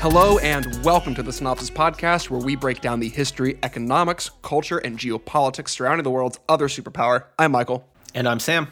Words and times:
Hello 0.00 0.38
and 0.38 0.82
welcome 0.82 1.14
to 1.14 1.22
the 1.22 1.30
Sinopsis 1.30 1.70
Podcast, 1.70 2.30
where 2.30 2.40
we 2.40 2.56
break 2.56 2.80
down 2.80 3.00
the 3.00 3.10
history, 3.10 3.58
economics, 3.62 4.30
culture, 4.40 4.78
and 4.78 4.98
geopolitics 4.98 5.68
surrounding 5.68 6.04
the 6.04 6.10
world's 6.10 6.38
other 6.48 6.68
superpower. 6.68 7.24
I'm 7.38 7.52
Michael. 7.52 7.86
And 8.14 8.26
I'm 8.26 8.40
Sam. 8.40 8.68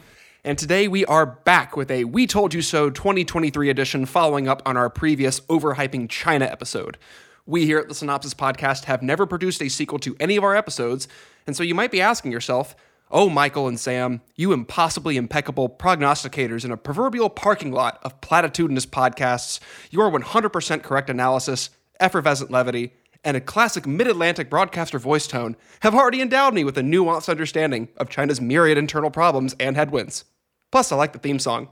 And 0.47 0.57
today 0.57 0.87
we 0.87 1.03
are 1.07 1.25
back 1.25 1.75
with 1.75 1.91
a 1.91 2.05
We 2.05 2.25
Told 2.25 2.53
You 2.53 2.61
So 2.61 2.89
2023 2.89 3.69
edition 3.69 4.05
following 4.05 4.47
up 4.47 4.61
on 4.65 4.77
our 4.77 4.89
previous 4.89 5.41
Overhyping 5.41 6.07
China 6.09 6.45
episode. 6.45 6.97
We 7.45 7.65
here 7.65 7.79
at 7.79 7.89
the 7.89 7.93
Sinopsis 7.93 8.33
Podcast 8.33 8.85
have 8.85 9.01
never 9.01 9.25
produced 9.25 9.61
a 9.61 9.67
sequel 9.67 9.99
to 9.99 10.15
any 10.21 10.37
of 10.37 10.45
our 10.45 10.55
episodes, 10.55 11.09
and 11.45 11.53
so 11.53 11.63
you 11.63 11.75
might 11.75 11.91
be 11.91 11.99
asking 11.99 12.31
yourself, 12.31 12.77
Oh, 13.11 13.27
Michael 13.29 13.67
and 13.67 13.77
Sam, 13.77 14.21
you 14.37 14.53
impossibly 14.53 15.17
impeccable 15.17 15.67
prognosticators 15.67 16.63
in 16.63 16.71
a 16.71 16.77
proverbial 16.77 17.29
parking 17.29 17.73
lot 17.73 17.99
of 18.01 18.21
platitudinous 18.21 18.87
podcasts, 18.87 19.59
your 19.91 20.09
100% 20.09 20.81
correct 20.81 21.09
analysis, 21.09 21.71
effervescent 21.99 22.51
levity, 22.51 22.93
and 23.21 23.35
a 23.35 23.41
classic 23.41 23.85
mid 23.85 24.07
Atlantic 24.07 24.49
broadcaster 24.49 24.97
voice 24.97 25.27
tone 25.27 25.57
have 25.81 25.93
already 25.93 26.21
endowed 26.21 26.53
me 26.53 26.63
with 26.63 26.77
a 26.77 26.83
nuanced 26.83 27.27
understanding 27.27 27.89
of 27.97 28.07
China's 28.07 28.39
myriad 28.39 28.77
internal 28.77 29.11
problems 29.11 29.53
and 29.59 29.75
headwinds. 29.75 30.23
Plus, 30.71 30.91
I 30.91 30.95
like 30.95 31.13
the 31.13 31.19
theme 31.19 31.39
song. 31.39 31.69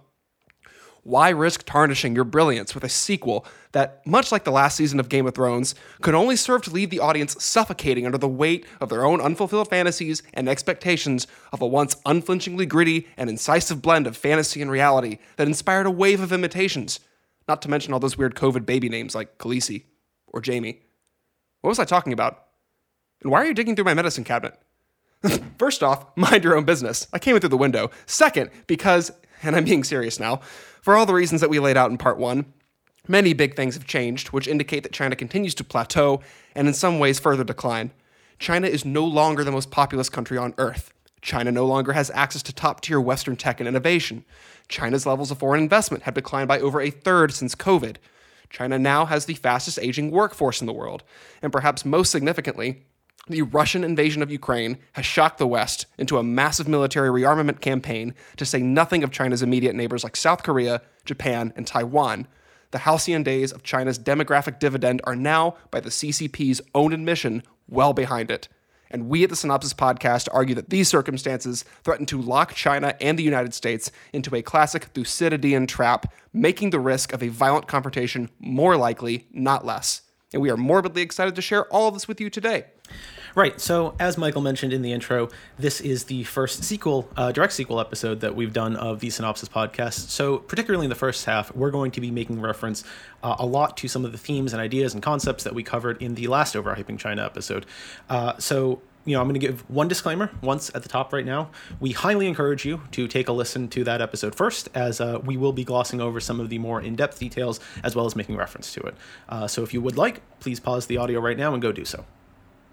Why 1.03 1.29
risk 1.29 1.65
tarnishing 1.65 2.15
your 2.15 2.23
brilliance 2.23 2.73
with 2.73 2.83
a 2.83 2.89
sequel 2.89 3.45
that, 3.73 4.03
much 4.07 4.31
like 4.31 4.43
the 4.43 4.51
last 4.51 4.75
season 4.75 4.99
of 4.99 5.07
Game 5.07 5.27
of 5.27 5.35
Thrones, 5.35 5.75
could 6.01 6.15
only 6.15 6.35
serve 6.35 6.63
to 6.63 6.71
leave 6.71 6.89
the 6.89 6.99
audience 6.99 7.35
suffocating 7.43 8.07
under 8.07 8.17
the 8.17 8.27
weight 8.27 8.65
of 8.81 8.89
their 8.89 9.05
own 9.05 9.21
unfulfilled 9.21 9.69
fantasies 9.69 10.23
and 10.33 10.49
expectations 10.49 11.27
of 11.53 11.61
a 11.61 11.67
once 11.67 11.95
unflinchingly 12.07 12.65
gritty 12.65 13.07
and 13.17 13.29
incisive 13.29 13.83
blend 13.83 14.07
of 14.07 14.17
fantasy 14.17 14.63
and 14.63 14.71
reality 14.71 15.19
that 15.35 15.47
inspired 15.47 15.85
a 15.85 15.91
wave 15.91 16.21
of 16.21 16.33
imitations? 16.33 16.99
Not 17.47 17.61
to 17.61 17.69
mention 17.69 17.93
all 17.93 17.99
those 17.99 18.17
weird 18.17 18.33
COVID 18.33 18.65
baby 18.65 18.89
names 18.89 19.13
like 19.13 19.37
Khaleesi 19.37 19.83
or 20.25 20.41
Jamie. 20.41 20.81
What 21.61 21.69
was 21.69 21.77
I 21.77 21.85
talking 21.85 22.13
about? 22.13 22.45
And 23.21 23.31
why 23.31 23.43
are 23.43 23.45
you 23.45 23.53
digging 23.53 23.75
through 23.75 23.85
my 23.85 23.93
medicine 23.93 24.23
cabinet? 24.23 24.59
First 25.57 25.83
off, 25.83 26.05
mind 26.15 26.43
your 26.43 26.55
own 26.55 26.65
business. 26.65 27.07
I 27.13 27.19
came 27.19 27.35
in 27.35 27.41
through 27.41 27.49
the 27.49 27.57
window. 27.57 27.91
Second, 28.05 28.49
because, 28.67 29.11
and 29.43 29.55
I'm 29.55 29.65
being 29.65 29.83
serious 29.83 30.19
now, 30.19 30.41
for 30.81 30.95
all 30.95 31.05
the 31.05 31.13
reasons 31.13 31.41
that 31.41 31.49
we 31.49 31.59
laid 31.59 31.77
out 31.77 31.91
in 31.91 31.97
part 31.97 32.17
one, 32.17 32.45
many 33.07 33.33
big 33.33 33.55
things 33.55 33.75
have 33.75 33.85
changed, 33.85 34.29
which 34.29 34.47
indicate 34.47 34.83
that 34.83 34.91
China 34.91 35.15
continues 35.15 35.55
to 35.55 35.63
plateau 35.63 36.21
and 36.55 36.67
in 36.67 36.73
some 36.73 36.99
ways 36.99 37.19
further 37.19 37.43
decline. 37.43 37.91
China 38.39 38.67
is 38.67 38.85
no 38.85 39.05
longer 39.05 39.43
the 39.43 39.51
most 39.51 39.71
populous 39.71 40.09
country 40.09 40.37
on 40.37 40.53
earth. 40.57 40.93
China 41.21 41.51
no 41.51 41.65
longer 41.65 41.93
has 41.93 42.11
access 42.11 42.43
to 42.43 42.53
top 42.53 42.81
tier 42.81 43.01
Western 43.01 43.35
tech 43.35 43.59
and 43.59 43.67
innovation. 43.67 44.23
China's 44.67 45.05
levels 45.05 45.31
of 45.31 45.39
foreign 45.39 45.63
investment 45.63 46.03
have 46.03 46.13
declined 46.13 46.47
by 46.47 46.59
over 46.59 46.79
a 46.81 46.91
third 46.91 47.33
since 47.33 47.55
COVID. 47.55 47.97
China 48.49 48.77
now 48.77 49.05
has 49.05 49.25
the 49.25 49.33
fastest 49.33 49.79
aging 49.79 50.11
workforce 50.11 50.61
in 50.61 50.67
the 50.67 50.73
world. 50.73 51.03
And 51.41 51.51
perhaps 51.51 51.83
most 51.83 52.11
significantly, 52.11 52.83
the 53.27 53.41
Russian 53.41 53.83
invasion 53.83 54.21
of 54.21 54.31
Ukraine 54.31 54.77
has 54.93 55.05
shocked 55.05 55.39
the 55.39 55.47
West 55.47 55.87
into 55.97 56.17
a 56.17 56.23
massive 56.23 56.67
military 56.67 57.09
rearmament 57.09 57.59
campaign, 57.59 58.13
to 58.37 58.45
say 58.45 58.59
nothing 58.59 59.03
of 59.03 59.11
China's 59.11 59.41
immediate 59.41 59.75
neighbors 59.75 60.03
like 60.03 60.15
South 60.15 60.43
Korea, 60.43 60.81
Japan, 61.05 61.51
and 61.55 61.65
Taiwan. 61.65 62.27
The 62.71 62.79
halcyon 62.79 63.23
days 63.23 63.51
of 63.51 63.63
China's 63.63 63.97
demographic 63.97 64.59
dividend 64.59 65.01
are 65.05 65.15
now, 65.15 65.55
by 65.71 65.79
the 65.79 65.89
CCP's 65.89 66.61
own 66.75 66.93
admission, 66.93 67.41
well 67.67 67.93
behind 67.93 68.29
it. 68.29 68.47
And 68.91 69.09
we 69.09 69.23
at 69.23 69.29
the 69.29 69.35
Sinopsis 69.35 69.73
Podcast 69.73 70.27
argue 70.31 70.55
that 70.55 70.69
these 70.69 70.87
circumstances 70.87 71.65
threaten 71.83 72.05
to 72.07 72.21
lock 72.21 72.53
China 72.53 72.95
and 73.01 73.17
the 73.17 73.23
United 73.23 73.53
States 73.53 73.91
into 74.13 74.35
a 74.35 74.43
classic 74.43 74.85
Thucydidean 74.85 75.65
trap, 75.65 76.13
making 76.31 76.69
the 76.69 76.79
risk 76.79 77.11
of 77.11 77.23
a 77.23 77.29
violent 77.29 77.67
confrontation 77.67 78.29
more 78.39 78.77
likely, 78.77 79.27
not 79.31 79.65
less. 79.65 80.03
And 80.31 80.41
we 80.41 80.51
are 80.51 80.57
morbidly 80.57 81.01
excited 81.01 81.35
to 81.35 81.41
share 81.41 81.65
all 81.73 81.87
of 81.87 81.93
this 81.93 82.07
with 82.07 82.21
you 82.21 82.29
today. 82.29 82.65
Right. 83.35 83.59
So, 83.59 83.95
as 83.99 84.17
Michael 84.17 84.41
mentioned 84.41 84.71
in 84.71 84.81
the 84.81 84.93
intro, 84.93 85.27
this 85.59 85.81
is 85.81 86.05
the 86.05 86.23
first 86.23 86.63
sequel, 86.63 87.09
uh, 87.17 87.33
direct 87.33 87.51
sequel 87.51 87.81
episode 87.81 88.21
that 88.21 88.33
we've 88.33 88.53
done 88.53 88.77
of 88.77 89.01
the 89.01 89.09
Sinopsis 89.09 89.49
podcast. 89.49 90.07
So, 90.09 90.37
particularly 90.37 90.85
in 90.85 90.89
the 90.89 90.95
first 90.95 91.25
half, 91.25 91.53
we're 91.53 91.69
going 91.69 91.91
to 91.91 92.01
be 92.01 92.11
making 92.11 92.39
reference 92.39 92.85
uh, 93.23 93.35
a 93.37 93.45
lot 93.45 93.75
to 93.77 93.89
some 93.89 94.05
of 94.05 94.13
the 94.13 94.17
themes 94.17 94.53
and 94.53 94.61
ideas 94.61 94.93
and 94.93 95.03
concepts 95.03 95.43
that 95.43 95.53
we 95.53 95.63
covered 95.63 96.01
in 96.01 96.15
the 96.15 96.27
last 96.27 96.55
Overhyping 96.55 96.97
China 96.97 97.25
episode. 97.25 97.65
Uh, 98.09 98.37
so, 98.37 98.81
you 99.03 99.15
know, 99.15 99.19
I'm 99.19 99.27
going 99.27 99.37
to 99.37 99.45
give 99.45 99.69
one 99.69 99.89
disclaimer 99.89 100.31
once 100.41 100.71
at 100.73 100.83
the 100.83 100.89
top 100.89 101.11
right 101.11 101.25
now. 101.25 101.49
We 101.81 101.91
highly 101.91 102.27
encourage 102.27 102.63
you 102.63 102.83
to 102.91 103.05
take 103.05 103.27
a 103.27 103.33
listen 103.33 103.67
to 103.67 103.83
that 103.83 104.01
episode 104.01 104.33
first, 104.33 104.69
as 104.73 105.01
uh, 105.01 105.19
we 105.21 105.35
will 105.35 105.51
be 105.51 105.65
glossing 105.65 105.99
over 105.99 106.21
some 106.21 106.39
of 106.39 106.47
the 106.47 106.57
more 106.57 106.81
in 106.81 106.95
depth 106.95 107.19
details 107.19 107.59
as 107.83 107.97
well 107.97 108.05
as 108.05 108.15
making 108.15 108.37
reference 108.37 108.71
to 108.75 108.79
it. 108.83 108.95
Uh, 109.27 109.45
so, 109.45 109.61
if 109.61 109.73
you 109.73 109.81
would 109.81 109.97
like, 109.97 110.21
please 110.39 110.61
pause 110.61 110.85
the 110.85 110.95
audio 110.95 111.19
right 111.19 111.37
now 111.37 111.51
and 111.51 111.61
go 111.61 111.73
do 111.73 111.83
so. 111.83 112.05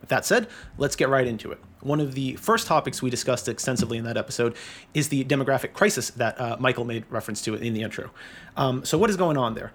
With 0.02 0.10
that 0.10 0.26
said, 0.26 0.48
let's 0.76 0.96
get 0.96 1.08
right 1.08 1.26
into 1.26 1.50
it. 1.52 1.60
One 1.80 2.00
of 2.00 2.14
the 2.14 2.34
first 2.34 2.66
topics 2.66 3.00
we 3.00 3.08
discussed 3.08 3.48
extensively 3.48 3.96
in 3.96 4.04
that 4.04 4.16
episode 4.16 4.54
is 4.92 5.08
the 5.08 5.24
demographic 5.24 5.72
crisis 5.72 6.10
that 6.10 6.38
uh, 6.38 6.56
Michael 6.58 6.84
made 6.84 7.04
reference 7.08 7.40
to 7.42 7.54
in 7.54 7.72
the 7.72 7.82
intro. 7.82 8.10
Um, 8.56 8.84
so, 8.84 8.98
what 8.98 9.08
is 9.08 9.16
going 9.16 9.38
on 9.38 9.54
there? 9.54 9.72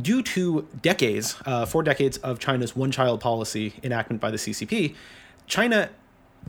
Due 0.00 0.22
to 0.22 0.68
decades, 0.82 1.36
uh, 1.46 1.64
four 1.64 1.82
decades 1.82 2.18
of 2.18 2.38
China's 2.38 2.76
one 2.76 2.90
child 2.90 3.20
policy 3.20 3.74
enactment 3.82 4.20
by 4.20 4.30
the 4.30 4.36
CCP, 4.36 4.94
China 5.46 5.88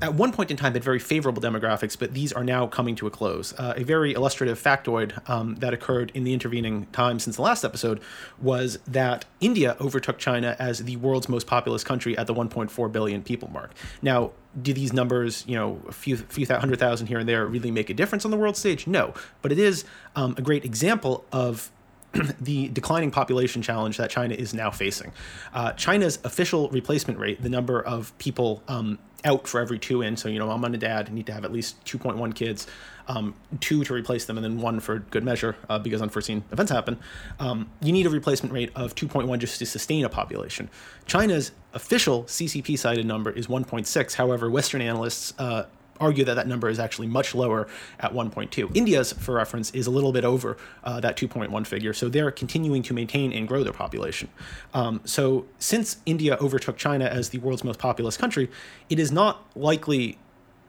at 0.01 0.13
one 0.13 0.31
point 0.31 0.51
in 0.51 0.57
time 0.57 0.73
had 0.73 0.83
very 0.83 0.99
favorable 0.99 1.41
demographics, 1.41 1.97
but 1.97 2.13
these 2.13 2.33
are 2.33 2.43
now 2.43 2.67
coming 2.67 2.95
to 2.95 3.07
a 3.07 3.09
close. 3.11 3.53
Uh, 3.57 3.73
a 3.77 3.83
very 3.83 4.13
illustrative 4.13 4.61
factoid 4.61 5.27
um, 5.29 5.55
that 5.55 5.73
occurred 5.73 6.11
in 6.13 6.23
the 6.23 6.33
intervening 6.33 6.87
time 6.91 7.19
since 7.19 7.37
the 7.37 7.41
last 7.41 7.63
episode 7.63 8.01
was 8.39 8.77
that 8.87 9.25
India 9.39 9.77
overtook 9.79 10.17
China 10.17 10.55
as 10.59 10.79
the 10.79 10.97
world's 10.97 11.29
most 11.29 11.47
populous 11.47 11.83
country 11.83 12.17
at 12.17 12.27
the 12.27 12.33
1.4 12.33 12.91
billion 12.91 13.23
people 13.23 13.49
mark. 13.49 13.71
Now, 14.01 14.31
do 14.61 14.73
these 14.73 14.93
numbers, 14.93 15.43
you 15.47 15.55
know, 15.55 15.81
a 15.87 15.91
few, 15.91 16.17
few 16.17 16.45
hundred 16.47 16.79
thousand 16.79 17.07
here 17.07 17.19
and 17.19 17.27
there, 17.27 17.45
really 17.45 17.71
make 17.71 17.89
a 17.89 17.93
difference 17.93 18.25
on 18.25 18.31
the 18.31 18.37
world 18.37 18.57
stage? 18.57 18.87
No, 18.87 19.13
but 19.41 19.51
it 19.51 19.59
is 19.59 19.85
um, 20.15 20.35
a 20.37 20.41
great 20.41 20.63
example 20.63 21.25
of 21.31 21.71
the 22.41 22.69
declining 22.69 23.11
population 23.11 23.61
challenge 23.61 23.97
that 23.97 24.09
China 24.09 24.35
is 24.35 24.53
now 24.53 24.71
facing. 24.71 25.11
Uh, 25.53 25.71
China's 25.73 26.19
official 26.23 26.69
replacement 26.69 27.19
rate, 27.19 27.41
the 27.41 27.49
number 27.49 27.81
of 27.81 28.17
people 28.17 28.63
um, 28.67 28.99
out 29.23 29.47
for 29.47 29.59
every 29.59 29.79
two 29.79 30.01
in, 30.01 30.15
so 30.15 30.29
you 30.29 30.39
know, 30.39 30.47
mom 30.47 30.63
and 30.63 30.79
dad 30.79 31.11
need 31.11 31.25
to 31.25 31.33
have 31.33 31.43
at 31.43 31.51
least 31.51 31.83
2.1 31.85 32.33
kids, 32.35 32.67
um, 33.07 33.33
two 33.59 33.83
to 33.83 33.93
replace 33.93 34.25
them, 34.25 34.37
and 34.37 34.43
then 34.43 34.59
one 34.59 34.79
for 34.79 34.99
good 34.99 35.23
measure 35.23 35.55
uh, 35.69 35.79
because 35.79 36.01
unforeseen 36.01 36.43
events 36.51 36.71
happen. 36.71 36.97
Um, 37.39 37.69
you 37.81 37.91
need 37.91 38.05
a 38.05 38.09
replacement 38.09 38.53
rate 38.53 38.71
of 38.75 38.95
2.1 38.95 39.37
just 39.39 39.59
to 39.59 39.65
sustain 39.65 40.05
a 40.05 40.09
population. 40.09 40.69
China's 41.05 41.51
official 41.73 42.23
CCP 42.23 42.77
cited 42.77 43.05
number 43.05 43.31
is 43.31 43.47
1.6. 43.47 44.13
However, 44.13 44.49
Western 44.49 44.81
analysts 44.81 45.33
uh, 45.39 45.65
argue 45.99 46.25
that 46.25 46.35
that 46.35 46.47
number 46.47 46.69
is 46.69 46.79
actually 46.79 47.07
much 47.07 47.33
lower 47.35 47.67
at 47.99 48.13
1.2. 48.13 48.75
India's, 48.75 49.13
for 49.13 49.35
reference, 49.35 49.71
is 49.71 49.87
a 49.87 49.91
little 49.91 50.11
bit 50.11 50.25
over 50.25 50.57
uh, 50.83 50.99
that 50.99 51.17
2.1 51.17 51.67
figure, 51.67 51.93
so 51.93 52.09
they're 52.09 52.31
continuing 52.31 52.83
to 52.83 52.93
maintain 52.93 53.31
and 53.31 53.47
grow 53.47 53.63
their 53.63 53.73
population. 53.73 54.29
Um, 54.73 55.01
so, 55.05 55.45
since 55.59 55.97
India 56.05 56.37
overtook 56.39 56.77
China 56.77 57.05
as 57.05 57.29
the 57.29 57.37
world's 57.39 57.63
most 57.63 57.79
populous 57.79 58.17
country, 58.17 58.49
it 58.89 58.99
is 58.99 59.11
not 59.11 59.45
likely, 59.55 60.17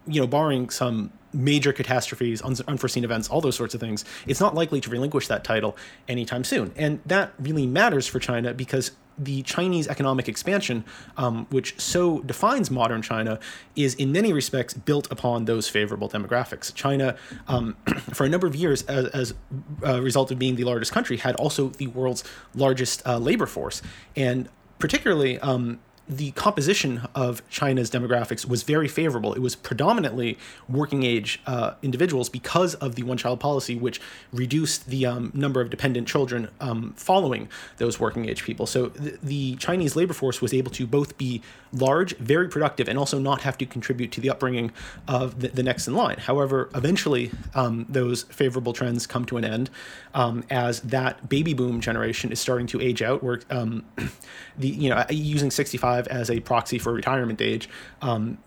you 0.06 0.20
know, 0.20 0.26
barring 0.26 0.70
some 0.70 1.12
major 1.32 1.72
catastrophes, 1.72 2.42
un- 2.42 2.56
unforeseen 2.66 3.04
events, 3.04 3.28
all 3.28 3.40
those 3.40 3.56
sorts 3.56 3.74
of 3.74 3.80
things, 3.80 4.04
it's 4.26 4.40
not 4.40 4.54
likely 4.54 4.80
to 4.80 4.90
relinquish 4.90 5.28
that 5.28 5.44
title 5.44 5.76
anytime 6.08 6.44
soon. 6.44 6.72
And 6.76 7.00
that 7.06 7.32
really 7.38 7.66
matters 7.66 8.06
for 8.06 8.18
China 8.18 8.54
because 8.54 8.92
the 9.18 9.42
Chinese 9.42 9.88
economic 9.88 10.28
expansion, 10.28 10.84
um, 11.16 11.46
which 11.50 11.78
so 11.80 12.20
defines 12.20 12.70
modern 12.70 13.02
China, 13.02 13.38
is 13.74 13.94
in 13.94 14.12
many 14.12 14.32
respects 14.32 14.74
built 14.74 15.10
upon 15.10 15.44
those 15.46 15.68
favorable 15.68 16.08
demographics. 16.08 16.74
China, 16.74 17.16
um, 17.48 17.76
for 18.12 18.24
a 18.24 18.28
number 18.28 18.46
of 18.46 18.54
years, 18.54 18.82
as, 18.82 19.06
as 19.08 19.34
a 19.82 20.00
result 20.00 20.30
of 20.30 20.38
being 20.38 20.56
the 20.56 20.64
largest 20.64 20.92
country, 20.92 21.16
had 21.16 21.34
also 21.36 21.68
the 21.68 21.86
world's 21.88 22.24
largest 22.54 23.06
uh, 23.06 23.18
labor 23.18 23.46
force. 23.46 23.82
And 24.14 24.48
particularly, 24.78 25.38
um, 25.40 25.78
the 26.08 26.30
composition 26.32 27.02
of 27.14 27.48
China's 27.48 27.90
demographics 27.90 28.46
was 28.46 28.62
very 28.62 28.88
favorable. 28.88 29.32
It 29.32 29.40
was 29.40 29.56
predominantly 29.56 30.38
working 30.68 31.02
age 31.02 31.40
uh, 31.46 31.74
individuals 31.82 32.28
because 32.28 32.74
of 32.76 32.94
the 32.94 33.02
one 33.02 33.16
child 33.16 33.40
policy, 33.40 33.76
which 33.76 34.00
reduced 34.32 34.86
the 34.86 35.06
um, 35.06 35.32
number 35.34 35.60
of 35.60 35.70
dependent 35.70 36.06
children 36.06 36.48
um, 36.60 36.92
following 36.96 37.48
those 37.78 37.98
working 37.98 38.28
age 38.28 38.44
people. 38.44 38.66
So 38.66 38.88
th- 38.88 39.16
the 39.22 39.56
Chinese 39.56 39.96
labor 39.96 40.12
force 40.12 40.40
was 40.40 40.54
able 40.54 40.70
to 40.72 40.86
both 40.86 41.18
be 41.18 41.42
large, 41.72 42.16
very 42.18 42.48
productive, 42.48 42.88
and 42.88 42.98
also 42.98 43.18
not 43.18 43.42
have 43.42 43.58
to 43.58 43.66
contribute 43.66 44.12
to 44.12 44.20
the 44.20 44.30
upbringing 44.30 44.72
of 45.08 45.40
the, 45.40 45.48
the 45.48 45.62
next 45.62 45.88
in 45.88 45.94
line. 45.94 46.18
However, 46.18 46.70
eventually 46.74 47.32
um, 47.54 47.86
those 47.88 48.22
favorable 48.24 48.72
trends 48.72 49.06
come 49.06 49.24
to 49.26 49.36
an 49.36 49.44
end 49.44 49.70
um, 50.14 50.44
as 50.50 50.80
that 50.80 51.28
baby 51.28 51.54
boom 51.54 51.80
generation 51.80 52.30
is 52.30 52.40
starting 52.40 52.66
to 52.68 52.80
age 52.80 53.02
out. 53.02 53.22
Where 53.22 53.40
um, 53.50 53.84
the 54.58 54.68
you 54.68 54.88
know 54.88 55.04
using 55.10 55.50
65 55.50 55.95
as 56.08 56.30
a 56.30 56.40
proxy 56.40 56.78
for 56.78 56.92
retirement 56.92 57.40
age, 57.40 57.68
um, 58.02 58.38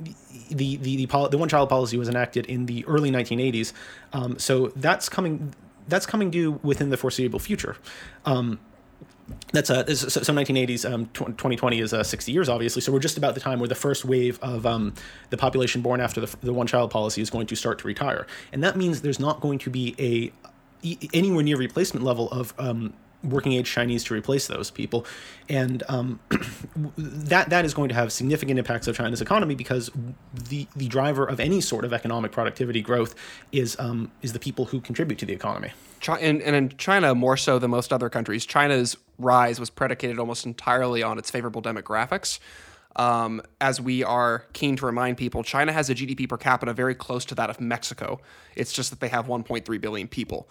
the 0.49 0.77
the 0.77 1.05
the, 1.05 1.27
the 1.29 1.37
one 1.37 1.49
child 1.49 1.69
policy 1.69 1.97
was 1.97 2.09
enacted 2.09 2.45
in 2.45 2.65
the 2.65 2.85
early 2.85 3.11
1980s. 3.11 3.73
Um, 4.13 4.37
so 4.39 4.67
that's 4.75 5.09
coming 5.09 5.53
that's 5.87 6.05
coming 6.05 6.29
due 6.29 6.59
within 6.63 6.89
the 6.89 6.97
foreseeable 6.97 7.39
future. 7.39 7.77
Um, 8.25 8.59
that's 9.53 9.67
so, 9.67 9.83
so 9.83 10.33
1980s 10.33 10.91
um, 10.91 11.05
2020 11.13 11.79
is 11.79 11.93
uh, 11.93 12.03
60 12.03 12.31
years 12.31 12.49
obviously 12.49 12.81
so 12.81 12.91
we're 12.91 12.97
just 12.97 13.15
about 13.15 13.35
the 13.35 13.39
time 13.39 13.59
where 13.59 13.67
the 13.67 13.75
first 13.75 14.03
wave 14.03 14.39
of 14.41 14.65
um, 14.65 14.93
the 15.29 15.37
population 15.37 15.83
born 15.83 16.01
after 16.01 16.19
the, 16.19 16.35
the 16.41 16.51
one 16.51 16.65
child 16.65 16.89
policy 16.89 17.21
is 17.21 17.29
going 17.29 17.45
to 17.45 17.55
start 17.55 17.77
to 17.77 17.87
retire 17.87 18.25
and 18.51 18.63
that 18.63 18.75
means 18.75 19.01
there's 19.01 19.19
not 19.19 19.39
going 19.39 19.59
to 19.59 19.69
be 19.69 19.95
a 19.99 20.31
anywhere 21.13 21.43
near 21.43 21.57
replacement 21.57 22.03
level 22.03 22.29
of 22.31 22.53
um, 22.57 22.93
working 23.23 23.53
age 23.53 23.69
Chinese 23.69 24.03
to 24.05 24.13
replace 24.13 24.47
those 24.47 24.71
people, 24.71 25.05
and 25.47 25.83
um, 25.89 26.19
that 26.97 27.49
that 27.49 27.65
is 27.65 27.73
going 27.73 27.89
to 27.89 27.95
have 27.95 28.11
significant 28.11 28.59
impacts 28.59 28.87
of 28.87 28.95
China's 28.95 29.21
economy 29.21 29.55
because 29.55 29.91
the 30.33 30.67
the 30.75 30.87
driver 30.87 31.25
of 31.25 31.39
any 31.39 31.61
sort 31.61 31.85
of 31.85 31.93
economic 31.93 32.31
productivity 32.31 32.81
growth 32.81 33.15
is 33.51 33.77
um, 33.79 34.11
is 34.21 34.33
the 34.33 34.39
people 34.39 34.65
who 34.65 34.79
contribute 34.79 35.17
to 35.19 35.25
the 35.25 35.33
economy. 35.33 35.71
And, 36.07 36.41
and 36.41 36.55
in 36.55 36.69
China, 36.77 37.13
more 37.13 37.35
so 37.35 37.59
than 37.59 37.71
most 37.71 37.91
other 37.91 38.09
countries, 38.09 38.45
China's 38.45 38.95
rise 39.17 39.59
was 39.59 39.69
predicated 39.69 40.17
almost 40.17 40.45
entirely 40.45 41.03
on 41.03 41.17
its 41.17 41.29
favorable 41.29 41.61
demographics. 41.61 42.39
Um, 42.95 43.41
as 43.61 43.79
we 43.79 44.03
are 44.03 44.45
keen 44.53 44.75
to 44.77 44.85
remind 44.85 45.17
people, 45.17 45.43
China 45.43 45.71
has 45.71 45.89
a 45.89 45.95
GDP 45.95 46.27
per 46.27 46.37
capita 46.37 46.73
very 46.73 46.95
close 46.95 47.25
to 47.25 47.35
that 47.35 47.49
of 47.49 47.59
Mexico. 47.59 48.19
It's 48.55 48.73
just 48.73 48.89
that 48.89 48.99
they 48.99 49.09
have 49.09 49.27
1.3 49.27 49.81
billion 49.81 50.07
people. 50.07 50.49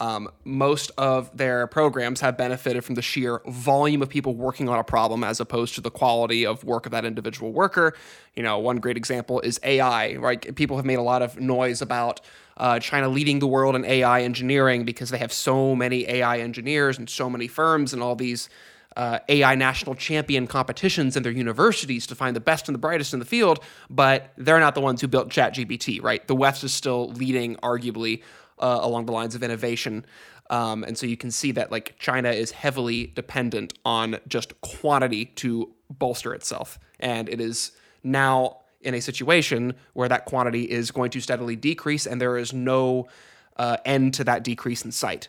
Um, 0.00 0.30
most 0.44 0.90
of 0.96 1.36
their 1.36 1.66
programs 1.66 2.20
have 2.22 2.38
benefited 2.38 2.84
from 2.84 2.94
the 2.94 3.02
sheer 3.02 3.42
volume 3.46 4.00
of 4.00 4.08
people 4.08 4.34
working 4.34 4.68
on 4.68 4.78
a 4.78 4.84
problem 4.84 5.22
as 5.22 5.40
opposed 5.40 5.74
to 5.74 5.82
the 5.82 5.90
quality 5.90 6.46
of 6.46 6.64
work 6.64 6.86
of 6.86 6.92
that 6.92 7.04
individual 7.04 7.52
worker. 7.52 7.94
You 8.34 8.42
know, 8.42 8.58
one 8.58 8.78
great 8.78 8.96
example 8.96 9.40
is 9.40 9.60
AI, 9.62 10.16
right? 10.16 10.56
People 10.56 10.76
have 10.76 10.86
made 10.86 10.98
a 10.98 11.02
lot 11.02 11.20
of 11.20 11.38
noise 11.38 11.82
about 11.82 12.22
uh, 12.56 12.78
China 12.78 13.08
leading 13.08 13.40
the 13.40 13.46
world 13.46 13.76
in 13.76 13.84
AI 13.84 14.22
engineering 14.22 14.84
because 14.84 15.10
they 15.10 15.18
have 15.18 15.32
so 15.32 15.76
many 15.76 16.08
AI 16.08 16.38
engineers 16.38 16.98
and 16.98 17.08
so 17.08 17.28
many 17.28 17.46
firms 17.46 17.92
and 17.92 18.02
all 18.02 18.16
these 18.16 18.48
uh, 18.96 19.18
AI 19.28 19.54
national 19.54 19.94
champion 19.94 20.46
competitions 20.46 21.16
in 21.16 21.22
their 21.22 21.32
universities 21.32 22.06
to 22.06 22.14
find 22.14 22.34
the 22.34 22.40
best 22.40 22.68
and 22.68 22.74
the 22.74 22.78
brightest 22.78 23.12
in 23.12 23.18
the 23.18 23.24
field, 23.24 23.60
but 23.88 24.32
they're 24.36 24.60
not 24.60 24.74
the 24.74 24.80
ones 24.80 25.00
who 25.00 25.08
built 25.08 25.28
ChatGPT, 25.28 26.02
right? 26.02 26.26
The 26.26 26.34
West 26.34 26.64
is 26.64 26.74
still 26.74 27.08
leading, 27.10 27.56
arguably, 27.56 28.22
uh, 28.60 28.78
along 28.82 29.06
the 29.06 29.12
lines 29.12 29.34
of 29.34 29.42
innovation. 29.42 30.04
Um, 30.50 30.84
and 30.84 30.96
so 30.98 31.06
you 31.06 31.16
can 31.16 31.30
see 31.30 31.52
that 31.52 31.70
like 31.70 31.96
China 31.98 32.30
is 32.30 32.50
heavily 32.52 33.08
dependent 33.14 33.74
on 33.84 34.18
just 34.28 34.60
quantity 34.60 35.26
to 35.26 35.70
bolster 35.90 36.34
itself. 36.34 36.78
And 36.98 37.28
it 37.28 37.40
is 37.40 37.72
now 38.02 38.58
in 38.80 38.94
a 38.94 39.00
situation 39.00 39.74
where 39.92 40.08
that 40.08 40.24
quantity 40.24 40.70
is 40.70 40.90
going 40.90 41.10
to 41.10 41.20
steadily 41.20 41.56
decrease 41.56 42.06
and 42.06 42.20
there 42.20 42.36
is 42.36 42.52
no 42.52 43.08
uh, 43.56 43.76
end 43.84 44.14
to 44.14 44.24
that 44.24 44.42
decrease 44.42 44.84
in 44.84 44.90
sight. 44.90 45.28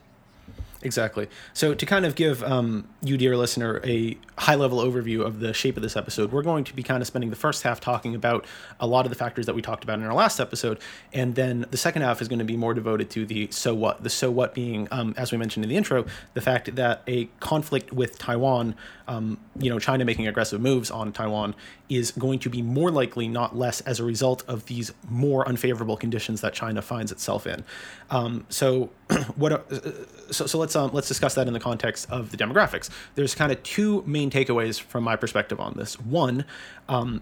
Exactly. 0.84 1.28
So, 1.54 1.74
to 1.76 1.86
kind 1.86 2.06
of 2.06 2.16
give 2.16 2.44
um, 2.44 2.88
you, 3.02 3.18
dear 3.18 3.38
listener, 3.38 3.82
a 3.84 4.18
high 4.38 4.56
level 4.56 4.80
overview 4.80 5.24
of 5.24 5.40
the 5.40 5.54
shape 5.54 5.78
of 5.78 5.84
this 5.84 5.96
episode, 5.96 6.32
we're 6.32 6.42
going 6.42 6.64
to 6.64 6.76
be 6.76 6.82
kind 6.82 7.02
of 7.02 7.08
spending 7.08 7.30
the 7.30 7.36
first 7.36 7.62
half 7.64 7.80
talking 7.80 8.16
about 8.16 8.46
a 8.80 8.88
lot 8.88 9.06
of 9.06 9.12
the 9.12 9.16
factors 9.16 9.46
that 9.46 9.54
we 9.54 9.62
talked 9.62 9.84
about 9.84 10.00
in 10.00 10.06
our 10.06 10.14
last 10.14 10.40
episode. 10.40 10.80
And 11.14 11.36
then 11.36 11.66
the 11.70 11.78
second 11.78 12.02
half 12.02 12.22
is 12.22 12.28
going 12.28 12.40
to 12.40 12.46
be 12.46 12.58
more 12.58 12.74
devoted 12.74 13.12
to 13.12 13.26
the 13.26 13.50
so 13.52 13.76
what. 13.76 14.02
The 14.02 14.10
so 14.10 14.32
what 14.32 14.56
being, 14.56 14.88
um, 14.92 15.14
as 15.18 15.32
we 15.32 15.38
mentioned 15.38 15.64
in 15.64 15.70
the 15.70 15.78
intro, 15.78 16.06
the 16.34 16.42
fact 16.42 16.76
that 16.76 17.04
a 17.08 17.26
conflict 17.40 17.94
with 17.94 18.18
Taiwan, 18.18 18.76
um, 19.12 19.38
you 19.60 19.70
know, 19.70 19.78
China 19.78 20.06
making 20.06 20.26
aggressive 20.26 20.62
moves 20.62 20.90
on 20.90 21.12
Taiwan, 21.12 21.54
is 21.90 22.12
going 22.12 22.40
to 22.40 22.50
be 22.50 22.62
more 22.62 22.90
likely, 22.90 23.28
not 23.28 23.58
less, 23.58 23.82
as 23.82 24.00
a 24.00 24.06
result 24.06 24.42
of 24.48 24.68
these 24.68 24.94
more 25.10 25.46
unfavorable 25.48 25.98
conditions 25.98 26.40
that 26.40 26.54
China 26.54 26.82
finds 26.82 27.12
itself 27.12 27.46
in. 27.46 27.66
Um, 28.10 28.46
so, 28.48 28.90
what? 29.36 29.52
Uh, 29.52 29.92
so, 30.32 30.46
so 30.46 30.58
let's 30.58 30.78
um, 30.78 30.92
let's 30.94 31.10
discuss 31.10 31.36
that 31.36 31.48
in 31.48 31.52
the 31.52 31.60
context 31.60 32.10
of 32.10 32.32
the 32.32 32.38
demographics. 32.38 32.90
There's 33.16 33.36
kind 33.36 33.52
of 33.52 33.62
two 33.64 34.02
main 34.08 34.32
takeaways 34.32 34.80
from 34.80 35.04
my 35.04 35.18
perspective 35.18 35.60
on 35.60 35.74
this. 35.76 36.00
One, 36.00 36.46
um, 36.88 37.22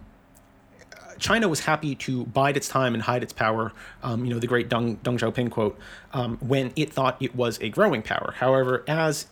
China 1.17 1.47
was 1.47 1.61
happy 1.61 1.95
to 1.95 2.25
bide 2.27 2.55
its 2.55 2.67
time 2.67 2.93
and 2.93 3.01
hide 3.01 3.23
its 3.23 3.33
power. 3.33 3.73
Um, 4.03 4.25
you 4.25 4.31
know, 4.31 4.39
the 4.39 4.47
great 4.47 4.69
Deng, 4.69 4.97
Deng 4.97 5.17
Xiaoping 5.17 5.49
quote, 5.49 5.79
um, 6.13 6.37
when 6.37 6.71
it 6.75 6.93
thought 6.93 7.17
it 7.19 7.35
was 7.35 7.59
a 7.61 7.69
growing 7.69 8.03
power. 8.03 8.35
However, 8.37 8.83
as 8.87 9.25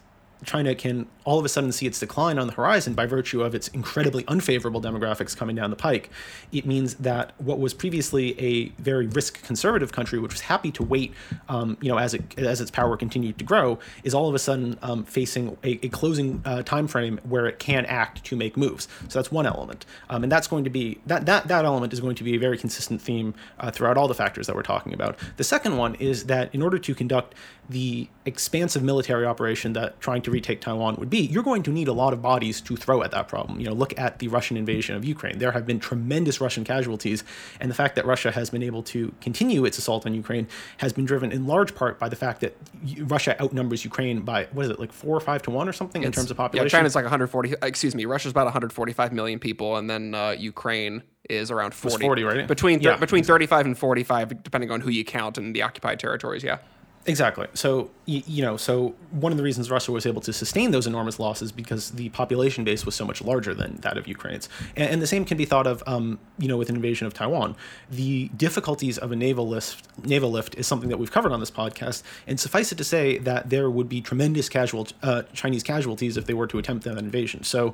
China 0.45 0.75
can 0.75 1.07
all 1.25 1.39
of 1.39 1.45
a 1.45 1.49
sudden 1.49 1.71
see 1.71 1.85
its 1.85 1.99
decline 1.99 2.39
on 2.39 2.47
the 2.47 2.53
horizon 2.53 2.93
by 2.93 3.05
virtue 3.05 3.43
of 3.43 3.53
its 3.53 3.67
incredibly 3.69 4.23
unfavorable 4.27 4.81
demographics 4.81 5.35
coming 5.35 5.55
down 5.55 5.69
the 5.69 5.75
pike, 5.75 6.09
it 6.51 6.65
means 6.65 6.95
that 6.95 7.33
what 7.37 7.59
was 7.59 7.73
previously 7.73 8.39
a 8.39 8.69
very 8.81 9.07
risk 9.07 9.43
conservative 9.43 9.91
country, 9.91 10.19
which 10.19 10.31
was 10.31 10.41
happy 10.41 10.71
to 10.71 10.83
wait, 10.83 11.13
um, 11.49 11.77
you 11.81 11.89
know, 11.89 11.97
as 11.97 12.13
it 12.13 12.37
as 12.37 12.61
its 12.61 12.71
power 12.71 12.95
continued 12.95 13.37
to 13.37 13.43
grow, 13.43 13.77
is 14.03 14.13
all 14.13 14.29
of 14.29 14.35
a 14.35 14.39
sudden 14.39 14.77
um, 14.81 15.03
facing 15.03 15.57
a, 15.63 15.85
a 15.85 15.89
closing 15.89 16.41
uh, 16.45 16.63
time 16.63 16.87
frame 16.87 17.19
where 17.23 17.45
it 17.45 17.59
can 17.59 17.85
act 17.85 18.23
to 18.23 18.35
make 18.35 18.55
moves. 18.55 18.87
So 19.09 19.19
that's 19.19 19.31
one 19.31 19.45
element, 19.45 19.85
um, 20.09 20.23
and 20.23 20.31
that's 20.31 20.47
going 20.47 20.63
to 20.63 20.69
be 20.69 20.99
that 21.07 21.25
that 21.25 21.47
that 21.47 21.65
element 21.65 21.93
is 21.93 21.99
going 21.99 22.15
to 22.15 22.23
be 22.23 22.35
a 22.35 22.39
very 22.39 22.57
consistent 22.57 23.01
theme 23.01 23.33
uh, 23.59 23.71
throughout 23.71 23.97
all 23.97 24.07
the 24.07 24.15
factors 24.15 24.47
that 24.47 24.55
we're 24.55 24.63
talking 24.63 24.93
about. 24.93 25.17
The 25.37 25.43
second 25.43 25.77
one 25.77 25.95
is 25.95 26.25
that 26.25 26.53
in 26.53 26.61
order 26.61 26.79
to 26.79 26.95
conduct 26.95 27.35
the 27.69 28.07
expansive 28.25 28.81
military 28.81 29.25
operation 29.25 29.73
that 29.73 29.99
trying 29.99 30.21
to 30.21 30.31
retake 30.31 30.61
Taiwan 30.61 30.95
would 30.95 31.09
be, 31.09 31.19
you're 31.19 31.43
going 31.43 31.63
to 31.63 31.71
need 31.71 31.87
a 31.87 31.93
lot 31.93 32.13
of 32.13 32.21
bodies 32.21 32.61
to 32.61 32.75
throw 32.75 33.01
at 33.03 33.11
that 33.11 33.27
problem. 33.27 33.59
You 33.59 33.67
know, 33.67 33.73
look 33.73 33.97
at 33.99 34.19
the 34.19 34.27
Russian 34.29 34.55
invasion 34.57 34.95
of 34.95 35.03
Ukraine. 35.03 35.37
There 35.37 35.51
have 35.51 35.65
been 35.65 35.79
tremendous 35.79 36.39
Russian 36.39 36.63
casualties, 36.63 37.23
and 37.59 37.69
the 37.69 37.75
fact 37.75 37.95
that 37.95 38.05
Russia 38.05 38.31
has 38.31 38.49
been 38.49 38.63
able 38.63 38.83
to 38.83 39.13
continue 39.21 39.65
its 39.65 39.77
assault 39.77 40.05
on 40.05 40.13
Ukraine 40.13 40.47
has 40.77 40.93
been 40.93 41.05
driven 41.05 41.31
in 41.31 41.45
large 41.45 41.75
part 41.75 41.99
by 41.99 42.07
the 42.07 42.15
fact 42.15 42.41
that 42.41 42.55
Russia 42.99 43.41
outnumbers 43.41 43.83
Ukraine 43.83 44.21
by 44.21 44.47
what 44.53 44.65
is 44.65 44.71
it, 44.71 44.79
like 44.79 44.93
four 44.93 45.15
or 45.15 45.21
five 45.21 45.41
to 45.43 45.51
one 45.51 45.67
or 45.67 45.73
something 45.73 46.03
it's, 46.03 46.07
in 46.07 46.11
terms 46.13 46.31
of 46.31 46.37
population? 46.37 46.67
Yeah, 46.67 46.79
China's 46.79 46.95
like 46.95 47.03
140. 47.03 47.55
Excuse 47.61 47.95
me, 47.95 48.05
Russia's 48.05 48.31
about 48.31 48.45
145 48.45 49.11
million 49.11 49.39
people, 49.39 49.77
and 49.77 49.89
then 49.89 50.15
uh, 50.15 50.35
Ukraine 50.37 51.03
is 51.29 51.51
around 51.51 51.73
40. 51.73 52.03
40 52.03 52.23
right? 52.23 52.47
Between 52.47 52.79
th- 52.79 52.85
yeah. 52.85 52.97
between 52.97 53.23
35 53.23 53.65
and 53.65 53.77
45, 53.77 54.43
depending 54.43 54.71
on 54.71 54.81
who 54.81 54.89
you 54.89 55.03
count 55.03 55.37
in 55.37 55.53
the 55.53 55.61
occupied 55.61 55.99
territories. 55.99 56.43
Yeah. 56.43 56.59
Exactly. 57.07 57.47
So 57.53 57.89
you, 58.05 58.21
you, 58.27 58.41
know, 58.41 58.57
so 58.57 58.93
one 59.11 59.31
of 59.31 59.37
the 59.37 59.43
reasons 59.43 59.71
Russia 59.71 59.93
was 59.93 60.05
able 60.05 60.19
to 60.21 60.33
sustain 60.33 60.71
those 60.71 60.85
enormous 60.85 61.19
losses 61.19 61.53
because 61.53 61.91
the 61.91 62.09
population 62.09 62.65
base 62.65 62.85
was 62.85 62.95
so 62.95 63.05
much 63.05 63.21
larger 63.21 63.53
than 63.53 63.77
that 63.77 63.97
of 63.97 64.09
Ukraine's, 64.09 64.49
and, 64.75 64.89
and 64.91 65.01
the 65.01 65.07
same 65.07 65.23
can 65.23 65.37
be 65.37 65.45
thought 65.45 65.67
of, 65.67 65.81
um, 65.87 66.19
you 66.37 66.49
know, 66.49 66.57
with 66.57 66.69
an 66.69 66.75
invasion 66.75 67.07
of 67.07 67.13
Taiwan. 67.13 67.55
The 67.89 68.27
difficulties 68.35 68.97
of 68.97 69.13
a 69.13 69.15
naval 69.15 69.47
lift, 69.47 69.87
naval 70.05 70.29
lift, 70.31 70.55
is 70.55 70.67
something 70.67 70.89
that 70.89 70.97
we've 70.97 71.11
covered 71.11 71.31
on 71.31 71.39
this 71.39 71.49
podcast, 71.49 72.03
and 72.27 72.37
suffice 72.37 72.73
it 72.73 72.77
to 72.77 72.83
say 72.83 73.17
that 73.19 73.49
there 73.49 73.69
would 73.69 73.87
be 73.87 74.01
tremendous 74.01 74.49
casual 74.49 74.87
uh, 75.01 75.23
Chinese 75.31 75.63
casualties 75.63 76.17
if 76.17 76.25
they 76.25 76.33
were 76.33 76.47
to 76.47 76.59
attempt 76.59 76.83
that 76.83 76.97
invasion. 76.97 77.43
So. 77.43 77.73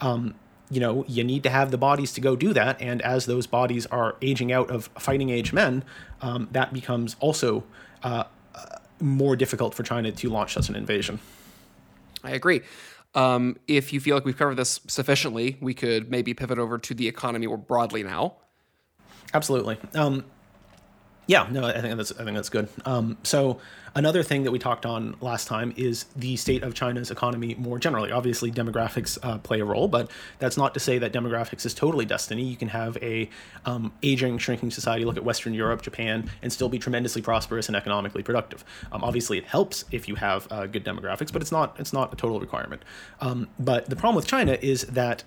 Um, 0.00 0.34
you 0.70 0.80
know, 0.80 1.04
you 1.06 1.22
need 1.22 1.42
to 1.42 1.50
have 1.50 1.70
the 1.70 1.76
bodies 1.76 2.12
to 2.14 2.22
go 2.22 2.34
do 2.34 2.54
that. 2.54 2.80
And 2.80 3.02
as 3.02 3.26
those 3.26 3.46
bodies 3.46 3.84
are 3.86 4.16
aging 4.22 4.50
out 4.50 4.70
of 4.70 4.88
fighting 4.98 5.28
age 5.28 5.52
men, 5.52 5.84
um, 6.22 6.48
that 6.52 6.72
becomes 6.72 7.16
also 7.20 7.64
uh, 8.02 8.24
more 9.04 9.36
difficult 9.36 9.74
for 9.74 9.82
China 9.82 10.10
to 10.10 10.28
launch 10.30 10.54
such 10.54 10.68
an 10.68 10.76
invasion. 10.76 11.20
I 12.22 12.30
agree. 12.32 12.62
Um, 13.14 13.56
if 13.68 13.92
you 13.92 14.00
feel 14.00 14.16
like 14.16 14.24
we've 14.24 14.36
covered 14.36 14.56
this 14.56 14.80
sufficiently, 14.88 15.56
we 15.60 15.74
could 15.74 16.10
maybe 16.10 16.34
pivot 16.34 16.58
over 16.58 16.78
to 16.78 16.94
the 16.94 17.06
economy 17.06 17.46
more 17.46 17.58
broadly 17.58 18.02
now. 18.02 18.36
Absolutely. 19.32 19.78
Um, 19.94 20.24
yeah, 21.26 21.46
no, 21.50 21.64
I 21.64 21.80
think 21.80 21.96
that's 21.96 22.12
I 22.12 22.24
think 22.24 22.36
that's 22.36 22.48
good. 22.48 22.68
Um, 22.84 23.16
so 23.22 23.60
another 23.94 24.22
thing 24.22 24.44
that 24.44 24.50
we 24.50 24.58
talked 24.58 24.84
on 24.84 25.16
last 25.20 25.48
time 25.48 25.72
is 25.76 26.04
the 26.16 26.36
state 26.36 26.62
of 26.62 26.74
China's 26.74 27.10
economy 27.10 27.54
more 27.54 27.78
generally. 27.78 28.12
Obviously, 28.12 28.50
demographics 28.50 29.18
uh, 29.22 29.38
play 29.38 29.60
a 29.60 29.64
role, 29.64 29.88
but 29.88 30.10
that's 30.38 30.56
not 30.56 30.74
to 30.74 30.80
say 30.80 30.98
that 30.98 31.12
demographics 31.12 31.64
is 31.64 31.72
totally 31.72 32.04
destiny. 32.04 32.42
You 32.42 32.56
can 32.56 32.68
have 32.68 32.98
a 33.02 33.30
um, 33.64 33.92
aging, 34.02 34.38
shrinking 34.38 34.70
society. 34.70 35.04
Look 35.04 35.16
at 35.16 35.24
Western 35.24 35.54
Europe, 35.54 35.82
Japan, 35.82 36.30
and 36.42 36.52
still 36.52 36.68
be 36.68 36.78
tremendously 36.78 37.22
prosperous 37.22 37.68
and 37.68 37.76
economically 37.76 38.22
productive. 38.22 38.64
Um, 38.92 39.02
obviously, 39.02 39.38
it 39.38 39.44
helps 39.44 39.84
if 39.90 40.08
you 40.08 40.16
have 40.16 40.46
uh, 40.50 40.66
good 40.66 40.84
demographics, 40.84 41.32
but 41.32 41.40
it's 41.40 41.52
not 41.52 41.78
it's 41.78 41.92
not 41.92 42.12
a 42.12 42.16
total 42.16 42.40
requirement. 42.40 42.82
Um, 43.20 43.48
but 43.58 43.86
the 43.86 43.96
problem 43.96 44.16
with 44.16 44.26
China 44.26 44.58
is 44.60 44.82
that 44.86 45.24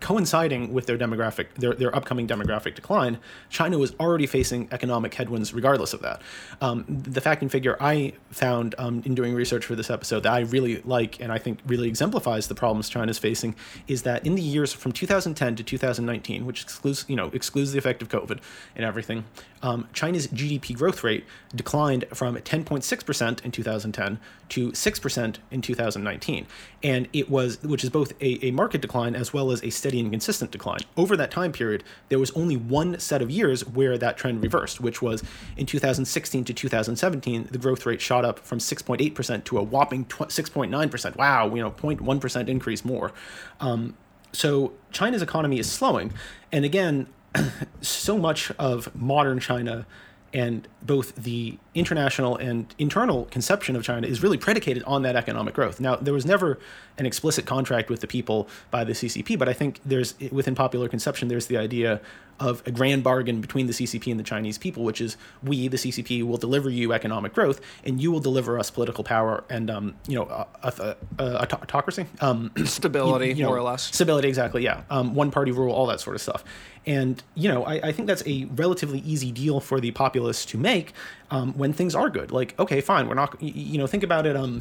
coinciding 0.00 0.72
with 0.72 0.86
their 0.86 0.98
demographic, 0.98 1.54
their, 1.54 1.74
their 1.74 1.94
upcoming 1.94 2.26
demographic 2.26 2.74
decline, 2.74 3.18
China 3.50 3.78
was 3.78 3.94
already 4.00 4.26
facing 4.26 4.68
economic 4.72 5.14
headwinds 5.14 5.54
regardless 5.54 5.92
of 5.92 6.02
that. 6.02 6.22
Um, 6.60 6.84
the 6.88 7.20
fact 7.20 7.42
and 7.42 7.50
figure 7.50 7.76
I 7.80 8.14
found 8.30 8.74
um, 8.78 9.02
in 9.04 9.14
doing 9.14 9.34
research 9.34 9.64
for 9.64 9.74
this 9.74 9.90
episode 9.90 10.24
that 10.24 10.32
I 10.32 10.40
really 10.40 10.82
like 10.82 11.20
and 11.20 11.32
I 11.32 11.38
think 11.38 11.60
really 11.66 11.88
exemplifies 11.88 12.48
the 12.48 12.54
problems 12.54 12.88
China 12.88 13.10
is 13.10 13.18
facing 13.18 13.54
is 13.86 14.02
that 14.02 14.26
in 14.26 14.34
the 14.34 14.42
years 14.42 14.72
from 14.72 14.92
2010 14.92 15.56
to 15.56 15.62
2019, 15.62 16.46
which 16.46 16.62
excludes 16.62 17.04
you 17.08 17.16
know 17.16 17.30
excludes 17.32 17.72
the 17.72 17.78
effect 17.78 18.02
of 18.02 18.08
COVID 18.08 18.40
and 18.74 18.84
everything, 18.84 19.24
um, 19.62 19.88
China's 19.92 20.28
GDP 20.28 20.76
growth 20.76 21.02
rate 21.02 21.24
declined 21.54 22.04
from 22.12 22.36
10.6% 22.36 23.44
in 23.44 23.50
2010 23.50 24.20
to 24.50 24.70
6% 24.70 25.36
in 25.50 25.62
2019. 25.62 26.46
And 26.82 27.08
it 27.12 27.30
was, 27.30 27.62
which 27.62 27.82
is 27.82 27.90
both 27.90 28.12
a, 28.20 28.46
a 28.46 28.50
market 28.50 28.80
decline 28.80 29.16
as 29.16 29.32
well 29.32 29.50
as 29.50 29.62
a 29.62 29.70
steady 29.86 30.00
and 30.00 30.10
consistent 30.10 30.50
decline. 30.50 30.80
Over 30.96 31.16
that 31.16 31.30
time 31.30 31.52
period, 31.52 31.84
there 32.08 32.18
was 32.18 32.32
only 32.32 32.56
one 32.56 32.98
set 32.98 33.22
of 33.22 33.30
years 33.30 33.64
where 33.64 33.96
that 33.96 34.16
trend 34.16 34.42
reversed, 34.42 34.80
which 34.80 35.00
was 35.00 35.22
in 35.56 35.64
2016 35.64 36.44
to 36.44 36.52
2017, 36.52 37.48
the 37.52 37.58
growth 37.58 37.86
rate 37.86 38.00
shot 38.00 38.24
up 38.24 38.40
from 38.40 38.58
6.8% 38.58 39.44
to 39.44 39.58
a 39.58 39.62
whopping 39.62 40.04
6.9%. 40.06 41.16
Wow, 41.16 41.54
you 41.54 41.62
know, 41.62 41.70
0.1% 41.70 42.48
increase 42.48 42.84
more. 42.84 43.12
Um, 43.60 43.96
so 44.32 44.72
China's 44.90 45.22
economy 45.22 45.60
is 45.60 45.70
slowing. 45.70 46.12
And 46.50 46.64
again, 46.64 47.06
so 47.80 48.18
much 48.18 48.50
of 48.58 48.92
modern 48.92 49.38
China 49.38 49.86
and 50.32 50.66
both 50.82 51.14
the 51.14 51.58
international 51.76 52.36
and 52.36 52.74
internal 52.78 53.26
conception 53.26 53.76
of 53.76 53.84
China 53.84 54.06
is 54.06 54.22
really 54.22 54.38
predicated 54.38 54.82
on 54.84 55.02
that 55.02 55.14
economic 55.14 55.54
growth. 55.54 55.78
Now, 55.78 55.96
there 55.96 56.14
was 56.14 56.24
never 56.24 56.58
an 56.98 57.06
explicit 57.06 57.44
contract 57.44 57.90
with 57.90 58.00
the 58.00 58.06
people 58.06 58.48
by 58.70 58.84
the 58.84 58.92
CCP, 58.92 59.38
but 59.38 59.48
I 59.48 59.52
think 59.52 59.80
there's 59.84 60.14
within 60.32 60.54
popular 60.54 60.88
conception 60.88 61.28
there's 61.28 61.46
the 61.46 61.58
idea 61.58 62.00
of 62.38 62.62
a 62.66 62.70
grand 62.70 63.02
bargain 63.02 63.40
between 63.40 63.66
the 63.66 63.72
CCP 63.72 64.10
and 64.10 64.20
the 64.20 64.24
Chinese 64.24 64.58
people, 64.58 64.84
which 64.84 65.00
is 65.00 65.16
we, 65.42 65.68
the 65.68 65.76
CCP, 65.76 66.22
will 66.22 66.36
deliver 66.36 66.68
you 66.68 66.92
economic 66.92 67.32
growth, 67.32 67.60
and 67.84 68.00
you 68.00 68.10
will 68.12 68.20
deliver 68.20 68.58
us 68.58 68.70
political 68.70 69.04
power 69.04 69.44
and 69.48 69.70
um, 69.70 69.94
you 70.06 70.14
know 70.14 70.24
a, 70.24 70.46
a, 70.62 70.96
a, 71.18 71.42
autocracy, 71.42 72.06
um, 72.20 72.50
stability, 72.64 73.28
you, 73.28 73.34
you 73.34 73.42
know, 73.42 73.48
more 73.48 73.58
or 73.58 73.62
less. 73.62 73.84
Stability, 73.84 74.28
exactly. 74.28 74.62
Yeah, 74.62 74.82
um, 74.90 75.14
one 75.14 75.30
party 75.30 75.50
rule, 75.50 75.72
all 75.72 75.86
that 75.86 76.00
sort 76.00 76.16
of 76.16 76.22
stuff. 76.22 76.44
And 76.84 77.22
you 77.34 77.48
know, 77.48 77.64
I, 77.64 77.88
I, 77.88 77.92
think 77.92 78.06
that's 78.06 78.22
a 78.26 78.44
relatively 78.54 79.00
easy 79.00 79.32
deal 79.32 79.58
for 79.58 79.80
the 79.80 79.90
populace 79.90 80.44
to 80.46 80.58
make 80.58 80.92
um, 81.30 81.52
when 81.54 81.72
things 81.72 81.94
are 81.94 82.10
good. 82.10 82.30
Like, 82.30 82.58
okay, 82.58 82.80
fine, 82.80 83.08
we're 83.08 83.14
not. 83.14 83.40
You 83.42 83.78
know, 83.78 83.86
think 83.86 84.02
about 84.02 84.26
it. 84.26 84.36
Um, 84.36 84.60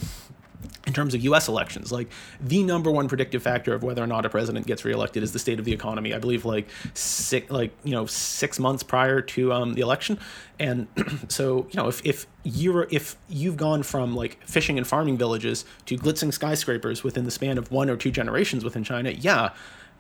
in 0.88 0.94
terms 0.94 1.14
of 1.14 1.24
U.S. 1.24 1.48
elections, 1.48 1.92
like 1.92 2.10
the 2.40 2.64
number 2.64 2.92
one 2.92 3.08
predictive 3.08 3.42
factor 3.42 3.74
of 3.74 3.84
whether 3.84 4.04
or 4.04 4.08
not 4.08 4.26
a 4.26 4.30
president 4.30 4.68
gets 4.68 4.86
reelected 4.86 5.24
is 5.24 5.32
the 5.32 5.40
state 5.40 5.60
of 5.60 5.66
the 5.66 5.74
economy. 5.74 6.14
I 6.14 6.20
believe 6.20 6.46
like 6.46 6.68
six, 6.94 7.50
like 7.50 7.72
you 7.84 7.92
know, 7.92 8.06
six 8.06 8.60
months 8.60 8.84
prior 8.84 9.22
to 9.22 9.52
um, 9.54 9.74
the 9.74 9.82
election, 9.82 10.20
and 10.60 10.88
so 11.28 11.68
you 11.72 11.78
know, 11.78 11.88
if 11.88 12.06
if 12.06 12.28
you're 12.44 12.88
if 12.92 13.16
you've 13.30 13.58
gone 13.58 13.84
from 13.84 14.16
like 14.16 14.42
fishing 14.46 14.78
and 14.78 14.86
farming 14.86 15.18
villages 15.18 15.66
to 15.88 15.98
glitzing 15.98 16.32
skyscrapers 16.32 17.04
within 17.04 17.26
the 17.26 17.32
span 17.32 17.58
of 17.58 17.72
one 17.72 17.90
or 17.90 17.98
two 17.98 18.12
generations 18.12 18.64
within 18.64 18.84
China, 18.84 19.10
yeah, 19.10 19.52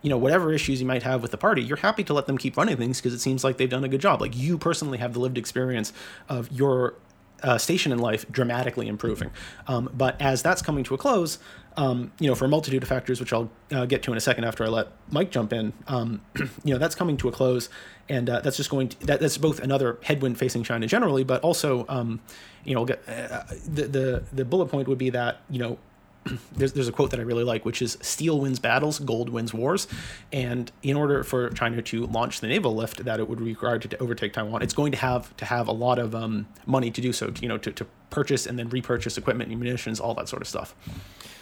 you 0.05 0.09
know, 0.12 0.19
whatever 0.19 0.53
issues 0.53 0.79
you 0.79 0.85
might 0.85 1.01
have 1.01 1.24
with 1.24 1.31
the 1.31 1.38
party, 1.38 1.63
you're 1.63 1.77
happy 1.77 2.03
to 2.03 2.13
let 2.13 2.27
them 2.27 2.38
keep 2.38 2.55
running 2.57 2.77
things 2.77 3.01
because 3.01 3.12
it 3.12 3.17
seems 3.17 3.43
like 3.43 3.57
they've 3.57 3.71
done 3.71 3.83
a 3.83 3.88
good 3.88 4.00
job. 4.00 4.21
Like 4.21 4.38
you 4.38 4.55
personally 4.55 5.00
have 5.00 5.13
the 5.13 5.19
lived 5.19 5.35
experience 5.35 5.93
of 6.29 6.51
your 6.51 6.93
uh, 7.41 7.57
station 7.57 7.91
in 7.91 7.97
life 7.97 8.24
dramatically 8.31 8.88
improving. 8.88 9.31
Um, 9.67 9.89
but 9.91 10.21
as 10.21 10.43
that's 10.43 10.62
coming 10.62 10.83
to 10.83 10.93
a 10.93 10.97
close, 11.00 11.39
um, 11.75 12.12
you 12.19 12.27
know, 12.27 12.35
for 12.35 12.45
a 12.45 12.47
multitude 12.47 12.83
of 12.83 12.88
factors, 12.88 13.19
which 13.19 13.33
I'll 13.33 13.50
uh, 13.71 13.88
get 13.88 14.03
to 14.03 14.12
in 14.12 14.17
a 14.17 14.21
second 14.21 14.43
after 14.43 14.63
I 14.63 14.67
let 14.67 14.89
Mike 15.09 15.31
jump 15.31 15.51
in, 15.51 15.74
um, 15.88 16.21
you 16.63 16.71
know, 16.74 16.77
that's 16.77 16.93
coming 16.93 17.17
to 17.17 17.27
a 17.27 17.31
close, 17.31 17.69
and 18.07 18.29
uh, 18.29 18.41
that's 18.41 18.57
just 18.57 18.69
going 18.69 18.89
to 18.89 19.07
that, 19.07 19.19
that's 19.19 19.39
both 19.39 19.59
another 19.59 19.97
headwind 20.03 20.38
facing 20.38 20.62
China 20.62 20.85
generally, 20.85 21.24
but 21.24 21.41
also, 21.41 21.83
um, 21.89 22.21
you 22.63 22.75
know, 22.75 22.85
get, 22.85 23.01
uh, 23.09 23.41
the 23.65 23.88
the 23.88 24.24
the 24.31 24.45
bullet 24.45 24.67
point 24.67 24.88
would 24.88 25.00
be 25.00 25.09
that 25.09 25.41
you 25.50 25.57
know 25.57 25.79
there's, 26.55 26.74
there's 26.74 26.88
a 26.88 26.91
quote 26.91 27.12
that 27.12 27.20
I 27.20 27.24
really 27.24 27.44
like, 27.44 27.65
which 27.65 27.82
is 27.82 27.98
steel 28.01 28.39
wins 28.39 28.60
battles, 28.60 29.00
gold 29.00 29.29
wins 29.29 29.53
wars. 29.53 29.88
And 30.32 30.72
in 30.84 30.96
order 30.96 31.24
for 31.24 31.50
China 31.50 31.82
to 31.82 32.05
launch 32.08 32.39
the 32.39 32.48
naval 32.48 32.75
lift 32.75 33.03
that 33.05 33.20
it 33.20 33.29
would 33.29 33.41
require 33.41 33.79
to, 33.79 33.88
to 33.88 33.98
overtake 34.00 34.34
Taiwan, 34.34 34.62
it's 34.62 34.74
going 34.74 34.91
to 34.91 34.98
have 34.98 35.36
to 35.38 35.46
have 35.46 35.67
a 35.67 35.72
lot 35.72 36.00
of 36.00 36.15
um, 36.15 36.48
money 36.65 36.91
to 36.91 37.01
do 37.01 37.13
so, 37.13 37.32
you 37.41 37.48
know, 37.48 37.58
to, 37.58 37.72
to 37.72 37.86
purchase 38.10 38.46
and 38.46 38.58
then 38.58 38.70
repurchase 38.70 39.17
equipment 39.17 39.50
and 39.51 39.60
munitions, 39.60 40.00
all 40.00 40.13
that 40.13 40.29
sort 40.29 40.41
of 40.41 40.48
stuff. 40.48 40.75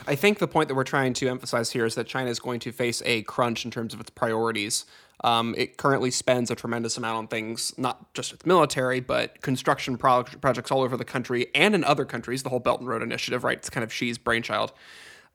I 0.05 0.15
think 0.15 0.39
the 0.39 0.47
point 0.47 0.67
that 0.67 0.75
we're 0.75 0.83
trying 0.83 1.13
to 1.13 1.29
emphasize 1.29 1.71
here 1.71 1.85
is 1.85 1.95
that 1.95 2.07
China 2.07 2.29
is 2.29 2.39
going 2.39 2.59
to 2.61 2.71
face 2.71 3.01
a 3.05 3.21
crunch 3.23 3.63
in 3.63 3.71
terms 3.71 3.93
of 3.93 4.01
its 4.01 4.09
priorities. 4.09 4.85
Um, 5.21 5.55
it 5.57 5.77
currently 5.77 6.11
spends 6.11 6.51
a 6.51 6.55
tremendous 6.55 6.97
amount 6.97 7.17
on 7.17 7.27
things, 7.27 7.73
not 7.77 8.13
just 8.13 8.33
its 8.33 8.45
military, 8.45 8.99
but 8.99 9.41
construction 9.41 9.97
pro- 9.97 10.23
projects 10.23 10.71
all 10.71 10.81
over 10.81 10.97
the 10.97 11.05
country 11.05 11.47
and 11.55 11.75
in 11.75 11.83
other 11.83 12.05
countries. 12.05 12.43
The 12.43 12.49
whole 12.49 12.59
Belt 12.59 12.81
and 12.81 12.89
Road 12.89 13.01
Initiative, 13.01 13.43
right? 13.43 13.57
It's 13.57 13.69
kind 13.69 13.83
of 13.83 13.93
Xi's 13.93 14.17
brainchild. 14.17 14.73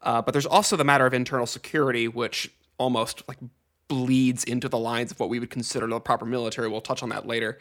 Uh, 0.03 0.23
but 0.23 0.33
there's 0.33 0.47
also 0.47 0.77
the 0.77 0.85
matter 0.85 1.07
of 1.07 1.15
internal 1.15 1.47
security, 1.47 2.07
which 2.07 2.53
almost 2.79 3.23
like 3.29 3.39
bleeds 3.89 4.45
into 4.45 4.69
the 4.69 4.79
lines 4.79 5.11
of 5.11 5.19
what 5.19 5.29
we 5.29 5.41
would 5.41 5.51
consider 5.51 5.87
the 5.87 5.99
proper 6.01 6.27
military. 6.27 6.69
We'll 6.69 6.81
touch 6.81 7.03
on 7.03 7.09
that 7.09 7.27
later. 7.27 7.59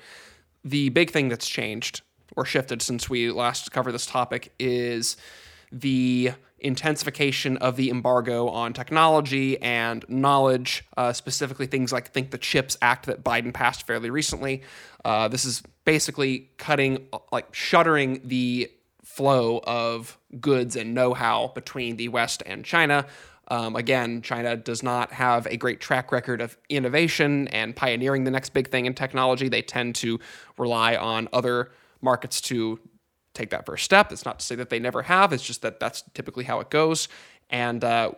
The 0.64 0.90
big 0.90 1.12
thing 1.12 1.30
that's 1.30 1.48
changed 1.48 2.02
or 2.36 2.46
shifted 2.46 2.82
since 2.82 3.10
we 3.10 3.32
last 3.32 3.72
covered 3.72 3.94
this 3.94 4.06
topic 4.06 4.54
is 4.60 5.18
the 5.72 6.34
intensification 6.60 7.58
of 7.58 7.76
the 7.76 7.90
embargo 7.90 8.48
on 8.50 8.74
technology 8.74 9.62
and 9.62 10.04
knowledge, 10.10 10.84
uh, 10.98 11.14
specifically 11.14 11.68
things 11.68 11.92
like 11.92 12.12
think 12.12 12.32
the 12.32 12.38
CHIPS 12.38 12.78
Act 12.82 13.06
that 13.06 13.24
Biden 13.24 13.54
passed 13.54 13.86
fairly 13.86 14.10
recently. 14.10 14.64
Uh, 15.06 15.28
this 15.28 15.46
is 15.46 15.62
basically 15.86 16.50
cutting, 16.58 17.08
like 17.32 17.54
shuttering 17.54 18.22
the 18.24 18.72
flow 19.04 19.62
of 19.64 20.18
goods 20.40 20.76
and 20.76 20.94
know-how 20.94 21.52
between 21.56 21.98
the 21.98 22.08
West 22.10 22.44
and 22.46 22.66
China. 22.66 23.06
Um, 23.50 23.76
again, 23.76 24.22
China 24.22 24.58
does 24.58 24.84
not 24.84 25.12
have 25.14 25.48
a 25.48 25.58
great 25.58 25.80
track 25.80 26.12
record 26.12 26.42
of 26.42 26.58
innovation 26.70 27.48
and 27.48 27.76
pioneering 27.76 28.26
the 28.26 28.32
next 28.32 28.50
big 28.54 28.70
thing 28.70 28.86
in 28.86 28.94
technology. 28.94 29.48
They 29.48 29.62
tend 29.62 29.96
to 29.96 30.20
rely 30.58 30.96
on 30.98 31.30
other 31.32 31.72
markets 32.02 32.42
to 32.42 32.80
take 33.38 33.52
that 33.52 33.66
first 33.66 33.84
step. 33.84 34.12
It's 34.12 34.26
not 34.26 34.40
to 34.40 34.46
say 34.46 34.56
that 34.56 34.70
they 34.70 34.80
never 34.80 35.04
have, 35.04 35.34
it's 35.34 35.44
just 35.44 35.62
that 35.62 35.80
that's 35.80 36.04
typically 36.14 36.44
how 36.44 36.60
it 36.60 36.70
goes. 36.70 37.08
And 37.50 37.84
uh, 37.84 38.12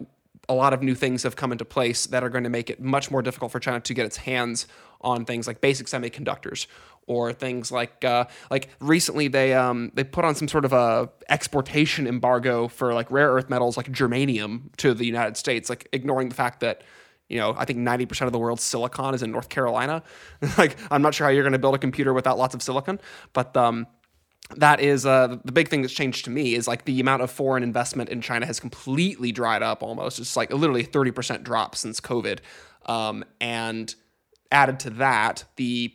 a 0.47 0.53
lot 0.53 0.73
of 0.73 0.81
new 0.81 0.95
things 0.95 1.23
have 1.23 1.35
come 1.35 1.51
into 1.51 1.63
place 1.63 2.07
that 2.07 2.23
are 2.23 2.29
going 2.29 2.43
to 2.43 2.49
make 2.49 2.69
it 2.69 2.81
much 2.81 3.11
more 3.11 3.21
difficult 3.21 3.51
for 3.51 3.59
China 3.59 3.79
to 3.79 3.93
get 3.93 4.05
its 4.05 4.17
hands 4.17 4.67
on 5.01 5.23
things 5.23 5.47
like 5.47 5.61
basic 5.61 5.87
semiconductors 5.87 6.65
or 7.07 7.31
things 7.31 7.71
like 7.71 8.03
uh, 8.03 8.25
like 8.51 8.69
recently 8.79 9.27
they 9.27 9.53
um, 9.53 9.91
they 9.93 10.03
put 10.03 10.25
on 10.25 10.35
some 10.35 10.47
sort 10.47 10.65
of 10.65 10.73
a 10.73 11.09
exportation 11.29 12.07
embargo 12.07 12.67
for 12.67 12.93
like 12.93 13.09
rare 13.11 13.31
earth 13.31 13.49
metals 13.49 13.77
like 13.77 13.91
germanium 13.91 14.75
to 14.77 14.93
the 14.93 15.05
United 15.05 15.37
States, 15.37 15.69
like 15.69 15.87
ignoring 15.93 16.29
the 16.29 16.35
fact 16.35 16.59
that 16.61 16.83
you 17.29 17.37
know, 17.37 17.53
I 17.55 17.65
think 17.65 17.77
90% 17.77 18.25
of 18.25 18.31
the 18.31 18.39
world's 18.39 18.63
silicon 18.63 19.13
is 19.13 19.21
in 19.21 19.31
North 19.31 19.49
Carolina. 19.49 20.01
like, 20.57 20.75
I'm 20.89 21.03
not 21.03 21.13
sure 21.13 21.27
how 21.27 21.31
you're 21.31 21.43
going 21.43 21.53
to 21.53 21.59
build 21.59 21.75
a 21.75 21.77
computer 21.77 22.11
without 22.11 22.39
lots 22.39 22.55
of 22.55 22.63
silicon, 22.63 22.99
but 23.33 23.55
um, 23.55 23.85
that 24.55 24.79
is 24.79 25.05
uh, 25.05 25.37
the 25.43 25.51
big 25.51 25.67
thing 25.67 25.81
that's 25.81 25.93
changed 25.93 26.25
to 26.25 26.31
me 26.31 26.55
is 26.55 26.67
like 26.67 26.85
the 26.85 26.99
amount 26.99 27.21
of 27.21 27.29
foreign 27.29 27.61
investment 27.61 28.09
in 28.09 28.21
China 28.21 28.45
has 28.45 28.59
completely 28.59 29.31
dried 29.31 29.61
up 29.61 29.83
almost. 29.83 30.19
It's 30.19 30.35
like 30.35 30.51
literally 30.51 30.83
30% 30.83 31.43
drop 31.43 31.75
since 31.75 31.99
COVID. 31.99 32.39
Um, 32.87 33.23
and 33.39 33.93
added 34.51 34.79
to 34.81 34.89
that, 34.91 35.43
the 35.55 35.93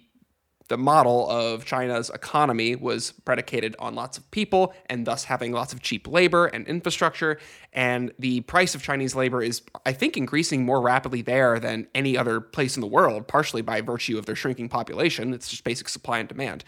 the 0.68 0.78
model 0.78 1.28
of 1.28 1.66
China's 1.66 2.08
economy 2.08 2.74
was 2.74 3.12
predicated 3.12 3.76
on 3.78 3.94
lots 3.94 4.16
of 4.16 4.30
people 4.30 4.72
and 4.86 5.06
thus 5.06 5.24
having 5.24 5.52
lots 5.52 5.74
of 5.74 5.82
cheap 5.82 6.08
labor 6.08 6.46
and 6.46 6.66
infrastructure. 6.66 7.38
And 7.74 8.12
the 8.18 8.40
price 8.42 8.74
of 8.74 8.82
Chinese 8.82 9.14
labor 9.14 9.42
is, 9.42 9.60
I 9.84 9.92
think, 9.92 10.16
increasing 10.16 10.64
more 10.64 10.80
rapidly 10.80 11.20
there 11.20 11.60
than 11.60 11.86
any 11.94 12.16
other 12.16 12.40
place 12.40 12.76
in 12.76 12.80
the 12.80 12.86
world, 12.86 13.28
partially 13.28 13.60
by 13.60 13.82
virtue 13.82 14.16
of 14.16 14.24
their 14.24 14.36
shrinking 14.36 14.70
population. 14.70 15.34
It's 15.34 15.50
just 15.50 15.64
basic 15.64 15.88
supply 15.88 16.18
and 16.18 16.28
demand. 16.28 16.64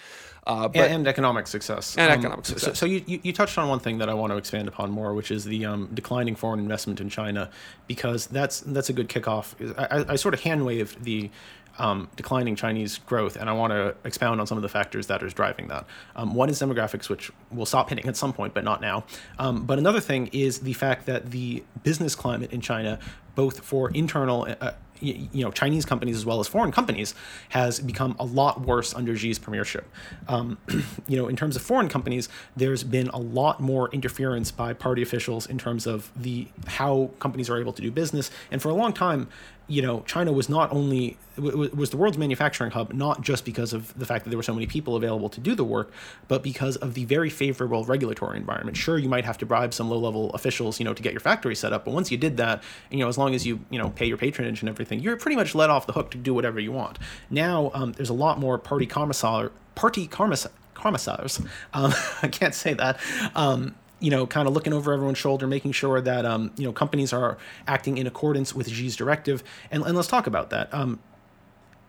Uh, 0.46 0.68
but, 0.68 0.76
and, 0.76 0.94
and, 0.94 1.08
economic 1.08 1.48
success. 1.48 1.96
And 1.98 2.12
um, 2.12 2.18
economic 2.20 2.46
success. 2.46 2.78
So, 2.78 2.86
so 2.86 2.86
you, 2.86 3.20
you, 3.22 3.32
touched 3.32 3.58
on 3.58 3.68
one 3.68 3.80
thing 3.80 3.98
that 3.98 4.08
I 4.08 4.14
want 4.14 4.30
to 4.30 4.36
expand 4.36 4.68
upon 4.68 4.92
more, 4.92 5.12
which 5.12 5.32
is 5.32 5.44
the 5.44 5.66
um, 5.66 5.90
declining 5.92 6.36
foreign 6.36 6.60
investment 6.60 7.00
in 7.00 7.08
China, 7.08 7.50
because 7.88 8.28
that's 8.28 8.60
that's 8.60 8.88
a 8.88 8.92
good 8.92 9.08
kickoff. 9.08 9.54
I, 9.76 10.12
I 10.12 10.16
sort 10.16 10.34
of 10.34 10.40
hand 10.40 10.64
waved 10.64 11.02
the 11.02 11.30
um, 11.78 12.08
declining 12.16 12.54
Chinese 12.56 12.98
growth, 12.98 13.36
and 13.36 13.50
I 13.50 13.52
want 13.52 13.72
to 13.72 13.96
expound 14.04 14.40
on 14.40 14.46
some 14.46 14.56
of 14.56 14.62
the 14.62 14.68
factors 14.68 15.08
that 15.08 15.22
is 15.22 15.34
driving 15.34 15.68
that. 15.68 15.84
Um, 16.14 16.34
one 16.34 16.48
is 16.48 16.60
demographics, 16.60 17.08
which 17.08 17.30
will 17.50 17.66
stop 17.66 17.88
hitting 17.88 18.06
at 18.06 18.16
some 18.16 18.32
point, 18.32 18.54
but 18.54 18.64
not 18.64 18.80
now. 18.80 19.04
Um, 19.38 19.64
but 19.64 19.78
another 19.78 20.00
thing 20.00 20.28
is 20.32 20.60
the 20.60 20.72
fact 20.74 21.06
that 21.06 21.30
the 21.30 21.64
business 21.82 22.14
climate 22.14 22.52
in 22.52 22.60
China, 22.60 22.98
both 23.34 23.60
for 23.60 23.90
internal 23.90 24.46
uh, 24.60 24.72
you 25.00 25.44
know 25.44 25.50
Chinese 25.50 25.84
companies 25.84 26.16
as 26.16 26.26
well 26.26 26.40
as 26.40 26.48
foreign 26.48 26.72
companies 26.72 27.14
has 27.50 27.80
become 27.80 28.16
a 28.18 28.24
lot 28.24 28.60
worse 28.60 28.94
under 28.94 29.16
Xi's 29.16 29.38
premiership. 29.38 29.88
Um, 30.28 30.58
you 31.08 31.16
know, 31.16 31.28
in 31.28 31.36
terms 31.36 31.56
of 31.56 31.62
foreign 31.62 31.88
companies, 31.88 32.28
there's 32.56 32.84
been 32.84 33.08
a 33.08 33.18
lot 33.18 33.60
more 33.60 33.90
interference 33.90 34.50
by 34.50 34.72
party 34.72 35.02
officials 35.02 35.46
in 35.46 35.58
terms 35.58 35.86
of 35.86 36.10
the 36.16 36.48
how 36.66 37.10
companies 37.18 37.50
are 37.50 37.58
able 37.58 37.72
to 37.72 37.82
do 37.82 37.90
business, 37.90 38.30
and 38.50 38.60
for 38.62 38.68
a 38.68 38.74
long 38.74 38.92
time, 38.92 39.28
you 39.68 39.82
know, 39.82 40.00
China 40.06 40.32
was 40.32 40.48
not 40.48 40.72
only 40.72 41.16
was 41.36 41.90
the 41.90 41.98
world's 41.98 42.16
manufacturing 42.16 42.70
hub 42.70 42.94
not 42.94 43.20
just 43.20 43.44
because 43.44 43.74
of 43.74 43.96
the 43.98 44.06
fact 44.06 44.24
that 44.24 44.30
there 44.30 44.38
were 44.38 44.42
so 44.42 44.54
many 44.54 44.66
people 44.66 44.96
available 44.96 45.28
to 45.28 45.40
do 45.40 45.54
the 45.54 45.64
work, 45.64 45.92
but 46.28 46.42
because 46.42 46.76
of 46.76 46.94
the 46.94 47.04
very 47.04 47.28
favorable 47.28 47.84
regulatory 47.84 48.38
environment. 48.38 48.76
Sure, 48.76 48.96
you 48.96 49.08
might 49.08 49.24
have 49.24 49.36
to 49.38 49.46
bribe 49.46 49.74
some 49.74 49.90
low-level 49.90 50.30
officials, 50.30 50.78
you 50.78 50.84
know, 50.84 50.94
to 50.94 51.02
get 51.02 51.12
your 51.12 51.20
factory 51.20 51.54
set 51.54 51.72
up, 51.72 51.84
but 51.84 51.92
once 51.92 52.10
you 52.10 52.16
did 52.16 52.36
that, 52.38 52.62
you 52.90 52.98
know, 52.98 53.08
as 53.08 53.18
long 53.18 53.34
as 53.34 53.46
you 53.46 53.60
you 53.70 53.78
know 53.78 53.90
pay 53.90 54.06
your 54.06 54.16
patronage 54.16 54.60
and 54.62 54.68
everything, 54.68 55.00
you're 55.00 55.16
pretty 55.16 55.36
much 55.36 55.54
let 55.54 55.68
off 55.68 55.86
the 55.86 55.92
hook 55.92 56.10
to 56.12 56.18
do 56.18 56.32
whatever 56.32 56.58
you 56.60 56.72
want. 56.72 56.98
Now, 57.28 57.70
um, 57.74 57.92
there's 57.92 58.10
a 58.10 58.14
lot 58.14 58.38
more 58.38 58.58
party 58.58 58.86
commissar 58.86 59.52
party 59.74 60.06
commissar 60.06 60.52
commissars. 60.74 61.40
Um, 61.74 61.92
I 62.22 62.28
can't 62.28 62.54
say 62.54 62.74
that. 62.74 62.98
Um, 63.34 63.74
you 64.00 64.10
know, 64.10 64.26
kind 64.26 64.46
of 64.46 64.54
looking 64.54 64.72
over 64.72 64.92
everyone's 64.92 65.18
shoulder, 65.18 65.46
making 65.46 65.72
sure 65.72 66.00
that 66.00 66.24
um, 66.24 66.52
you 66.56 66.64
know 66.64 66.72
companies 66.72 67.12
are 67.12 67.38
acting 67.66 67.98
in 67.98 68.06
accordance 68.06 68.54
with 68.54 68.68
Xi's 68.68 68.96
directive, 68.96 69.42
and, 69.70 69.82
and 69.84 69.96
let's 69.96 70.08
talk 70.08 70.26
about 70.26 70.50
that. 70.50 70.72
Um, 70.72 70.98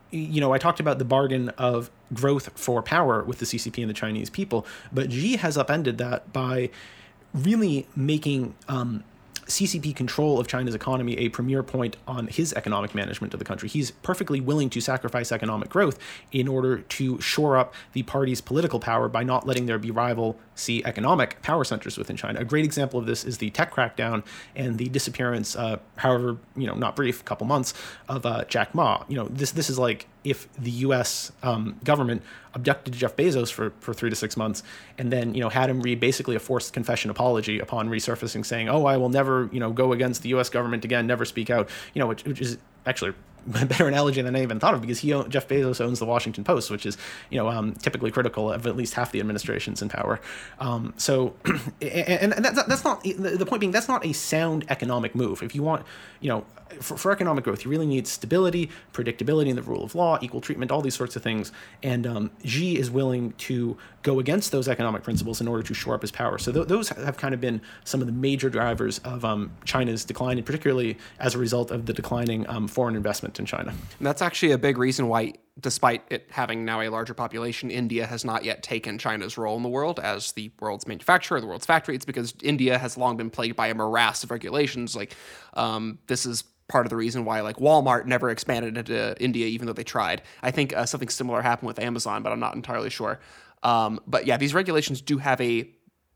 you 0.09 0.39
know, 0.39 0.53
I 0.53 0.57
talked 0.57 0.79
about 0.79 0.99
the 0.99 1.05
bargain 1.05 1.49
of 1.57 1.91
growth 2.13 2.57
for 2.57 2.81
power 2.81 3.23
with 3.23 3.39
the 3.39 3.45
CCP 3.45 3.79
and 3.79 3.89
the 3.89 3.93
Chinese 3.93 4.29
people, 4.29 4.65
but 4.91 5.11
Xi 5.11 5.35
has 5.35 5.57
upended 5.57 5.97
that 5.97 6.31
by 6.31 6.69
really 7.33 7.87
making 7.93 8.55
um, 8.69 9.03
CCP 9.47 9.95
control 9.95 10.39
of 10.39 10.47
China's 10.47 10.75
economy 10.75 11.17
a 11.17 11.29
premier 11.29 11.63
point 11.63 11.97
on 12.07 12.27
his 12.27 12.53
economic 12.53 12.93
management 12.93 13.33
of 13.33 13.39
the 13.39 13.45
country. 13.45 13.69
He's 13.69 13.91
perfectly 13.91 14.39
willing 14.39 14.69
to 14.71 14.81
sacrifice 14.81 15.31
economic 15.31 15.69
growth 15.69 15.97
in 16.31 16.47
order 16.47 16.79
to 16.79 17.19
shore 17.21 17.57
up 17.57 17.73
the 17.93 18.03
party's 18.03 18.41
political 18.41 18.79
power 18.79 19.07
by 19.07 19.23
not 19.23 19.47
letting 19.47 19.65
there 19.65 19.79
be 19.79 19.91
rival 19.91 20.37
see 20.57 20.83
economic 20.85 21.41
power 21.41 21.63
centers 21.63 21.97
within 21.97 22.17
China. 22.17 22.39
A 22.39 22.45
great 22.45 22.65
example 22.65 22.99
of 22.99 23.05
this 23.05 23.23
is 23.23 23.37
the 23.37 23.49
tech 23.51 23.73
crackdown 23.73 24.23
and 24.55 24.77
the 24.77 24.89
disappearance, 24.89 25.55
uh, 25.55 25.77
however, 25.97 26.37
you 26.55 26.67
know, 26.67 26.73
not 26.75 26.95
brief, 26.95 27.23
couple 27.25 27.47
months 27.47 27.73
of 28.07 28.25
uh, 28.25 28.43
Jack 28.45 28.73
Ma. 28.73 29.03
You 29.07 29.17
know, 29.17 29.27
this 29.27 29.51
this 29.51 29.69
is 29.69 29.77
like 29.79 30.07
if 30.23 30.51
the 30.55 30.71
U.S. 30.71 31.31
Um, 31.43 31.79
government 31.83 32.21
abducted 32.53 32.93
Jeff 32.93 33.15
Bezos 33.15 33.51
for, 33.51 33.71
for 33.79 33.93
three 33.93 34.09
to 34.09 34.15
six 34.15 34.35
months 34.35 34.63
and 34.97 35.11
then 35.11 35.35
you 35.35 35.41
know 35.41 35.49
had 35.49 35.69
him 35.69 35.81
read 35.81 35.99
basically 35.99 36.35
a 36.35 36.39
forced 36.39 36.73
confession 36.73 37.11
apology 37.11 37.59
upon 37.59 37.89
resurfacing, 37.89 38.45
saying, 38.45 38.69
"Oh, 38.69 38.85
I 38.85 38.97
will 38.97 39.09
never 39.09 39.49
you 39.51 39.59
know 39.59 39.71
go 39.71 39.93
against 39.93 40.23
the 40.23 40.29
U.S. 40.29 40.49
government 40.49 40.83
again, 40.83 41.07
never 41.07 41.25
speak 41.25 41.49
out," 41.49 41.69
you 41.93 41.99
know, 41.99 42.07
which, 42.07 42.23
which 42.25 42.41
is 42.41 42.57
actually 42.87 43.13
a 43.61 43.65
better 43.65 43.87
analogy 43.87 44.21
than 44.21 44.35
I 44.35 44.43
even 44.43 44.59
thought 44.59 44.73
of 44.73 44.81
because 44.81 44.99
he 44.99 45.09
Jeff 45.29 45.47
Bezos 45.47 45.79
owns 45.79 45.99
the 45.99 46.05
Washington 46.05 46.43
Post, 46.43 46.69
which 46.69 46.85
is 46.85 46.97
you 47.29 47.37
know 47.37 47.47
um, 47.47 47.73
typically 47.73 48.11
critical 48.11 48.51
of 48.51 48.67
at 48.67 48.75
least 48.75 48.93
half 48.95 49.11
the 49.11 49.19
administrations 49.19 49.81
in 49.81 49.89
power. 49.89 50.19
Um, 50.59 50.93
so, 50.97 51.35
and, 51.81 52.33
and 52.33 52.45
that, 52.45 52.67
that's 52.67 52.83
not 52.83 53.03
the 53.03 53.45
point 53.45 53.59
being 53.61 53.71
that's 53.71 53.87
not 53.87 54.05
a 54.05 54.13
sound 54.13 54.65
economic 54.69 55.15
move. 55.15 55.41
If 55.43 55.55
you 55.55 55.63
want, 55.63 55.85
you 56.19 56.29
know, 56.29 56.45
for, 56.81 56.97
for 56.97 57.11
economic 57.11 57.43
growth, 57.43 57.63
you 57.63 57.71
really 57.71 57.87
need 57.87 58.07
stability, 58.07 58.69
predictability 58.93 59.47
in 59.47 59.55
the 59.55 59.61
rule 59.61 59.83
of 59.83 59.95
law, 59.95 60.17
equal 60.21 60.41
treatment, 60.41 60.71
all 60.71 60.81
these 60.81 60.95
sorts 60.95 61.15
of 61.15 61.23
things. 61.23 61.51
And 61.83 62.05
um, 62.05 62.31
Xi 62.43 62.77
is 62.77 62.91
willing 62.91 63.31
to 63.33 63.77
go 64.07 64.19
against 64.19 64.53
those 64.53 64.69
economic 64.69 65.03
principles 65.03 65.41
in 65.41 65.49
order 65.49 65.61
to 65.61 65.73
shore 65.73 65.93
up 65.93 66.01
his 66.01 66.11
power. 66.11 66.37
So 66.37 66.53
th- 66.53 66.67
those 66.67 66.87
have 66.89 67.17
kind 67.17 67.33
of 67.33 67.41
been 67.41 67.61
some 67.83 67.99
of 67.99 68.07
the 68.07 68.13
major 68.13 68.49
drivers 68.49 68.99
of 68.99 69.25
um, 69.25 69.51
China's 69.65 70.05
decline, 70.05 70.37
and 70.37 70.45
particularly 70.45 70.97
as 71.19 71.35
a 71.35 71.37
result 71.37 71.71
of 71.71 71.85
the 71.85 71.93
declining 71.93 72.47
um, 72.47 72.69
foreign 72.69 72.95
investment 72.95 73.37
in 73.37 73.45
China. 73.45 73.71
And 73.71 74.07
that's 74.07 74.21
actually 74.21 74.53
a 74.53 74.57
big 74.57 74.77
reason 74.77 75.09
why, 75.09 75.33
despite 75.59 76.03
it 76.09 76.25
having 76.31 76.63
now 76.63 76.79
a 76.79 76.87
larger 76.87 77.13
population, 77.13 77.69
India 77.69 78.05
has 78.05 78.23
not 78.23 78.45
yet 78.45 78.63
taken 78.63 78.97
China's 78.97 79.37
role 79.37 79.57
in 79.57 79.63
the 79.63 79.69
world 79.69 79.99
as 79.99 80.31
the 80.31 80.51
world's 80.61 80.87
manufacturer, 80.87 81.41
the 81.41 81.47
world's 81.47 81.65
factory. 81.65 81.93
It's 81.93 82.05
because 82.05 82.33
India 82.41 82.77
has 82.77 82.97
long 82.97 83.17
been 83.17 83.29
plagued 83.29 83.57
by 83.57 83.67
a 83.67 83.75
morass 83.75 84.23
of 84.23 84.31
regulations. 84.31 84.95
Like 84.95 85.17
um, 85.53 85.99
this 86.07 86.25
is 86.25 86.45
part 86.69 86.85
of 86.85 86.89
the 86.89 86.95
reason 86.95 87.25
why 87.25 87.41
like 87.41 87.57
Walmart 87.57 88.05
never 88.05 88.29
expanded 88.29 88.77
into 88.77 89.21
India, 89.21 89.47
even 89.47 89.67
though 89.67 89.73
they 89.73 89.83
tried. 89.83 90.21
I 90.41 90.51
think 90.51 90.73
uh, 90.73 90.85
something 90.85 91.09
similar 91.09 91.41
happened 91.41 91.67
with 91.67 91.79
Amazon, 91.79 92.23
but 92.23 92.31
I'm 92.31 92.39
not 92.39 92.55
entirely 92.55 92.89
sure. 92.89 93.19
Um, 93.67 93.99
but 94.07 94.25
yeah, 94.25 94.37
these 94.37 94.53
regulations 94.53 95.01
do 95.01 95.17
have 95.17 95.41
a 95.41 95.69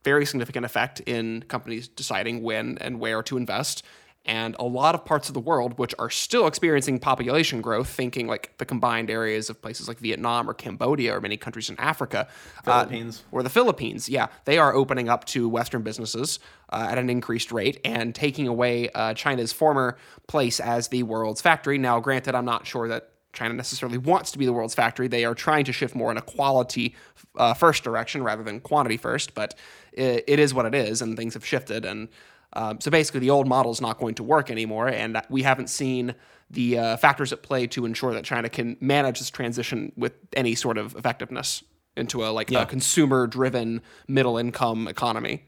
very 0.06 0.26
significant 0.26 0.66
effect 0.66 1.02
in 1.02 1.44
companies 1.50 1.90
deciding 1.90 2.44
when 2.44 2.78
and 2.80 3.00
where 3.00 3.22
to 3.24 3.36
invest. 3.36 3.84
And 4.24 4.56
a 4.58 4.64
lot 4.64 4.96
of 4.96 5.04
parts 5.04 5.28
of 5.30 5.34
the 5.34 5.42
world 5.42 5.78
which 5.78 5.94
are 6.00 6.10
still 6.10 6.48
experiencing 6.48 7.00
population 7.00 7.60
growth 7.60 7.90
thinking 7.90 8.28
like 8.28 8.56
the 8.58 8.66
combined 8.66 9.10
areas 9.10 9.50
of 9.50 9.60
places 9.60 9.88
like 9.88 9.98
vietnam 9.98 10.48
or 10.48 10.54
cambodia 10.54 11.18
or 11.18 11.20
many 11.20 11.38
countries 11.38 11.72
in 11.72 11.80
africa 11.80 12.28
uh, 12.60 12.84
philippines. 12.86 13.24
uh, 13.26 13.36
or 13.36 13.42
the 13.42 13.50
philippines 13.50 14.08
yeah 14.08 14.28
they 14.46 14.60
are 14.60 14.76
opening 14.76 15.10
up 15.10 15.26
to 15.26 15.50
western 15.50 15.82
businesses 15.82 16.38
uh, 16.72 16.88
at 16.92 17.00
an 17.00 17.10
increased 17.10 17.52
rate 17.52 17.82
and 17.84 18.14
taking 18.14 18.48
away 18.48 18.92
uh, 18.92 19.16
china's 19.16 19.52
former 19.52 19.98
place 20.28 20.60
as 20.60 20.90
the 20.90 21.02
world's 21.02 21.42
factory. 21.42 21.80
Now 21.80 22.00
granted 22.00 22.36
i'm 22.36 22.46
not 22.46 22.68
sure 22.68 22.88
that 22.90 23.11
China 23.34 23.54
necessarily 23.54 23.98
wants 23.98 24.32
to 24.32 24.38
be 24.38 24.46
the 24.46 24.54
world's 24.54 24.76
factory. 24.76 25.08
They 25.08 25.26
are 25.26 25.36
trying 25.36 25.66
to 25.66 25.74
shift 25.74 25.96
more 25.96 26.12
in 26.12 26.18
a 26.18 26.22
quality 26.22 26.96
uh, 27.36 27.54
first 27.54 27.84
direction 27.84 28.24
rather 28.24 28.44
than 28.44 28.60
quantity 28.60 28.98
first, 28.98 29.34
but 29.34 29.56
it, 29.94 30.24
it 30.28 30.40
is 30.40 30.54
what 30.54 30.66
it 30.66 30.76
is, 30.76 31.02
and 31.02 31.16
things 31.16 31.34
have 31.34 31.46
shifted. 31.46 31.86
And 31.86 32.10
um, 32.54 32.82
so 32.82 32.92
basically, 32.92 33.22
the 33.22 33.30
old 33.30 33.48
model 33.48 33.72
is 33.72 33.80
not 33.80 33.98
going 33.98 34.16
to 34.16 34.24
work 34.24 34.52
anymore, 34.52 34.90
and 34.90 35.22
we 35.30 35.44
haven't 35.44 35.70
seen 35.70 36.16
the 36.50 36.78
uh, 36.78 36.98
factors 36.98 37.32
at 37.32 37.42
play 37.42 37.68
to 37.68 37.86
ensure 37.86 38.14
that 38.14 38.26
China 38.26 38.50
can 38.50 38.76
manage 38.82 39.20
this 39.20 39.30
transition 39.30 39.94
with 39.96 40.14
any 40.34 40.54
sort 40.54 40.78
of 40.78 40.96
effectiveness 40.96 41.64
into 41.96 42.26
a 42.26 42.28
like 42.28 42.52
yeah. 42.52 42.64
a 42.64 42.66
consumer-driven 42.66 43.82
middle-income 44.08 44.88
economy. 44.88 45.44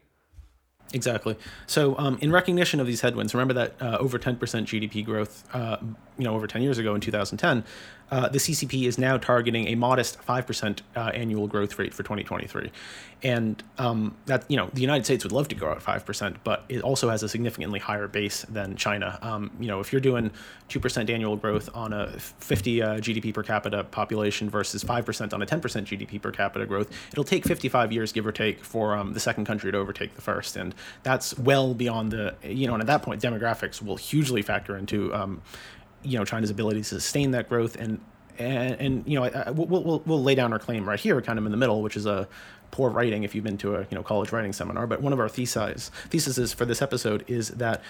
Exactly. 0.92 1.36
So, 1.66 1.98
um, 1.98 2.18
in 2.20 2.30
recognition 2.30 2.78
of 2.78 2.86
these 2.86 3.00
headwinds, 3.00 3.34
remember 3.34 3.54
that 3.54 3.74
uh, 3.80 3.96
over 3.98 4.18
10% 4.18 4.36
GDP 4.38 5.04
growth, 5.04 5.44
uh, 5.52 5.78
you 6.18 6.24
know, 6.24 6.34
over 6.34 6.46
10 6.46 6.62
years 6.62 6.78
ago 6.78 6.94
in 6.94 7.00
2010, 7.00 7.64
uh, 8.10 8.28
the 8.28 8.38
CCP 8.38 8.86
is 8.86 8.98
now 8.98 9.16
targeting 9.16 9.68
a 9.68 9.74
modest 9.74 10.20
5% 10.20 10.80
uh, 10.94 11.00
annual 11.14 11.46
growth 11.46 11.78
rate 11.78 11.94
for 11.94 12.02
2023. 12.02 12.70
And 13.22 13.62
um, 13.78 14.14
that, 14.26 14.44
you 14.48 14.56
know, 14.58 14.68
the 14.74 14.82
United 14.82 15.04
States 15.04 15.24
would 15.24 15.32
love 15.32 15.48
to 15.48 15.54
grow 15.54 15.72
at 15.72 15.78
5%, 15.78 16.36
but 16.44 16.64
it 16.68 16.82
also 16.82 17.08
has 17.08 17.22
a 17.22 17.28
significantly 17.28 17.78
higher 17.78 18.06
base 18.06 18.42
than 18.42 18.76
China. 18.76 19.18
Um, 19.22 19.50
you 19.58 19.66
know, 19.66 19.80
if 19.80 19.92
you're 19.92 20.00
doing 20.00 20.30
2% 20.68 21.08
annual 21.08 21.36
growth 21.36 21.70
on 21.74 21.94
a 21.94 22.10
50 22.18 22.82
uh, 22.82 22.88
GDP 22.98 23.32
per 23.32 23.42
capita 23.42 23.84
population 23.84 24.50
versus 24.50 24.84
5% 24.84 25.32
on 25.32 25.40
a 25.40 25.46
10% 25.46 25.60
GDP 25.60 26.20
per 26.20 26.30
capita 26.30 26.66
growth, 26.66 26.90
it'll 27.12 27.24
take 27.24 27.46
55 27.46 27.92
years, 27.92 28.12
give 28.12 28.26
or 28.26 28.32
take, 28.32 28.62
for 28.62 28.94
um, 28.94 29.14
the 29.14 29.20
second 29.20 29.46
country 29.46 29.72
to 29.72 29.78
overtake 29.78 30.14
the 30.14 30.22
first. 30.22 30.56
And 30.56 30.74
that's 31.02 31.38
well 31.38 31.72
beyond 31.72 32.12
the, 32.12 32.34
you 32.42 32.66
know, 32.66 32.74
and 32.74 32.82
at 32.82 32.86
that 32.88 33.02
point, 33.02 33.22
demographics 33.22 33.80
will 33.80 33.96
hugely 33.96 34.42
factor 34.42 34.76
into 34.76 35.14
um, 35.14 35.40
you 36.04 36.18
know 36.18 36.24
China's 36.24 36.50
ability 36.50 36.80
to 36.80 36.84
sustain 36.84 37.32
that 37.32 37.48
growth 37.48 37.76
and 37.76 38.00
and, 38.38 38.80
and 38.80 39.04
you 39.06 39.18
know 39.18 39.24
I, 39.24 39.28
I, 39.46 39.50
we'll, 39.50 39.66
we'll, 39.66 40.02
we'll 40.04 40.22
lay 40.22 40.34
down 40.34 40.52
our 40.52 40.58
claim 40.58 40.88
right 40.88 40.98
here 40.98 41.20
kind 41.22 41.38
of 41.38 41.46
in 41.46 41.52
the 41.52 41.58
middle 41.58 41.82
which 41.82 41.96
is 41.96 42.06
a 42.06 42.28
poor 42.74 42.90
writing 42.90 43.22
if 43.22 43.36
you've 43.36 43.44
been 43.44 43.56
to 43.58 43.76
a 43.76 43.80
you 43.82 43.86
know 43.92 44.02
college 44.02 44.32
writing 44.32 44.52
seminar. 44.52 44.86
But 44.86 45.00
one 45.00 45.12
of 45.12 45.20
our 45.20 45.28
theses 45.28 45.90
theses 46.10 46.52
for 46.52 46.64
this 46.64 46.82
episode 46.82 47.24
is 47.28 47.48
that 47.50 47.82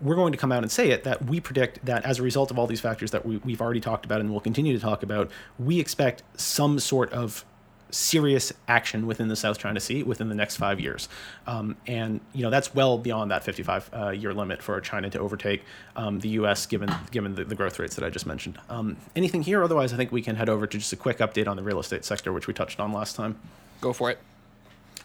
we're 0.00 0.16
going 0.16 0.32
to 0.32 0.38
come 0.38 0.50
out 0.50 0.64
and 0.64 0.72
say 0.72 0.90
it 0.90 1.04
that 1.04 1.26
we 1.26 1.38
predict 1.38 1.84
that 1.84 2.04
as 2.04 2.18
a 2.18 2.22
result 2.22 2.50
of 2.50 2.58
all 2.58 2.66
these 2.66 2.80
factors 2.80 3.12
that 3.12 3.24
we, 3.24 3.36
we've 3.38 3.60
already 3.60 3.78
talked 3.80 4.04
about 4.04 4.20
and 4.20 4.32
will 4.32 4.40
continue 4.40 4.72
to 4.72 4.80
talk 4.80 5.04
about 5.04 5.30
we 5.60 5.78
expect 5.78 6.24
some 6.36 6.80
sort 6.80 7.12
of 7.12 7.44
serious 7.92 8.52
action 8.66 9.06
within 9.06 9.28
the 9.28 9.36
South 9.36 9.58
China 9.58 9.78
Sea 9.78 10.02
within 10.02 10.28
the 10.28 10.34
next 10.34 10.56
five 10.56 10.80
years. 10.80 11.08
Um, 11.46 11.76
and 11.86 12.20
you 12.32 12.42
know 12.42 12.50
that's 12.50 12.74
well 12.74 12.98
beyond 12.98 13.30
that 13.30 13.44
55 13.44 13.90
uh, 13.92 14.08
year 14.10 14.34
limit 14.34 14.62
for 14.62 14.80
China 14.80 15.10
to 15.10 15.18
overtake 15.20 15.62
um, 15.94 16.20
the 16.20 16.30
U.S. 16.30 16.66
given 16.66 16.92
given 17.10 17.34
the, 17.34 17.44
the, 17.44 17.54
growth 17.54 17.78
rates 17.78 17.94
that 17.96 18.04
I 18.04 18.10
just 18.10 18.26
mentioned. 18.26 18.58
Um, 18.68 18.96
anything 19.14 19.42
here? 19.42 19.62
Otherwise, 19.62 19.92
I 19.92 19.96
think 19.96 20.10
we 20.10 20.22
can 20.22 20.36
head 20.36 20.48
over 20.48 20.66
to 20.66 20.78
just 20.78 20.92
a 20.92 20.96
quick 20.96 21.18
update 21.18 21.46
on 21.46 21.56
the 21.56 21.62
real 21.62 21.78
estate 21.78 22.04
sector, 22.04 22.32
which 22.32 22.46
we 22.46 22.54
touched 22.54 22.80
on 22.80 22.92
last 22.92 23.14
time. 23.14 23.38
Go 23.80 23.92
for 23.92 24.10
it. 24.10 24.18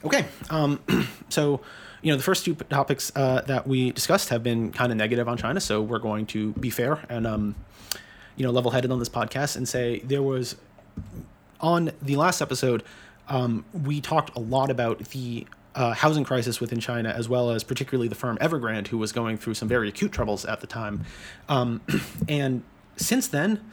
Okay. 0.03 0.25
Um, 0.49 0.79
so 1.29 1.61
you 2.01 2.11
know 2.11 2.17
the 2.17 2.23
first 2.23 2.45
two 2.45 2.55
topics 2.55 3.11
uh, 3.15 3.41
that 3.41 3.67
we 3.67 3.91
discussed 3.91 4.29
have 4.29 4.43
been 4.43 4.71
kind 4.71 4.91
of 4.91 4.97
negative 4.97 5.27
on 5.27 5.37
China, 5.37 5.59
so 5.59 5.81
we're 5.81 5.99
going 5.99 6.25
to 6.27 6.53
be 6.53 6.69
fair 6.69 7.05
and 7.09 7.27
um, 7.27 7.55
you 8.35 8.45
know 8.45 8.51
level-headed 8.51 8.91
on 8.91 8.99
this 8.99 9.09
podcast 9.09 9.55
and 9.57 9.67
say 9.67 9.99
there 9.99 10.23
was 10.23 10.55
on 11.61 11.91
the 12.01 12.15
last 12.15 12.41
episode, 12.41 12.83
um, 13.27 13.65
we 13.73 14.01
talked 14.01 14.35
a 14.35 14.39
lot 14.39 14.69
about 14.69 14.99
the 15.09 15.45
uh, 15.75 15.93
housing 15.93 16.23
crisis 16.23 16.59
within 16.59 16.79
China, 16.79 17.09
as 17.09 17.29
well 17.29 17.51
as 17.51 17.63
particularly 17.63 18.07
the 18.07 18.15
firm 18.15 18.37
Evergrande, 18.39 18.87
who 18.87 18.97
was 18.97 19.11
going 19.11 19.37
through 19.37 19.53
some 19.53 19.67
very 19.67 19.89
acute 19.89 20.11
troubles 20.11 20.43
at 20.45 20.59
the 20.61 20.67
time. 20.67 21.05
Um, 21.47 21.81
and 22.27 22.63
since 22.95 23.27
then, 23.27 23.63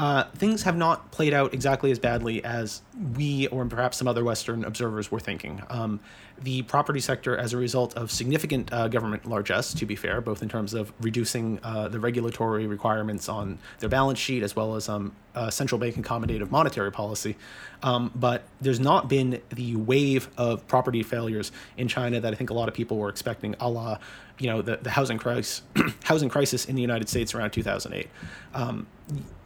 uh, 0.00 0.24
things 0.34 0.62
have 0.62 0.78
not 0.78 1.10
played 1.10 1.34
out 1.34 1.52
exactly 1.52 1.90
as 1.90 1.98
badly 1.98 2.42
as 2.42 2.80
we 3.16 3.46
or 3.48 3.66
perhaps 3.66 3.98
some 3.98 4.08
other 4.08 4.24
Western 4.24 4.64
observers 4.64 5.10
were 5.10 5.20
thinking. 5.20 5.62
Um, 5.68 6.00
the 6.40 6.62
property 6.62 7.00
sector, 7.00 7.36
as 7.36 7.52
a 7.52 7.58
result 7.58 7.94
of 7.98 8.10
significant 8.10 8.72
uh, 8.72 8.88
government 8.88 9.26
largesse, 9.26 9.74
to 9.74 9.84
be 9.84 9.94
fair, 9.94 10.22
both 10.22 10.42
in 10.42 10.48
terms 10.48 10.72
of 10.72 10.90
reducing 11.02 11.60
uh, 11.62 11.88
the 11.88 12.00
regulatory 12.00 12.66
requirements 12.66 13.28
on 13.28 13.58
their 13.80 13.90
balance 13.90 14.18
sheet 14.18 14.42
as 14.42 14.56
well 14.56 14.74
as 14.74 14.88
um, 14.88 15.12
uh, 15.34 15.50
central 15.50 15.78
bank 15.78 15.96
accommodative 15.96 16.50
monetary 16.50 16.90
policy. 16.90 17.36
Um, 17.82 18.10
but 18.14 18.44
there's 18.58 18.80
not 18.80 19.06
been 19.06 19.42
the 19.50 19.76
wave 19.76 20.30
of 20.38 20.66
property 20.66 21.02
failures 21.02 21.52
in 21.76 21.88
China 21.88 22.20
that 22.20 22.32
I 22.32 22.36
think 22.36 22.48
a 22.48 22.54
lot 22.54 22.68
of 22.68 22.74
people 22.74 22.96
were 22.96 23.10
expecting, 23.10 23.54
a 23.60 23.68
la, 23.68 23.98
you 24.38 24.46
know, 24.46 24.62
the, 24.62 24.78
the 24.78 24.88
housing 24.88 25.18
crisis, 25.18 25.60
housing 26.04 26.30
crisis 26.30 26.64
in 26.64 26.74
the 26.74 26.80
United 26.80 27.10
States 27.10 27.34
around 27.34 27.50
2008. 27.50 28.08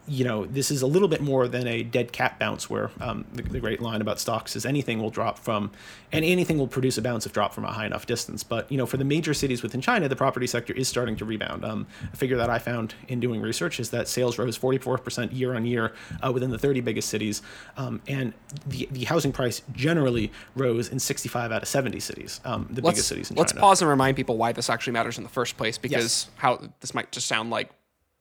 You 0.06 0.24
know, 0.24 0.44
this 0.44 0.70
is 0.70 0.82
a 0.82 0.86
little 0.86 1.08
bit 1.08 1.20
more 1.20 1.48
than 1.48 1.66
a 1.66 1.82
dead 1.82 2.12
cat 2.12 2.38
bounce, 2.38 2.68
where 2.68 2.90
um, 3.00 3.24
the, 3.32 3.42
the, 3.42 3.60
great 3.60 3.80
line 3.80 4.00
about 4.00 4.20
stocks 4.20 4.54
is 4.56 4.66
anything 4.66 5.00
will 5.00 5.10
drop 5.10 5.38
from, 5.38 5.70
and 6.12 6.24
anything 6.24 6.58
will 6.58 6.68
produce 6.68 6.98
a 6.98 7.02
bounce 7.02 7.24
if 7.26 7.32
dropped 7.32 7.54
from 7.54 7.64
a 7.64 7.72
high 7.72 7.86
enough 7.86 8.06
distance. 8.06 8.42
But 8.42 8.70
you 8.70 8.76
know, 8.76 8.86
for 8.86 8.96
the 8.96 9.04
major 9.04 9.32
cities 9.32 9.62
within 9.62 9.80
China, 9.80 10.08
the 10.08 10.16
property 10.16 10.46
sector 10.46 10.72
is 10.74 10.88
starting 10.88 11.16
to 11.16 11.24
rebound. 11.24 11.64
Um, 11.64 11.86
a 12.12 12.16
figure 12.16 12.36
that 12.36 12.50
I 12.50 12.58
found 12.58 12.94
in 13.08 13.20
doing 13.20 13.40
research 13.40 13.80
is 13.80 13.90
that 13.90 14.08
sales 14.08 14.38
rose 14.38 14.58
44% 14.58 15.34
year 15.36 15.54
on 15.54 15.64
year 15.64 15.94
uh, 16.24 16.30
within 16.32 16.50
the 16.50 16.58
30 16.58 16.80
biggest 16.80 17.08
cities, 17.08 17.42
um, 17.76 18.02
and 18.06 18.34
the 18.66 18.88
the 18.90 19.04
housing 19.04 19.32
price 19.32 19.62
generally 19.72 20.30
rose 20.54 20.88
in 20.88 20.98
65 20.98 21.52
out 21.52 21.62
of 21.62 21.68
70 21.68 22.00
cities, 22.00 22.40
um, 22.44 22.66
the 22.70 22.82
let's, 22.82 22.96
biggest 22.96 23.08
cities 23.08 23.30
in 23.30 23.36
let's 23.36 23.52
China. 23.52 23.60
Let's 23.60 23.70
pause 23.70 23.82
and 23.82 23.90
remind 23.90 24.16
people 24.16 24.36
why 24.36 24.52
this 24.52 24.68
actually 24.70 24.92
matters 24.92 25.18
in 25.18 25.24
the 25.24 25.30
first 25.30 25.56
place, 25.56 25.78
because 25.78 26.02
yes. 26.02 26.30
how 26.36 26.60
this 26.80 26.94
might 26.94 27.10
just 27.12 27.26
sound 27.26 27.50
like 27.50 27.70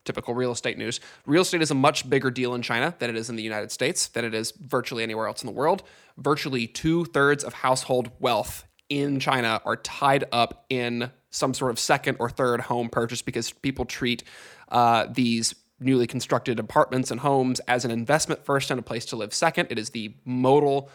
typical 0.06 0.34
real 0.34 0.52
estate 0.52 0.78
news. 0.78 1.00
Real 1.26 1.42
estate 1.42 1.62
is 1.62 1.72
a 1.72 1.76
much 1.76 2.10
bigger 2.10 2.32
deal 2.32 2.54
in 2.56 2.62
China 2.62 2.96
than 3.00 3.10
it 3.10 3.16
is 3.16 3.30
in 3.30 3.36
the 3.36 3.44
United 3.44 3.72
States, 3.72 4.08
than 4.08 4.26
it 4.26 4.34
is 4.34 4.52
virtually 4.52 5.04
anywhere 5.04 5.28
else 5.28 5.42
in 5.42 5.48
the 5.48 5.54
world. 5.54 5.84
Virtually 6.18 6.68
two 6.68 7.06
thirds 7.06 7.44
of 7.44 7.54
household 7.54 8.12
wealth 8.20 8.66
in 8.90 9.20
China 9.20 9.62
are 9.66 9.78
tied 9.78 10.26
up 10.32 10.66
in 10.70 11.12
some 11.30 11.54
sort 11.54 11.72
of 11.72 11.80
second 11.80 12.18
or 12.20 12.30
third 12.30 12.62
home 12.62 12.90
purchase 12.90 13.22
because 13.22 13.52
people 13.52 13.86
treat 13.86 14.24
uh, 14.70 15.08
these 15.10 15.56
newly 15.80 16.08
constructed 16.08 16.60
apartments 16.60 17.12
and 17.12 17.20
homes 17.22 17.60
as 17.62 17.84
an 17.86 17.92
investment 17.92 18.46
first 18.46 18.72
and 18.72 18.80
a 18.80 18.84
place 18.84 19.06
to 19.06 19.16
live 19.16 19.34
second. 19.34 19.68
It 19.70 19.80
is 19.80 19.90
the 19.90 20.14
modal 20.26 20.90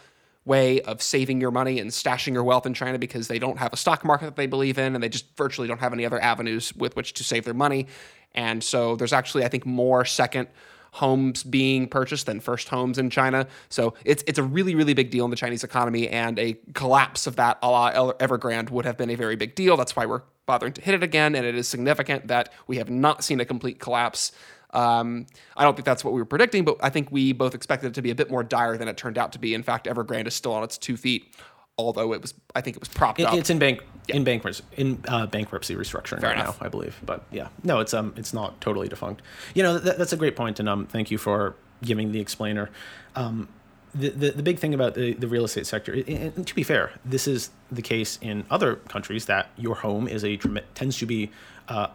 way 0.45 0.81
of 0.81 1.01
saving 1.01 1.41
your 1.41 1.51
money 1.51 1.79
and 1.79 1.91
stashing 1.91 2.33
your 2.33 2.43
wealth 2.43 2.65
in 2.65 2.73
China 2.73 2.97
because 2.97 3.27
they 3.27 3.37
don't 3.37 3.59
have 3.59 3.73
a 3.73 3.77
stock 3.77 4.03
market 4.05 4.25
that 4.25 4.35
they 4.35 4.47
believe 4.47 4.77
in 4.77 4.95
and 4.95 5.03
they 5.03 5.09
just 5.09 5.25
virtually 5.37 5.67
don't 5.67 5.79
have 5.79 5.93
any 5.93 6.05
other 6.05 6.21
avenues 6.21 6.73
with 6.75 6.95
which 6.95 7.13
to 7.13 7.23
save 7.23 7.45
their 7.45 7.53
money. 7.53 7.85
And 8.35 8.63
so 8.63 8.95
there's 8.95 9.13
actually, 9.13 9.43
I 9.43 9.47
think, 9.47 9.65
more 9.65 10.05
second 10.05 10.47
homes 10.91 11.43
being 11.43 11.87
purchased 11.87 12.25
than 12.25 12.39
first 12.39 12.69
homes 12.69 12.97
in 12.97 13.09
China. 13.09 13.47
So 13.69 13.93
it's 14.05 14.23
it's 14.27 14.39
a 14.39 14.43
really 14.43 14.75
really 14.75 14.93
big 14.93 15.11
deal 15.11 15.25
in 15.25 15.31
the 15.31 15.37
Chinese 15.37 15.63
economy, 15.63 16.07
and 16.07 16.39
a 16.39 16.57
collapse 16.73 17.27
of 17.27 17.35
that 17.35 17.59
a 17.61 17.69
la 17.69 18.13
Evergrande 18.13 18.71
would 18.71 18.85
have 18.85 18.97
been 18.97 19.09
a 19.09 19.15
very 19.15 19.35
big 19.35 19.55
deal. 19.55 19.77
That's 19.77 19.95
why 19.95 20.05
we're 20.05 20.21
bothering 20.45 20.73
to 20.73 20.81
hit 20.81 20.95
it 20.95 21.03
again, 21.03 21.35
and 21.35 21.45
it 21.45 21.55
is 21.55 21.67
significant 21.67 22.27
that 22.27 22.51
we 22.67 22.77
have 22.77 22.89
not 22.89 23.23
seen 23.23 23.39
a 23.39 23.45
complete 23.45 23.79
collapse. 23.79 24.31
Um, 24.71 25.25
I 25.57 25.63
don't 25.63 25.75
think 25.75 25.85
that's 25.85 26.03
what 26.03 26.13
we 26.13 26.21
were 26.21 26.25
predicting, 26.25 26.63
but 26.63 26.77
I 26.81 26.89
think 26.89 27.11
we 27.11 27.33
both 27.33 27.55
expected 27.55 27.87
it 27.87 27.93
to 27.95 28.03
be 28.03 28.11
a 28.11 28.15
bit 28.15 28.29
more 28.29 28.43
dire 28.43 28.77
than 28.77 28.87
it 28.87 28.97
turned 28.97 29.17
out 29.17 29.31
to 29.33 29.39
be. 29.39 29.55
In 29.55 29.63
fact, 29.63 29.87
Evergrande 29.87 30.27
is 30.27 30.35
still 30.35 30.53
on 30.53 30.63
its 30.63 30.77
two 30.77 30.97
feet 30.97 31.33
although 31.79 32.13
it 32.13 32.21
was 32.21 32.33
I 32.53 32.61
think 32.61 32.75
it 32.75 32.81
was 32.81 32.89
propped 32.89 33.21
it, 33.21 33.25
up. 33.25 33.33
It's 33.35 33.49
in 33.49 33.57
bank 33.57 33.81
yeah. 34.09 34.15
in 34.15 34.23
bankruptcy 34.23 34.63
in 34.75 35.03
uh, 35.07 35.25
bankruptcy 35.25 35.75
restructuring 35.75 36.21
Fair 36.21 36.31
right 36.31 36.39
enough. 36.39 36.59
now, 36.59 36.65
I 36.65 36.69
believe. 36.69 36.99
But 37.05 37.23
yeah, 37.31 37.47
no, 37.63 37.79
it's 37.79 37.93
um 37.93 38.13
it's 38.17 38.33
not 38.33 38.59
totally 38.61 38.87
defunct. 38.87 39.21
You 39.53 39.63
know 39.63 39.77
that, 39.77 39.97
that's 39.97 40.13
a 40.13 40.17
great 40.17 40.35
point, 40.35 40.59
and 40.59 40.67
um 40.67 40.85
thank 40.87 41.11
you 41.11 41.17
for 41.17 41.55
giving 41.81 42.11
the 42.11 42.19
explainer. 42.19 42.69
Um, 43.15 43.47
the, 43.95 44.09
the, 44.09 44.31
the 44.31 44.43
big 44.43 44.59
thing 44.59 44.73
about 44.73 44.93
the, 44.93 45.13
the 45.13 45.27
real 45.27 45.45
estate 45.45 45.65
sector, 45.65 45.93
and 46.07 46.45
to 46.45 46.53
be 46.53 46.63
fair, 46.63 46.91
this 47.03 47.27
is 47.27 47.49
the 47.71 47.81
case 47.81 48.19
in 48.21 48.45
other 48.51 48.75
countries 48.75 49.25
that 49.25 49.49
your 49.57 49.75
home 49.75 50.07
is 50.07 50.23
a 50.23 50.37
tends 50.75 50.97
to 50.99 51.05
be 51.07 51.31
uh, 51.69 51.87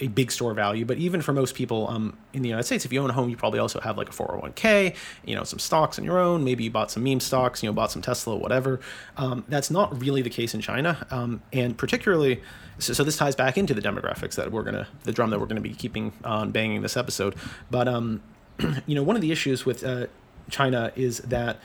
a 0.00 0.08
big 0.08 0.32
store 0.32 0.54
value. 0.54 0.84
But 0.84 0.98
even 0.98 1.22
for 1.22 1.32
most 1.32 1.54
people 1.54 1.88
um, 1.88 2.16
in 2.32 2.42
the 2.42 2.48
United 2.48 2.64
States, 2.64 2.84
if 2.84 2.92
you 2.92 3.00
own 3.02 3.10
a 3.10 3.12
home, 3.12 3.28
you 3.28 3.36
probably 3.36 3.60
also 3.60 3.80
have 3.80 3.96
like 3.96 4.08
a 4.08 4.12
401k, 4.12 4.96
you 5.24 5.34
know, 5.34 5.44
some 5.44 5.58
stocks 5.58 5.98
on 5.98 6.04
your 6.04 6.18
own. 6.18 6.42
Maybe 6.42 6.64
you 6.64 6.70
bought 6.70 6.90
some 6.90 7.04
meme 7.04 7.20
stocks, 7.20 7.62
you 7.62 7.68
know, 7.68 7.72
bought 7.72 7.92
some 7.92 8.02
Tesla, 8.02 8.36
whatever. 8.36 8.80
Um, 9.16 9.44
that's 9.48 9.70
not 9.70 10.00
really 10.00 10.22
the 10.22 10.30
case 10.30 10.54
in 10.54 10.60
China. 10.60 11.06
Um, 11.10 11.42
and 11.52 11.76
particularly, 11.76 12.42
so, 12.78 12.94
so, 12.94 13.04
this 13.04 13.16
ties 13.16 13.36
back 13.36 13.58
into 13.58 13.74
the 13.74 13.82
demographics 13.82 14.36
that 14.36 14.50
we're 14.50 14.64
to, 14.64 14.86
the 15.04 15.12
drum 15.12 15.30
that 15.30 15.38
we're 15.38 15.46
to 15.46 15.60
be 15.60 15.74
keeping 15.74 16.12
on 16.24 16.50
banging 16.50 16.80
this 16.80 16.96
episode. 16.96 17.34
But, 17.70 17.88
um, 17.88 18.22
you 18.86 18.94
know, 18.94 19.02
one 19.02 19.16
of 19.16 19.22
the 19.22 19.30
issues 19.30 19.66
with 19.66 19.84
uh, 19.84 20.06
China 20.50 20.92
is 20.96 21.18
that 21.18 21.58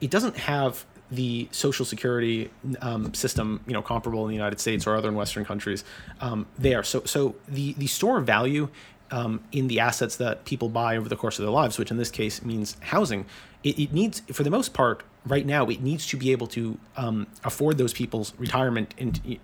it 0.00 0.10
doesn't 0.10 0.36
have 0.36 0.84
the 1.10 1.48
social 1.52 1.84
security 1.84 2.50
um, 2.80 3.14
system, 3.14 3.60
you 3.66 3.72
know, 3.72 3.82
comparable 3.82 4.24
in 4.24 4.28
the 4.28 4.34
United 4.34 4.60
States 4.60 4.86
or 4.86 4.96
other 4.96 5.08
in 5.08 5.14
Western 5.14 5.44
countries, 5.44 5.84
um, 6.20 6.46
there. 6.58 6.82
So, 6.82 7.04
so 7.04 7.36
the 7.48 7.74
the 7.74 7.86
store 7.86 8.18
of 8.18 8.26
value 8.26 8.68
um, 9.10 9.42
in 9.52 9.68
the 9.68 9.80
assets 9.80 10.16
that 10.16 10.44
people 10.44 10.68
buy 10.68 10.96
over 10.96 11.08
the 11.08 11.16
course 11.16 11.38
of 11.38 11.44
their 11.44 11.52
lives, 11.52 11.78
which 11.78 11.90
in 11.90 11.96
this 11.96 12.10
case 12.10 12.44
means 12.44 12.76
housing, 12.80 13.24
it, 13.62 13.78
it 13.78 13.92
needs, 13.92 14.20
for 14.32 14.42
the 14.42 14.50
most 14.50 14.74
part, 14.74 15.02
right 15.24 15.46
now, 15.46 15.66
it 15.66 15.80
needs 15.80 16.06
to 16.06 16.16
be 16.16 16.32
able 16.32 16.46
to 16.48 16.78
um, 16.96 17.26
afford 17.44 17.78
those 17.78 17.92
people's 17.92 18.32
retirement 18.38 18.94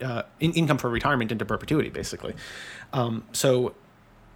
uh, 0.02 0.22
in, 0.40 0.52
income 0.52 0.78
for 0.78 0.88
retirement 0.88 1.32
into 1.32 1.44
perpetuity, 1.44 1.90
basically. 1.90 2.34
Um, 2.92 3.24
so, 3.32 3.74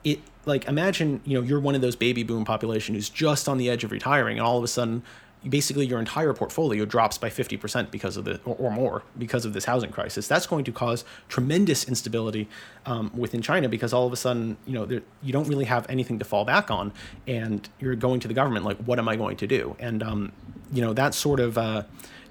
it 0.05 0.21
like 0.45 0.69
imagine 0.69 1.21
you 1.25 1.35
know 1.35 1.45
you're 1.45 1.59
one 1.59 1.75
of 1.75 1.81
those 1.81 1.97
baby 1.97 2.23
boom 2.23 2.45
population 2.45 2.95
who's 2.95 3.11
just 3.11 3.49
on 3.49 3.59
the 3.59 3.69
edge 3.69 3.83
of 3.83 3.91
retiring, 3.91 4.39
and 4.39 4.47
all 4.47 4.57
of 4.57 4.62
a 4.62 4.69
sudden 4.69 5.03
basically 5.49 5.87
your 5.87 5.99
entire 5.99 6.33
portfolio 6.33 6.85
drops 6.85 7.19
by 7.19 7.29
50% 7.31 7.91
because 7.91 8.17
of 8.17 8.25
the 8.25 8.41
or, 8.45 8.57
or, 8.57 8.71
more 8.71 9.03
because 9.17 9.45
of 9.45 9.53
this 9.53 9.65
housing 9.65 9.91
crisis. 9.91 10.27
That's 10.27 10.47
going 10.47 10.65
to 10.65 10.73
cause 10.73 11.05
tremendous 11.29 11.85
instability 11.85 12.49
um, 12.85 13.11
within 13.15 13.43
china 13.43 13.69
because 13.69 13.93
all 13.93 14.07
of 14.07 14.13
a 14.13 14.17
sudden 14.17 14.57
you 14.67 14.73
know 14.73 14.85
there, 14.85 15.03
you 15.23 15.33
don't 15.33 15.49
really 15.49 15.65
have 15.65 15.87
anything 15.89 16.19
to 16.19 16.25
fall 16.25 16.45
back 16.45 16.71
on 16.71 16.93
and 17.27 17.69
you're 17.79 17.95
going 17.95 18.21
to 18.21 18.29
the 18.29 18.35
government 18.35 18.65
like 18.65 18.77
what 18.79 18.99
am 18.99 19.09
i 19.09 19.17
going 19.17 19.37
to 19.37 19.47
do? 19.47 19.77
And 19.79 20.03
um, 20.03 20.33
you 20.73 20.83
know 20.83 20.93
that 20.93 21.15
sort 21.15 21.41
of 21.41 21.57
uh, 21.59 21.83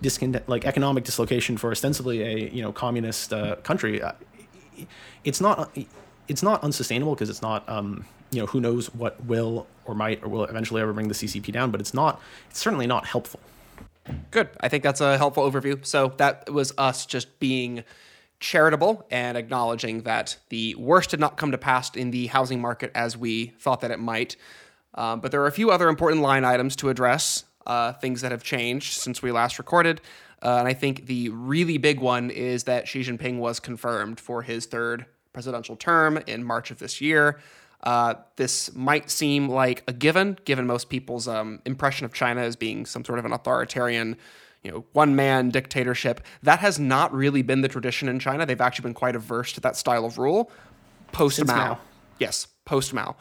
discon- 0.02 0.44
like 0.48 0.66
economic 0.66 1.04
dislocation 1.04 1.58
for 1.58 1.72
ostensibly 1.72 2.22
a 2.22 2.50
you 2.50 2.62
know 2.62 2.72
communist 2.72 3.34
uh, 3.34 3.56
country 3.58 4.02
uh, 4.02 4.12
it's 5.24 5.40
not 5.40 5.76
it's 6.28 6.44
not 6.44 6.64
unsustainable 6.64 7.14
because 7.16 7.30
it's 7.30 7.42
not 7.42 7.68
um, 7.70 8.06
you 8.32 8.42
know, 8.42 8.46
who 8.48 8.60
knows 8.60 8.94
what 8.94 9.24
will 9.26 9.68
or 9.86 9.96
might 9.96 10.24
or 10.24 10.28
will 10.28 10.44
eventually 10.46 10.82
ever 10.82 10.94
bring 10.94 11.08
the 11.08 11.14
CCP 11.14 11.52
down, 11.52 11.72
but 11.72 11.80
it's 11.80 11.94
not, 11.94 12.22
it's 12.50 12.60
certainly 12.60 12.88
not 12.88 13.06
helpful. 13.06 13.40
Good. 14.32 14.50
I 14.60 14.68
think 14.68 14.84
that's 14.84 15.02
a 15.02 15.18
helpful 15.18 15.50
overview. 15.50 15.84
So 15.86 16.14
that 16.18 16.52
was 16.52 16.74
us 16.78 17.06
just 17.06 17.40
being 17.40 17.84
charitable 18.40 19.06
and 19.10 19.38
acknowledging 19.38 20.02
that 20.02 20.38
the 20.50 20.76
worst 20.76 21.12
did 21.12 21.20
not 21.20 21.38
come 21.38 21.52
to 21.52 21.58
pass 21.58 21.96
in 21.96 22.12
the 22.12 22.28
housing 22.28 22.60
market 22.60 22.92
as 22.94 23.18
we 23.18 23.48
thought 23.60 23.82
that 23.82 23.92
it 23.92 24.00
might. 24.00 24.36
Um, 24.94 25.22
but 25.22 25.32
there 25.32 25.42
are 25.42 25.48
a 25.48 25.52
few 25.52 25.72
other 25.72 25.88
important 25.88 26.22
line 26.22 26.46
items 26.46 26.76
to 26.78 26.90
address, 26.90 27.46
uh, 27.66 27.94
things 27.94 28.22
that 28.22 28.32
have 28.32 28.44
changed 28.44 28.94
since 28.94 29.22
we 29.22 29.32
last 29.32 29.58
recorded. 29.58 30.02
Uh, 30.42 30.58
and 30.60 30.68
I 30.68 30.74
think 30.74 31.08
the 31.08 31.30
really 31.30 31.78
big 31.78 32.00
one 32.00 32.30
is 32.30 32.66
that 32.66 32.88
Xi 32.88 33.02
Jinping 33.02 33.40
was 33.40 33.60
confirmed 33.60 34.20
for 34.20 34.44
his 34.44 34.66
third 34.66 35.06
presidential 35.36 35.76
term 35.76 36.18
in 36.28 36.44
March 36.44 36.72
of 36.72 36.80
this 36.80 37.02
year. 37.02 37.40
Uh, 37.84 38.16
this 38.38 38.74
might 38.74 39.12
seem 39.12 39.50
like 39.50 39.84
a 39.86 39.92
given, 39.94 40.40
given 40.46 40.66
most 40.66 40.90
people's 40.90 41.28
um, 41.28 41.60
impression 41.66 42.06
of 42.06 42.14
China 42.14 42.42
as 42.42 42.56
being 42.56 42.86
some 42.86 43.04
sort 43.04 43.20
of 43.20 43.26
an 43.26 43.34
authoritarian, 43.34 44.16
you 44.64 44.72
know, 44.72 44.86
one 44.94 45.14
man 45.16 45.50
dictatorship. 45.50 46.22
That 46.42 46.60
has 46.60 46.80
not 46.80 47.14
really 47.14 47.42
been 47.42 47.62
the 47.62 47.68
tradition 47.68 48.08
in 48.08 48.18
China. 48.18 48.46
They've 48.46 48.60
actually 48.62 48.84
been 48.84 48.94
quite 48.94 49.16
averse 49.16 49.52
to 49.54 49.62
that 49.62 49.76
style 49.76 50.06
of 50.06 50.18
rule. 50.18 50.50
Post 51.12 51.46
Mao. 51.46 51.78
Yes, 52.18 52.48
post 52.64 52.94
Mao. 52.94 53.18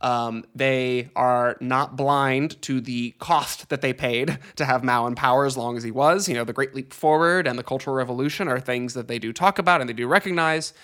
Um, 0.00 0.44
they 0.52 1.10
are 1.14 1.56
not 1.60 1.96
blind 1.96 2.60
to 2.62 2.80
the 2.80 3.12
cost 3.20 3.68
that 3.68 3.82
they 3.82 3.92
paid 3.92 4.36
to 4.56 4.64
have 4.64 4.82
Mao 4.82 5.06
in 5.06 5.14
power 5.14 5.46
as 5.46 5.56
long 5.56 5.76
as 5.76 5.84
he 5.84 5.92
was. 5.92 6.28
You 6.28 6.34
know, 6.34 6.44
the 6.44 6.52
Great 6.52 6.74
Leap 6.74 6.92
Forward 6.92 7.46
and 7.46 7.56
the 7.56 7.62
Cultural 7.62 7.94
Revolution 7.94 8.48
are 8.48 8.58
things 8.58 8.94
that 8.94 9.06
they 9.06 9.20
do 9.20 9.32
talk 9.32 9.60
about 9.60 9.80
and 9.80 9.88
they 9.88 9.94
do 9.94 10.08
recognize. 10.08 10.74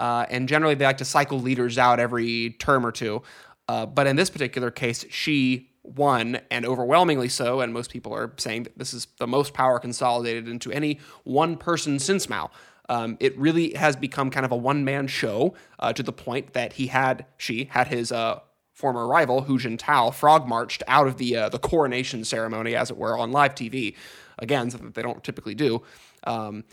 Uh, 0.00 0.26
and 0.28 0.48
generally, 0.48 0.74
they 0.74 0.84
like 0.84 0.98
to 0.98 1.04
cycle 1.04 1.40
leaders 1.40 1.78
out 1.78 2.00
every 2.00 2.50
term 2.58 2.84
or 2.84 2.92
two. 2.92 3.22
Uh, 3.68 3.86
but 3.86 4.06
in 4.06 4.16
this 4.16 4.30
particular 4.30 4.70
case, 4.70 5.04
Xi 5.10 5.70
won, 5.82 6.40
and 6.50 6.64
overwhelmingly 6.66 7.28
so. 7.28 7.60
And 7.60 7.72
most 7.72 7.90
people 7.90 8.12
are 8.14 8.32
saying 8.36 8.64
that 8.64 8.78
this 8.78 8.94
is 8.94 9.06
the 9.18 9.26
most 9.26 9.54
power 9.54 9.78
consolidated 9.78 10.48
into 10.48 10.72
any 10.72 10.98
one 11.24 11.56
person 11.56 11.98
since 11.98 12.28
Mao. 12.28 12.50
Um, 12.88 13.16
it 13.20 13.36
really 13.38 13.74
has 13.74 13.96
become 13.96 14.30
kind 14.30 14.44
of 14.44 14.52
a 14.52 14.56
one 14.56 14.84
man 14.84 15.06
show 15.06 15.54
uh, 15.78 15.92
to 15.92 16.02
the 16.02 16.12
point 16.12 16.52
that 16.52 16.74
he 16.74 16.88
had, 16.88 17.26
Xi 17.38 17.64
had 17.64 17.88
his 17.88 18.12
uh, 18.12 18.40
former 18.72 19.06
rival, 19.06 19.42
Hu 19.42 19.58
Jintao, 19.58 20.12
frog 20.12 20.46
marched 20.46 20.82
out 20.86 21.06
of 21.06 21.16
the, 21.16 21.36
uh, 21.36 21.48
the 21.48 21.58
coronation 21.58 22.24
ceremony, 22.24 22.74
as 22.74 22.90
it 22.90 22.96
were, 22.96 23.16
on 23.16 23.32
live 23.32 23.54
TV. 23.54 23.94
Again, 24.38 24.70
something 24.70 24.88
that 24.88 24.94
they 24.94 25.02
don't 25.02 25.22
typically 25.22 25.54
do. 25.54 25.82
Um, 26.24 26.64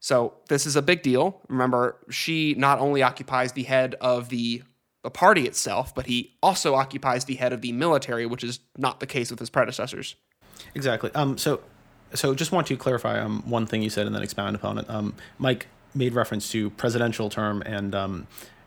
so 0.00 0.34
this 0.48 0.66
is 0.66 0.76
a 0.76 0.82
big 0.82 1.02
deal. 1.02 1.40
Remember, 1.48 1.96
Xi 2.10 2.54
not 2.56 2.78
only 2.78 3.02
occupies 3.02 3.52
the 3.52 3.64
head 3.64 3.94
of 4.00 4.28
the 4.28 4.62
the 5.02 5.10
party 5.10 5.42
itself, 5.42 5.94
but 5.94 6.06
he 6.06 6.36
also 6.42 6.74
occupies 6.74 7.26
the 7.26 7.36
head 7.36 7.52
of 7.52 7.60
the 7.60 7.70
military, 7.70 8.26
which 8.26 8.42
is 8.42 8.58
not 8.76 8.98
the 8.98 9.06
case 9.06 9.30
with 9.30 9.38
his 9.38 9.48
predecessors. 9.48 10.16
Exactly. 10.74 11.12
Um, 11.14 11.38
so, 11.38 11.60
so 12.12 12.34
just 12.34 12.50
want 12.50 12.66
to 12.66 12.76
clarify 12.76 13.20
um, 13.20 13.44
one 13.46 13.66
thing 13.66 13.82
you 13.82 13.90
said 13.90 14.06
and 14.06 14.16
then 14.16 14.22
expound 14.24 14.56
upon 14.56 14.78
it. 14.78 14.90
Um, 14.90 15.14
Mike 15.38 15.68
made 15.94 16.12
reference 16.12 16.50
to 16.50 16.70
presidential 16.70 17.30
term 17.30 17.62
and 17.64 17.94
um, 17.94 18.26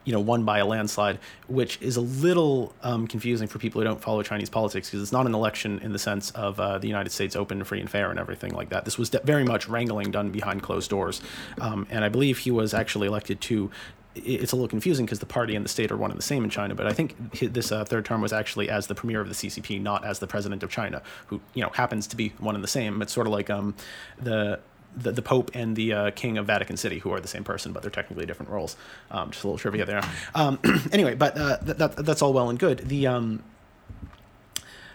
you 0.10 0.14
know 0.14 0.20
won 0.20 0.44
by 0.44 0.58
a 0.58 0.66
landslide, 0.66 1.20
which 1.48 1.80
is 1.84 1.96
a 1.96 2.02
little 2.02 2.74
um, 2.82 3.06
confusing 3.06 3.48
for 3.48 3.60
people 3.60 3.80
who 3.80 3.86
don't 3.86 4.02
follow 4.02 4.24
Chinese 4.24 4.50
politics 4.50 4.90
because 4.90 5.04
it's 5.04 5.12
not 5.12 5.28
an 5.28 5.36
election 5.36 5.78
in 5.84 5.94
the 5.94 6.00
sense 6.00 6.32
of 6.32 6.60
uh, 6.60 6.80
the 6.80 6.88
United 6.88 7.12
States 7.12 7.36
open, 7.36 7.64
free 7.64 7.80
and 7.80 7.92
fair, 7.92 8.10
and 8.10 8.20
everything 8.20 8.52
like 8.52 8.70
that. 8.70 8.86
This 8.86 8.98
was 8.98 9.10
very 9.10 9.44
much 9.44 9.70
wrangling 9.70 10.10
done 10.10 10.32
behind 10.32 10.64
closed 10.64 10.90
doors, 10.90 11.22
um, 11.62 11.86
and 11.92 12.04
I 12.04 12.10
believe 12.10 12.40
he 12.40 12.50
was 12.50 12.74
actually 12.74 13.06
elected 13.06 13.40
to. 13.42 13.70
It's 14.16 14.52
a 14.52 14.56
little 14.56 14.68
confusing 14.68 15.06
because 15.06 15.20
the 15.20 15.28
party 15.28 15.56
and 15.56 15.64
the 15.64 15.70
state 15.70 15.92
are 15.92 15.96
one 15.96 16.10
and 16.10 16.18
the 16.18 16.24
same 16.24 16.44
in 16.44 16.50
China, 16.50 16.74
but 16.74 16.88
I 16.88 16.94
think 16.94 17.40
this 17.40 17.72
uh, 17.72 17.86
third 17.86 18.04
term 18.04 18.20
was 18.20 18.34
actually 18.34 18.68
as 18.68 18.88
the 18.88 18.96
premier 18.96 19.22
of 19.22 19.30
the 19.30 19.36
CCP, 19.36 19.80
not 19.80 20.04
as 20.04 20.18
the 20.18 20.26
president 20.26 20.64
of 20.64 20.72
China, 20.72 21.04
who 21.28 21.40
you 21.54 21.62
know 21.62 21.70
happens 21.70 22.08
to 22.08 22.16
be 22.16 22.34
one 22.40 22.56
and 22.56 22.64
the 22.64 22.68
same. 22.68 23.00
It's 23.04 23.14
sort 23.14 23.28
of 23.28 23.34
like 23.34 23.52
um, 23.52 23.76
the 24.20 24.60
the, 24.96 25.12
the 25.12 25.22
Pope 25.22 25.52
and 25.54 25.76
the 25.76 25.94
uh, 25.94 26.12
King 26.12 26.38
of 26.38 26.48
Vatican 26.48 26.78
City, 26.78 27.00
who 27.00 27.12
are 27.12 27.20
the 27.20 27.28
same 27.28 27.44
person, 27.44 27.74
but 27.74 27.82
they're 27.82 27.92
technically 27.92 28.26
different 28.26 28.52
roles. 28.52 28.76
Um, 29.12 29.32
just 29.32 29.44
a 29.44 29.48
little 29.48 29.58
trivia 29.58 29.86
there. 29.86 30.02
Um, 30.36 30.60
anyway, 30.92 31.16
but 31.16 31.38
uh, 31.38 31.58
that, 31.62 31.78
that, 31.78 32.06
that's 32.06 32.22
all 32.22 32.34
well 32.34 32.50
and 32.50 32.60
good. 32.60 32.80
The 32.80 33.08
um, 33.08 33.44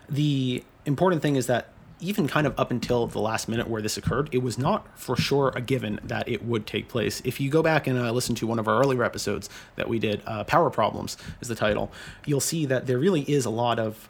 the 0.08 0.64
important 0.84 1.22
thing 1.22 1.36
is 1.36 1.46
that 1.46 1.68
even 2.00 2.28
kind 2.28 2.46
of 2.46 2.58
up 2.58 2.70
until 2.70 3.06
the 3.06 3.20
last 3.20 3.48
minute 3.48 3.68
where 3.68 3.80
this 3.80 3.96
occurred, 3.96 4.28
it 4.32 4.38
was 4.38 4.58
not 4.58 4.86
for 4.98 5.16
sure 5.16 5.52
a 5.54 5.60
given 5.60 6.00
that 6.02 6.28
it 6.28 6.44
would 6.44 6.66
take 6.66 6.88
place. 6.88 7.22
If 7.24 7.40
you 7.40 7.50
go 7.50 7.62
back 7.62 7.86
and 7.86 7.98
uh, 7.98 8.12
listen 8.12 8.34
to 8.36 8.46
one 8.46 8.58
of 8.58 8.68
our 8.68 8.80
earlier 8.80 9.04
episodes 9.04 9.48
that 9.76 9.88
we 9.88 9.98
did, 9.98 10.20
uh, 10.26 10.44
Power 10.44 10.70
Problems 10.70 11.16
is 11.40 11.48
the 11.48 11.54
title, 11.54 11.90
you'll 12.26 12.40
see 12.40 12.66
that 12.66 12.86
there 12.86 12.98
really 12.98 13.22
is 13.22 13.44
a 13.46 13.50
lot 13.50 13.78
of 13.78 14.08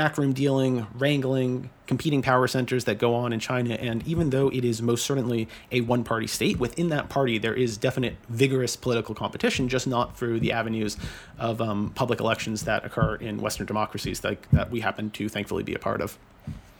backroom 0.00 0.32
dealing, 0.32 0.86
wrangling, 0.94 1.68
competing 1.86 2.22
power 2.22 2.48
centers 2.48 2.84
that 2.84 2.96
go 2.96 3.14
on 3.14 3.34
in 3.34 3.38
China. 3.38 3.74
And 3.74 4.02
even 4.06 4.30
though 4.30 4.48
it 4.48 4.64
is 4.64 4.80
most 4.80 5.04
certainly 5.04 5.46
a 5.70 5.82
one 5.82 6.04
party 6.04 6.26
state, 6.26 6.58
within 6.58 6.88
that 6.88 7.10
party, 7.10 7.36
there 7.36 7.52
is 7.52 7.76
definite 7.76 8.16
vigorous 8.30 8.76
political 8.76 9.14
competition, 9.14 9.68
just 9.68 9.86
not 9.86 10.16
through 10.16 10.40
the 10.40 10.52
avenues 10.52 10.96
of 11.38 11.60
um, 11.60 11.90
public 11.94 12.18
elections 12.18 12.62
that 12.62 12.82
occur 12.82 13.16
in 13.16 13.42
Western 13.42 13.66
democracies 13.66 14.20
that, 14.20 14.38
that 14.52 14.70
we 14.70 14.80
happen 14.80 15.10
to 15.10 15.28
thankfully 15.28 15.62
be 15.62 15.74
a 15.74 15.78
part 15.78 16.00
of. 16.00 16.16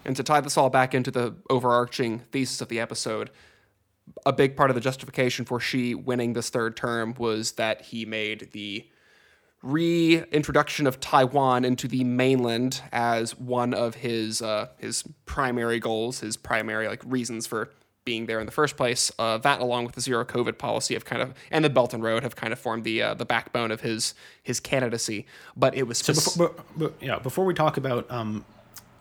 And 0.06 0.16
to 0.16 0.22
tie 0.22 0.40
this 0.40 0.56
all 0.56 0.70
back 0.70 0.94
into 0.94 1.10
the 1.10 1.34
overarching 1.50 2.20
thesis 2.32 2.62
of 2.62 2.68
the 2.68 2.80
episode, 2.80 3.28
a 4.24 4.32
big 4.32 4.56
part 4.56 4.70
of 4.70 4.76
the 4.76 4.80
justification 4.80 5.44
for 5.44 5.60
Xi 5.60 5.94
winning 5.94 6.32
this 6.32 6.48
third 6.48 6.74
term 6.74 7.14
was 7.18 7.52
that 7.52 7.82
he 7.82 8.06
made 8.06 8.48
the 8.52 8.88
reintroduction 9.62 10.86
of 10.86 11.00
Taiwan 11.00 11.64
into 11.64 11.86
the 11.86 12.04
mainland 12.04 12.82
as 12.92 13.38
one 13.38 13.74
of 13.74 13.96
his 13.96 14.40
uh, 14.40 14.68
his 14.78 15.04
primary 15.26 15.78
goals, 15.78 16.20
his 16.20 16.36
primary 16.36 16.88
like 16.88 17.02
reasons 17.04 17.46
for 17.46 17.70
being 18.04 18.26
there 18.26 18.40
in 18.40 18.46
the 18.46 18.52
first 18.52 18.76
place. 18.76 19.12
Uh, 19.18 19.38
that, 19.38 19.60
along 19.60 19.84
with 19.84 19.94
the 19.94 20.00
zero 20.00 20.24
COVID 20.24 20.58
policy, 20.58 20.94
have 20.94 21.04
kind 21.04 21.22
of 21.22 21.34
and 21.50 21.64
the 21.64 21.70
Belt 21.70 21.92
and 21.92 22.02
Road 22.02 22.22
have 22.22 22.36
kind 22.36 22.52
of 22.52 22.58
formed 22.58 22.84
the 22.84 23.02
uh, 23.02 23.14
the 23.14 23.26
backbone 23.26 23.70
of 23.70 23.82
his 23.82 24.14
his 24.42 24.60
candidacy. 24.60 25.26
But 25.56 25.74
it 25.74 25.86
was 25.86 25.98
so 25.98 26.14
before, 26.14 26.48
but, 26.48 26.78
but, 26.78 26.94
yeah. 27.02 27.18
Before 27.18 27.44
we 27.44 27.54
talk 27.54 27.76
about 27.76 28.10
um, 28.10 28.44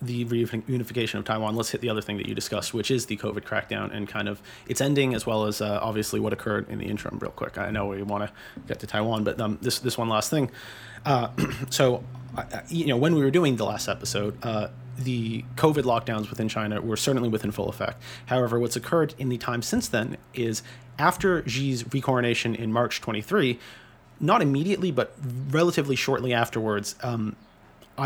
the 0.01 0.25
reunification 0.25 1.15
of 1.15 1.25
Taiwan, 1.25 1.55
let's 1.55 1.69
hit 1.69 1.81
the 1.81 1.89
other 1.89 2.01
thing 2.01 2.17
that 2.17 2.27
you 2.27 2.33
discussed, 2.33 2.73
which 2.73 2.89
is 2.89 3.07
the 3.07 3.17
COVID 3.17 3.41
crackdown 3.41 3.93
and 3.93 4.07
kind 4.07 4.29
of 4.29 4.41
its 4.67 4.79
ending, 4.81 5.13
as 5.13 5.25
well 5.25 5.45
as 5.45 5.61
uh, 5.61 5.79
obviously 5.81 6.19
what 6.19 6.31
occurred 6.31 6.69
in 6.69 6.79
the 6.79 6.85
interim. 6.85 7.19
Real 7.19 7.31
quick, 7.31 7.57
I 7.57 7.71
know 7.71 7.87
we 7.87 8.01
want 8.03 8.23
to 8.23 8.33
get 8.67 8.79
to 8.79 8.87
Taiwan, 8.87 9.23
but 9.23 9.39
um, 9.41 9.57
this 9.61 9.79
this 9.79 9.97
one 9.97 10.09
last 10.09 10.29
thing. 10.29 10.51
Uh, 11.05 11.29
so, 11.69 12.03
you 12.69 12.87
know, 12.87 12.97
when 12.97 13.15
we 13.15 13.21
were 13.21 13.31
doing 13.31 13.57
the 13.57 13.65
last 13.65 13.87
episode, 13.87 14.37
uh, 14.43 14.69
the 14.97 15.43
COVID 15.55 15.83
lockdowns 15.83 16.29
within 16.29 16.49
China 16.49 16.81
were 16.81 16.97
certainly 16.97 17.29
within 17.29 17.51
full 17.51 17.69
effect. 17.69 18.01
However, 18.27 18.59
what's 18.59 18.75
occurred 18.75 19.15
in 19.17 19.29
the 19.29 19.37
time 19.37 19.61
since 19.61 19.87
then 19.87 20.17
is 20.33 20.61
after 20.97 21.47
Xi's 21.47 21.85
recoronation 21.93 22.55
in 22.55 22.71
March 22.71 23.01
23, 23.01 23.59
not 24.19 24.41
immediately, 24.41 24.91
but 24.91 25.15
relatively 25.49 25.95
shortly 25.95 26.33
afterwards. 26.33 26.95
Um, 27.01 27.35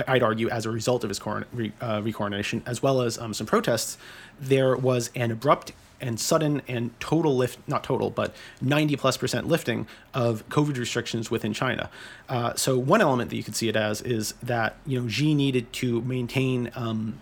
I'd 0.08 0.23
argue, 0.23 0.49
as 0.49 0.65
a 0.65 0.71
result 0.71 1.03
of 1.03 1.10
his 1.10 1.19
uh, 1.21 2.01
recoronation, 2.03 2.63
as 2.65 2.82
well 2.82 3.01
as 3.01 3.17
um, 3.17 3.34
some 3.34 3.47
protests, 3.47 3.97
there 4.39 4.75
was 4.75 5.12
an 5.15 5.32
abrupt 5.32 5.73
and 6.03 6.19
sudden 6.19 6.62
and 6.67 6.97
total 6.99 7.36
lift, 7.36 7.60
not 7.67 7.84
total, 7.84 8.10
but 8.10 8.36
90 8.62 8.97
plus 8.97 9.17
percent 9.17 9.47
lifting 9.47 9.88
of 10.13 10.47
COVID 10.49 10.77
restrictions 10.77 11.32
within 11.32 11.53
China. 11.53 11.89
Uh, 12.27 12.53
so 12.56 12.77
one 12.77 13.01
element 13.01 13.29
that 13.29 13.38
you 13.38 13.43
could 13.43 13.56
see 13.56 13.69
it 13.69 13.75
as 13.75 14.01
is 14.01 14.34
that, 14.43 14.75
you 14.86 14.99
know, 14.99 15.08
Xi 15.08 15.34
needed 15.34 15.71
to 15.73 16.01
maintain 16.01 16.71
um, 16.75 17.19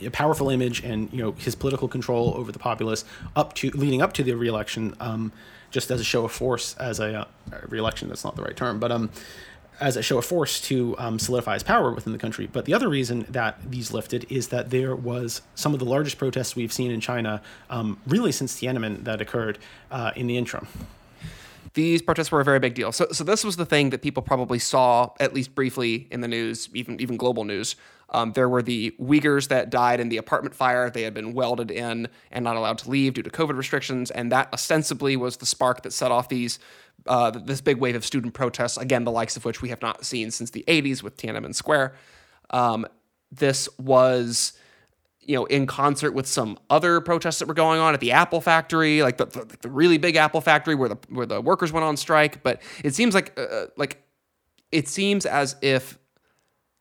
a 0.00 0.10
powerful 0.10 0.48
image 0.48 0.84
and, 0.84 1.12
you 1.12 1.18
know, 1.18 1.32
his 1.32 1.54
political 1.56 1.88
control 1.88 2.34
over 2.36 2.52
the 2.52 2.58
populace 2.58 3.04
up 3.34 3.54
to, 3.54 3.70
leading 3.70 4.00
up 4.00 4.12
to 4.14 4.22
the 4.22 4.34
reelection, 4.34 4.94
um, 5.00 5.32
just 5.72 5.90
as 5.90 6.00
a 6.00 6.04
show 6.04 6.24
of 6.24 6.30
force, 6.30 6.76
as 6.76 7.00
a, 7.00 7.20
uh, 7.20 7.24
reelection, 7.66 8.08
that's 8.08 8.24
not 8.24 8.36
the 8.36 8.42
right 8.42 8.56
term, 8.56 8.78
but, 8.78 8.92
um, 8.92 9.10
as 9.82 9.96
a 9.96 10.02
show 10.02 10.16
of 10.16 10.24
force 10.24 10.60
to 10.60 10.94
um, 10.96 11.18
solidify 11.18 11.54
his 11.54 11.64
power 11.64 11.90
within 11.92 12.12
the 12.12 12.18
country. 12.18 12.46
But 12.46 12.66
the 12.66 12.72
other 12.72 12.88
reason 12.88 13.26
that 13.28 13.58
these 13.68 13.92
lifted 13.92 14.24
is 14.30 14.48
that 14.48 14.70
there 14.70 14.94
was 14.94 15.42
some 15.56 15.74
of 15.74 15.80
the 15.80 15.84
largest 15.84 16.18
protests 16.18 16.54
we've 16.54 16.72
seen 16.72 16.92
in 16.92 17.00
China, 17.00 17.42
um, 17.68 18.00
really 18.06 18.30
since 18.30 18.54
Tiananmen, 18.60 19.02
that 19.04 19.20
occurred 19.20 19.58
uh, 19.90 20.12
in 20.14 20.28
the 20.28 20.38
interim. 20.38 20.68
These 21.74 22.02
protests 22.02 22.30
were 22.30 22.40
a 22.40 22.44
very 22.44 22.60
big 22.60 22.74
deal. 22.74 22.92
So, 22.92 23.08
so 23.12 23.24
this 23.24 23.42
was 23.44 23.56
the 23.56 23.66
thing 23.66 23.90
that 23.90 24.02
people 24.02 24.22
probably 24.22 24.58
saw 24.58 25.10
at 25.18 25.34
least 25.34 25.54
briefly 25.54 26.06
in 26.10 26.20
the 26.20 26.28
news, 26.28 26.68
even 26.74 27.00
even 27.00 27.16
global 27.16 27.44
news. 27.44 27.76
Um, 28.10 28.32
there 28.32 28.48
were 28.48 28.62
the 28.62 28.94
Uyghurs 29.00 29.48
that 29.48 29.70
died 29.70 29.98
in 29.98 30.10
the 30.10 30.18
apartment 30.18 30.54
fire. 30.54 30.90
They 30.90 31.02
had 31.02 31.14
been 31.14 31.32
welded 31.32 31.70
in 31.70 32.08
and 32.30 32.44
not 32.44 32.56
allowed 32.56 32.76
to 32.78 32.90
leave 32.90 33.14
due 33.14 33.22
to 33.22 33.30
COVID 33.30 33.56
restrictions, 33.56 34.10
and 34.10 34.30
that 34.30 34.52
ostensibly 34.52 35.16
was 35.16 35.38
the 35.38 35.46
spark 35.46 35.82
that 35.82 35.94
set 35.94 36.12
off 36.12 36.28
these 36.28 36.58
uh, 37.06 37.30
this 37.30 37.60
big 37.60 37.78
wave 37.78 37.96
of 37.96 38.04
student 38.04 38.34
protests, 38.34 38.76
again, 38.76 39.04
the 39.04 39.10
likes 39.10 39.36
of 39.36 39.44
which 39.44 39.62
we 39.62 39.68
have 39.70 39.82
not 39.82 40.04
seen 40.04 40.30
since 40.30 40.50
the 40.50 40.64
80s 40.68 41.02
with 41.02 41.16
Tiananmen 41.16 41.54
Square. 41.54 41.94
Um, 42.50 42.86
this 43.30 43.68
was, 43.78 44.52
you 45.20 45.34
know, 45.34 45.44
in 45.46 45.66
concert 45.66 46.12
with 46.12 46.26
some 46.26 46.58
other 46.70 47.00
protests 47.00 47.38
that 47.38 47.48
were 47.48 47.54
going 47.54 47.80
on 47.80 47.94
at 47.94 48.00
the 48.00 48.12
Apple 48.12 48.40
factory, 48.40 49.02
like 49.02 49.16
the, 49.16 49.26
the, 49.26 49.56
the 49.62 49.70
really 49.70 49.98
big 49.98 50.16
Apple 50.16 50.40
factory 50.40 50.74
where 50.74 50.88
the 50.88 50.98
where 51.08 51.26
the 51.26 51.40
workers 51.40 51.72
went 51.72 51.84
on 51.84 51.96
strike. 51.96 52.42
But 52.42 52.60
it 52.84 52.94
seems 52.94 53.14
like 53.14 53.32
uh, 53.38 53.42
uh 53.42 53.66
like 53.76 54.02
it 54.70 54.88
seems 54.88 55.24
as 55.24 55.56
if 55.62 55.98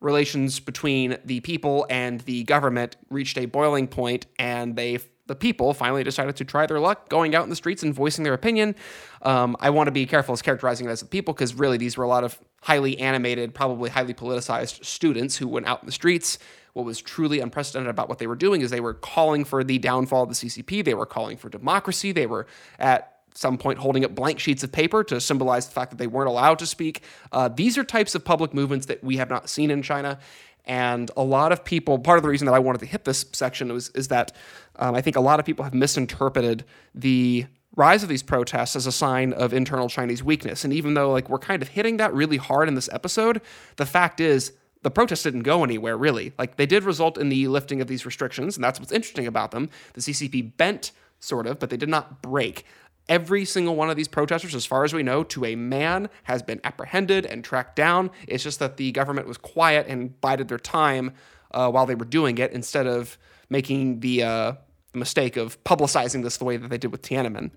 relations 0.02 0.60
between 0.60 1.18
the 1.24 1.40
people 1.42 1.86
and 1.90 2.22
the 2.22 2.44
government 2.44 2.98
reached 3.10 3.38
a 3.38 3.46
boiling 3.46 3.88
point, 3.88 4.26
and 4.38 4.76
they 4.76 5.00
the 5.28 5.36
people 5.36 5.74
finally 5.74 6.04
decided 6.04 6.36
to 6.38 6.46
try 6.46 6.66
their 6.66 6.80
luck 6.80 7.10
going 7.10 7.36
out 7.36 7.44
in 7.44 7.50
the 7.50 7.56
streets 7.56 7.84
and 7.84 7.94
voicing 7.94 8.24
their 8.24 8.34
opinion. 8.34 8.76
Um, 9.22 9.56
I 9.60 9.70
want 9.70 9.88
to 9.88 9.92
be 9.92 10.06
careful 10.06 10.34
as 10.34 10.42
characterizing 10.42 10.88
it 10.88 10.90
as 10.90 11.02
the 11.02 11.06
people 11.06 11.34
because 11.34 11.54
really 11.54 11.78
these 11.78 11.98
were 11.98 12.04
a 12.04 12.08
lot 12.08 12.24
of 12.24 12.40
highly 12.64 13.00
animated, 13.00 13.54
probably 13.54 13.90
highly 13.90 14.14
politicized 14.14 14.84
students 14.84 15.38
who 15.38 15.48
went 15.48 15.68
out 15.68 15.82
in 15.82 15.86
the 15.86 15.92
streets. 15.92 16.38
What 16.74 16.86
was 16.86 17.02
truly 17.02 17.40
unprecedented 17.40 17.90
about 17.90 18.08
what 18.08 18.20
they 18.20 18.28
were 18.28 18.36
doing 18.36 18.62
is 18.62 18.72
they 18.72 18.80
were 18.80 18.94
calling 18.94 19.46
for 19.46 19.64
the 19.64 19.78
downfall 19.78 20.24
of 20.24 20.30
the 20.30 20.36
CCP. 20.36 20.84
They 20.84 20.94
were 20.94 21.06
calling 21.06 21.38
for 21.38 21.50
democracy. 21.50 22.12
They 22.12 22.28
were 22.28 22.48
at 22.80 23.12
some 23.34 23.58
point 23.58 23.80
holding 23.80 24.04
up 24.04 24.14
blank 24.14 24.40
sheets 24.40 24.64
of 24.64 24.72
paper 24.72 25.04
to 25.06 25.22
symbolize 25.22 25.68
the 25.68 25.74
fact 25.74 25.92
that 25.92 25.98
they 25.98 26.08
weren't 26.08 26.30
allowed 26.30 26.60
to 26.60 26.66
speak. 26.66 27.04
Uh, 27.32 27.48
these 27.48 27.78
are 27.78 27.84
types 27.84 28.16
of 28.16 28.26
public 28.26 28.54
movements 28.54 28.88
that 28.88 29.04
we 29.04 29.18
have 29.18 29.30
not 29.30 29.50
seen 29.50 29.72
in 29.72 29.82
China. 29.82 30.20
And 30.66 31.10
a 31.18 31.24
lot 31.24 31.52
of 31.52 31.64
people, 31.64 31.98
part 31.98 32.18
of 32.18 32.24
the 32.24 32.30
reason 32.30 32.46
that 32.46 32.54
I 32.54 32.60
wanted 32.60 32.80
to 32.80 32.86
hit 32.86 33.04
this 33.04 33.26
section 33.34 33.74
was 33.74 33.90
is 33.90 34.10
that 34.10 34.32
um, 34.78 34.96
I 34.96 35.02
think 35.02 35.16
a 35.16 35.22
lot 35.22 35.40
of 35.40 35.46
people 35.46 35.64
have 35.64 35.74
misinterpreted 35.74 36.66
the 36.96 37.46
rise 37.76 38.04
of 38.04 38.10
these 38.10 38.24
protests 38.24 38.76
as 38.76 38.86
a 38.86 38.92
sign 38.92 39.34
of 39.34 39.54
internal 39.54 39.88
Chinese 39.88 40.24
weakness. 40.24 40.64
And 40.64 40.74
even 40.74 40.94
though 40.94 41.12
like 41.12 41.30
we're 41.30 41.40
kind 41.40 41.62
of 41.62 41.70
hitting 41.70 41.98
that 41.98 42.14
really 42.14 42.38
hard 42.38 42.68
in 42.68 42.76
this 42.76 42.90
episode, 42.92 43.42
the 43.78 43.86
fact 43.86 44.20
is 44.20 44.54
the 44.84 44.92
protests 44.92 45.24
didn't 45.24 45.44
go 45.44 45.64
anywhere 45.64 45.98
really. 45.98 46.34
Like 46.38 46.58
they 46.58 46.66
did 46.66 46.84
result 46.84 47.18
in 47.18 47.30
the 47.30 47.48
lifting 47.48 47.82
of 47.82 47.88
these 47.88 48.06
restrictions, 48.06 48.58
and 48.58 48.64
that's 48.64 48.80
what's 48.80 48.92
interesting 48.92 49.28
about 49.28 49.52
them. 49.52 49.70
The 49.94 50.02
CCP 50.02 50.58
bent 50.58 50.92
sort 51.20 51.48
of, 51.48 51.60
but 51.60 51.70
they 51.70 51.78
did 51.78 51.90
not 51.90 52.22
break. 52.22 52.66
Every 53.08 53.46
single 53.46 53.76
one 53.76 53.90
of 53.90 53.98
these 53.98 54.08
protesters, 54.08 54.56
as 54.56 54.66
far 54.66 54.84
as 54.84 54.94
we 54.94 55.04
know, 55.04 55.24
to 55.26 55.46
a 55.46 55.56
man, 55.56 56.10
has 56.24 56.42
been 56.42 56.62
apprehended 56.64 57.26
and 57.26 57.44
tracked 57.44 57.76
down. 57.76 58.10
It's 58.28 58.44
just 58.44 58.60
that 58.60 58.78
the 58.78 58.92
government 58.92 59.28
was 59.28 59.38
quiet 59.38 59.88
and 59.88 60.20
bided 60.22 60.48
their 60.48 60.60
time 60.60 61.14
uh, 61.52 61.70
while 61.70 61.86
they 61.86 61.96
were 61.96 62.06
doing 62.06 62.38
it 62.38 62.52
instead 62.52 62.88
of 62.88 63.18
making 63.52 64.00
the 64.00 64.24
uh, 64.24 64.54
mistake 64.96 65.38
of 65.38 65.64
publicizing 65.64 66.24
this 66.24 66.38
the 66.38 66.46
way 66.46 66.58
that 66.58 66.70
they 66.70 66.78
did 66.78 66.92
with 66.92 67.04
Tiananmen. 67.04 67.52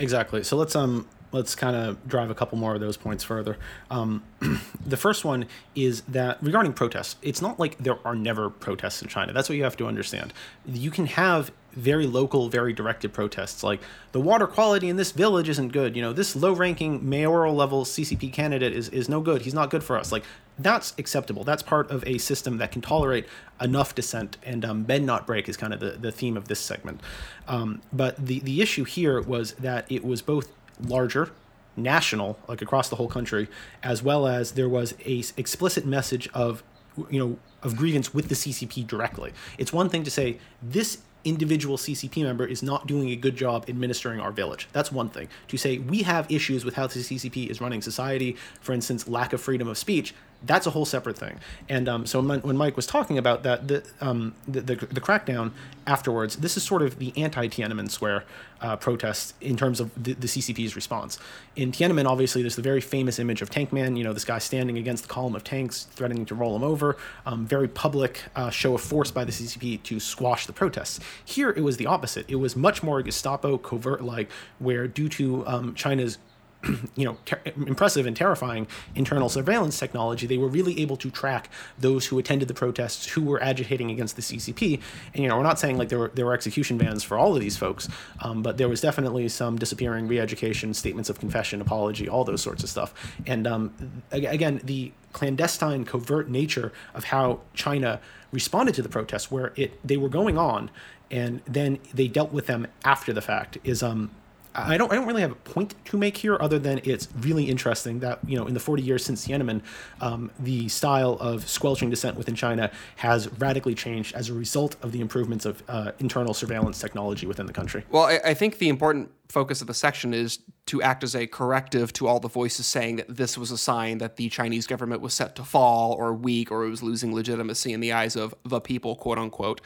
Exactly. 0.00 0.42
So 0.42 0.56
let's 0.56 0.74
um 0.74 1.06
let's 1.32 1.54
kind 1.54 1.74
of 1.74 2.06
drive 2.06 2.30
a 2.30 2.34
couple 2.34 2.58
more 2.58 2.74
of 2.74 2.80
those 2.80 2.96
points 2.96 3.24
further. 3.24 3.58
Um, 3.90 4.22
the 4.86 4.96
first 4.96 5.24
one 5.24 5.46
is 5.74 6.02
that 6.02 6.38
regarding 6.42 6.74
protests, 6.74 7.16
it's 7.22 7.42
not 7.42 7.58
like 7.58 7.78
there 7.78 7.98
are 8.06 8.14
never 8.14 8.50
protests 8.50 9.02
in 9.02 9.08
China. 9.08 9.32
That's 9.32 9.48
what 9.48 9.56
you 9.56 9.64
have 9.64 9.76
to 9.78 9.86
understand. 9.86 10.32
You 10.66 10.90
can 10.90 11.06
have 11.06 11.50
very 11.72 12.06
local, 12.06 12.50
very 12.50 12.72
directed 12.74 13.14
protests 13.14 13.62
like 13.62 13.80
the 14.12 14.20
water 14.20 14.46
quality 14.46 14.90
in 14.90 14.96
this 14.96 15.12
village 15.12 15.48
isn't 15.48 15.68
good. 15.68 15.96
You 15.96 16.02
know, 16.02 16.12
this 16.12 16.36
low 16.36 16.52
ranking 16.52 17.08
mayoral 17.08 17.54
level 17.54 17.84
CCP 17.84 18.32
candidate 18.32 18.74
is, 18.74 18.90
is 18.90 19.08
no 19.08 19.20
good. 19.20 19.42
He's 19.42 19.54
not 19.54 19.70
good 19.70 19.82
for 19.82 19.96
us. 19.96 20.12
Like, 20.12 20.24
that's 20.58 20.92
acceptable. 20.98 21.44
That's 21.44 21.62
part 21.62 21.90
of 21.90 22.06
a 22.06 22.18
system 22.18 22.58
that 22.58 22.72
can 22.72 22.82
tolerate 22.82 23.26
enough 23.60 23.94
dissent, 23.94 24.36
and 24.42 24.64
um, 24.64 24.82
bend 24.82 25.06
not 25.06 25.26
break 25.26 25.48
is 25.48 25.56
kind 25.56 25.72
of 25.72 25.80
the, 25.80 25.92
the 25.92 26.12
theme 26.12 26.36
of 26.36 26.48
this 26.48 26.60
segment. 26.60 27.00
Um, 27.48 27.80
but 27.90 28.16
the, 28.24 28.40
the 28.40 28.60
issue 28.60 28.84
here 28.84 29.20
was 29.20 29.52
that 29.54 29.90
it 29.90 30.04
was 30.04 30.20
both 30.20 30.52
larger 30.80 31.30
national 31.76 32.38
like 32.48 32.60
across 32.60 32.88
the 32.88 32.96
whole 32.96 33.08
country 33.08 33.48
as 33.82 34.02
well 34.02 34.26
as 34.26 34.52
there 34.52 34.68
was 34.68 34.94
a 35.06 35.24
explicit 35.36 35.86
message 35.86 36.28
of 36.34 36.62
you 37.08 37.18
know 37.18 37.38
of 37.62 37.76
grievance 37.76 38.12
with 38.12 38.28
the 38.28 38.34
ccp 38.34 38.86
directly. 38.86 39.32
It's 39.56 39.72
one 39.72 39.88
thing 39.88 40.02
to 40.04 40.10
say 40.10 40.38
this 40.62 40.98
individual 41.24 41.76
ccp 41.76 42.22
member 42.24 42.46
is 42.46 42.62
not 42.62 42.86
doing 42.86 43.10
a 43.10 43.16
good 43.16 43.36
job 43.36 43.64
administering 43.68 44.20
our 44.20 44.32
village. 44.32 44.68
That's 44.72 44.90
one 44.90 45.08
thing. 45.08 45.28
To 45.48 45.56
say 45.56 45.78
we 45.78 46.02
have 46.02 46.30
issues 46.30 46.64
with 46.64 46.74
how 46.74 46.86
the 46.88 46.98
ccp 46.98 47.48
is 47.48 47.60
running 47.60 47.80
society 47.80 48.36
for 48.60 48.72
instance 48.72 49.08
lack 49.08 49.32
of 49.32 49.40
freedom 49.40 49.68
of 49.68 49.78
speech 49.78 50.14
that's 50.44 50.66
a 50.66 50.70
whole 50.70 50.84
separate 50.84 51.16
thing. 51.16 51.38
And 51.68 51.88
um, 51.88 52.06
so 52.06 52.20
when 52.20 52.56
Mike 52.56 52.76
was 52.76 52.86
talking 52.86 53.18
about 53.18 53.42
that, 53.44 53.68
the, 53.68 53.84
um, 54.00 54.34
the, 54.46 54.60
the, 54.60 54.74
the, 54.74 55.00
crackdown 55.00 55.52
afterwards, 55.86 56.36
this 56.36 56.56
is 56.56 56.62
sort 56.62 56.82
of 56.82 56.98
the 56.98 57.12
anti 57.16 57.48
Tiananmen 57.48 57.90
Square 57.90 58.24
uh, 58.60 58.76
protests 58.76 59.34
in 59.40 59.56
terms 59.56 59.80
of 59.80 59.90
the, 60.02 60.14
the, 60.14 60.26
CCP's 60.26 60.74
response. 60.76 61.18
In 61.56 61.72
Tiananmen, 61.72 62.06
obviously, 62.06 62.42
there's 62.42 62.56
the 62.56 62.62
very 62.62 62.80
famous 62.80 63.18
image 63.18 63.42
of 63.42 63.50
Tank 63.50 63.72
Man, 63.72 63.96
you 63.96 64.04
know, 64.04 64.12
this 64.12 64.24
guy 64.24 64.38
standing 64.38 64.78
against 64.78 65.04
the 65.04 65.08
column 65.08 65.34
of 65.34 65.44
tanks, 65.44 65.84
threatening 65.92 66.24
to 66.26 66.34
roll 66.34 66.52
them 66.52 66.64
over. 66.64 66.96
Um, 67.26 67.46
very 67.46 67.68
public 67.68 68.22
uh, 68.34 68.50
show 68.50 68.74
of 68.74 68.80
force 68.80 69.10
by 69.10 69.24
the 69.24 69.32
CCP 69.32 69.82
to 69.84 70.00
squash 70.00 70.46
the 70.46 70.52
protests. 70.52 71.00
Here, 71.24 71.50
it 71.50 71.62
was 71.62 71.76
the 71.76 71.86
opposite. 71.86 72.28
It 72.28 72.36
was 72.36 72.56
much 72.56 72.82
more 72.82 73.02
Gestapo 73.02 73.58
covert 73.58 74.02
like, 74.02 74.30
where 74.58 74.88
due 74.88 75.08
to 75.10 75.46
um, 75.46 75.74
China's 75.74 76.18
you 76.96 77.04
know, 77.04 77.16
ter- 77.24 77.40
impressive 77.56 78.06
and 78.06 78.16
terrifying 78.16 78.66
internal 78.94 79.28
surveillance 79.28 79.78
technology, 79.78 80.26
they 80.26 80.38
were 80.38 80.48
really 80.48 80.80
able 80.80 80.96
to 80.96 81.10
track 81.10 81.50
those 81.78 82.06
who 82.06 82.18
attended 82.18 82.48
the 82.48 82.54
protests 82.54 83.06
who 83.06 83.22
were 83.22 83.42
agitating 83.42 83.90
against 83.90 84.16
the 84.16 84.22
CCP. 84.22 84.80
And 85.14 85.22
you 85.22 85.28
know, 85.28 85.36
we're 85.36 85.42
not 85.42 85.58
saying 85.58 85.78
like 85.78 85.88
there 85.88 85.98
were 85.98 86.12
there 86.14 86.26
were 86.26 86.34
execution 86.34 86.78
bans 86.78 87.02
for 87.02 87.18
all 87.18 87.34
of 87.34 87.40
these 87.40 87.56
folks, 87.56 87.88
um, 88.20 88.42
but 88.42 88.58
there 88.58 88.68
was 88.68 88.80
definitely 88.80 89.28
some 89.28 89.58
disappearing, 89.58 90.08
re-education, 90.08 90.74
statements 90.74 91.10
of 91.10 91.18
confession, 91.18 91.60
apology, 91.60 92.08
all 92.08 92.24
those 92.24 92.42
sorts 92.42 92.62
of 92.62 92.70
stuff. 92.70 92.94
And 93.26 93.46
um, 93.46 94.02
again, 94.10 94.60
the 94.64 94.92
clandestine, 95.12 95.84
covert 95.84 96.28
nature 96.28 96.72
of 96.94 97.04
how 97.04 97.40
China 97.54 98.00
responded 98.30 98.74
to 98.76 98.82
the 98.82 98.88
protests, 98.88 99.30
where 99.30 99.52
it 99.56 99.78
they 99.86 99.96
were 99.96 100.08
going 100.08 100.38
on, 100.38 100.70
and 101.10 101.42
then 101.46 101.78
they 101.92 102.08
dealt 102.08 102.32
with 102.32 102.46
them 102.46 102.66
after 102.84 103.12
the 103.12 103.20
fact, 103.20 103.58
is 103.64 103.82
um 103.82 104.10
I 104.54 104.76
don't 104.76 104.92
I 104.92 104.96
don't 104.96 105.06
really 105.06 105.22
have 105.22 105.32
a 105.32 105.36
point 105.36 105.74
to 105.86 105.96
make 105.96 106.16
here 106.16 106.36
other 106.40 106.58
than 106.58 106.80
it's 106.84 107.08
really 107.20 107.44
interesting 107.44 108.00
that 108.00 108.18
you 108.26 108.36
know 108.36 108.46
in 108.46 108.54
the 108.54 108.60
40 108.60 108.82
years 108.82 109.04
since 109.04 109.26
Tiananmen, 109.26 109.62
um, 110.00 110.30
the 110.38 110.68
style 110.68 111.16
of 111.20 111.48
squelching 111.48 111.90
dissent 111.90 112.16
within 112.16 112.34
China 112.34 112.70
has 112.96 113.28
radically 113.38 113.74
changed 113.74 114.14
as 114.14 114.28
a 114.28 114.34
result 114.34 114.76
of 114.82 114.92
the 114.92 115.00
improvements 115.00 115.46
of 115.46 115.62
uh, 115.68 115.92
internal 115.98 116.34
surveillance 116.34 116.78
technology 116.78 117.26
within 117.26 117.46
the 117.46 117.52
country. 117.52 117.84
Well, 117.90 118.04
I, 118.04 118.20
I 118.24 118.34
think 118.34 118.58
the 118.58 118.68
important 118.68 119.10
focus 119.28 119.62
of 119.62 119.66
the 119.66 119.74
section 119.74 120.12
is 120.12 120.40
to 120.66 120.82
act 120.82 121.02
as 121.02 121.16
a 121.16 121.26
corrective 121.26 121.92
to 121.94 122.06
all 122.06 122.20
the 122.20 122.28
voices 122.28 122.66
saying 122.66 122.96
that 122.96 123.16
this 123.16 123.38
was 123.38 123.50
a 123.50 123.58
sign 123.58 123.98
that 123.98 124.16
the 124.16 124.28
Chinese 124.28 124.66
government 124.66 125.00
was 125.00 125.14
set 125.14 125.34
to 125.36 125.44
fall 125.44 125.92
or 125.92 126.12
weak 126.12 126.52
or 126.52 126.64
it 126.64 126.70
was 126.70 126.82
losing 126.82 127.14
legitimacy 127.14 127.72
in 127.72 127.80
the 127.80 127.92
eyes 127.92 128.14
of 128.14 128.34
the 128.44 128.60
people, 128.60 128.94
quote 128.94 129.18
unquote. 129.18 129.60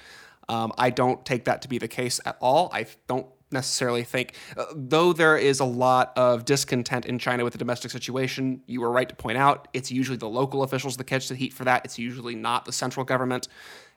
Um, 0.48 0.72
I 0.78 0.90
don't 0.90 1.24
take 1.24 1.44
that 1.46 1.62
to 1.62 1.68
be 1.68 1.78
the 1.78 1.88
case 1.88 2.20
at 2.24 2.36
all. 2.40 2.70
I 2.72 2.86
don't 3.08 3.26
necessarily 3.50 4.02
think, 4.02 4.34
uh, 4.56 4.66
though 4.74 5.12
there 5.12 5.36
is 5.36 5.60
a 5.60 5.64
lot 5.64 6.12
of 6.16 6.44
discontent 6.44 7.06
in 7.06 7.18
China 7.18 7.44
with 7.44 7.52
the 7.52 7.58
domestic 7.58 7.90
situation, 7.90 8.62
you 8.66 8.80
were 8.80 8.90
right 8.90 9.08
to 9.08 9.14
point 9.14 9.38
out 9.38 9.68
it's 9.72 9.90
usually 9.90 10.16
the 10.16 10.28
local 10.28 10.62
officials 10.62 10.96
that 10.96 11.04
catch 11.04 11.28
the 11.28 11.34
heat 11.34 11.52
for 11.52 11.64
that. 11.64 11.84
It's 11.84 11.98
usually 11.98 12.34
not 12.34 12.64
the 12.64 12.72
central 12.72 13.04
government. 13.04 13.48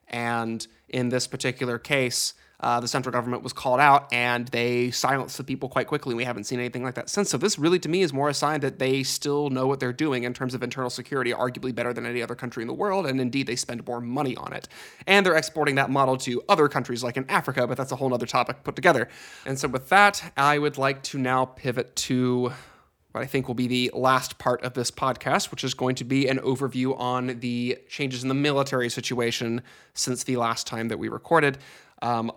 And 0.07 0.65
in 0.87 1.09
this 1.09 1.27
particular 1.27 1.77
case, 1.77 2.33
uh, 2.61 2.79
the 2.79 2.87
central 2.87 3.13
government 3.13 3.41
was 3.41 3.53
called 3.53 3.79
out 3.79 4.11
and 4.11 4.47
they 4.49 4.91
silenced 4.91 5.37
the 5.37 5.43
people 5.43 5.69
quite 5.69 5.87
quickly. 5.87 6.13
We 6.13 6.25
haven't 6.25 6.43
seen 6.43 6.59
anything 6.59 6.83
like 6.83 6.95
that 6.95 7.09
since. 7.09 7.29
So 7.29 7.37
this 7.37 7.57
really, 7.57 7.79
to 7.79 7.89
me, 7.89 8.01
is 8.01 8.11
more 8.11 8.27
a 8.27 8.33
sign 8.33 8.59
that 8.61 8.79
they 8.79 9.03
still 9.03 9.49
know 9.49 9.65
what 9.65 9.79
they're 9.79 9.93
doing 9.93 10.23
in 10.23 10.33
terms 10.33 10.53
of 10.53 10.61
internal 10.61 10.89
security, 10.89 11.31
arguably 11.31 11.73
better 11.73 11.93
than 11.93 12.05
any 12.05 12.21
other 12.21 12.35
country 12.35 12.61
in 12.61 12.67
the 12.67 12.73
world. 12.73 13.05
And 13.05 13.21
indeed, 13.21 13.47
they 13.47 13.55
spend 13.55 13.87
more 13.87 14.01
money 14.01 14.35
on 14.35 14.51
it. 14.51 14.67
And 15.07 15.25
they're 15.25 15.37
exporting 15.37 15.75
that 15.75 15.89
model 15.89 16.17
to 16.17 16.43
other 16.49 16.67
countries 16.67 17.01
like 17.01 17.15
in 17.15 17.25
Africa, 17.29 17.65
but 17.65 17.77
that's 17.77 17.93
a 17.93 17.95
whole 17.95 18.13
other 18.13 18.25
topic 18.25 18.63
put 18.63 18.75
together. 18.75 19.07
And 19.45 19.57
so 19.57 19.69
with 19.69 19.87
that, 19.89 20.33
I 20.35 20.57
would 20.57 20.77
like 20.77 21.01
to 21.03 21.17
now 21.17 21.45
pivot 21.45 21.95
to 21.95 22.51
what 23.11 23.23
I 23.23 23.25
think 23.25 23.47
will 23.47 23.55
be 23.55 23.67
the 23.67 23.91
last 23.93 24.37
part 24.37 24.63
of 24.63 24.73
this 24.73 24.91
podcast, 24.91 25.49
which 25.49 25.63
is 25.63 25.73
going 25.73 25.95
to 25.95 26.03
be 26.03 26.27
an 26.27 26.37
overview 26.39 26.97
on 26.99 27.39
the 27.39 27.79
changes 27.87 28.21
in 28.21 28.29
the 28.29 28.35
military 28.35 28.89
situation 28.89 29.63
since 29.93 30.23
the 30.25 30.37
last 30.37 30.67
time 30.67 30.89
that 30.89 30.99
we 30.99 31.09
recorded. 31.09 31.57
Um, 32.01 32.31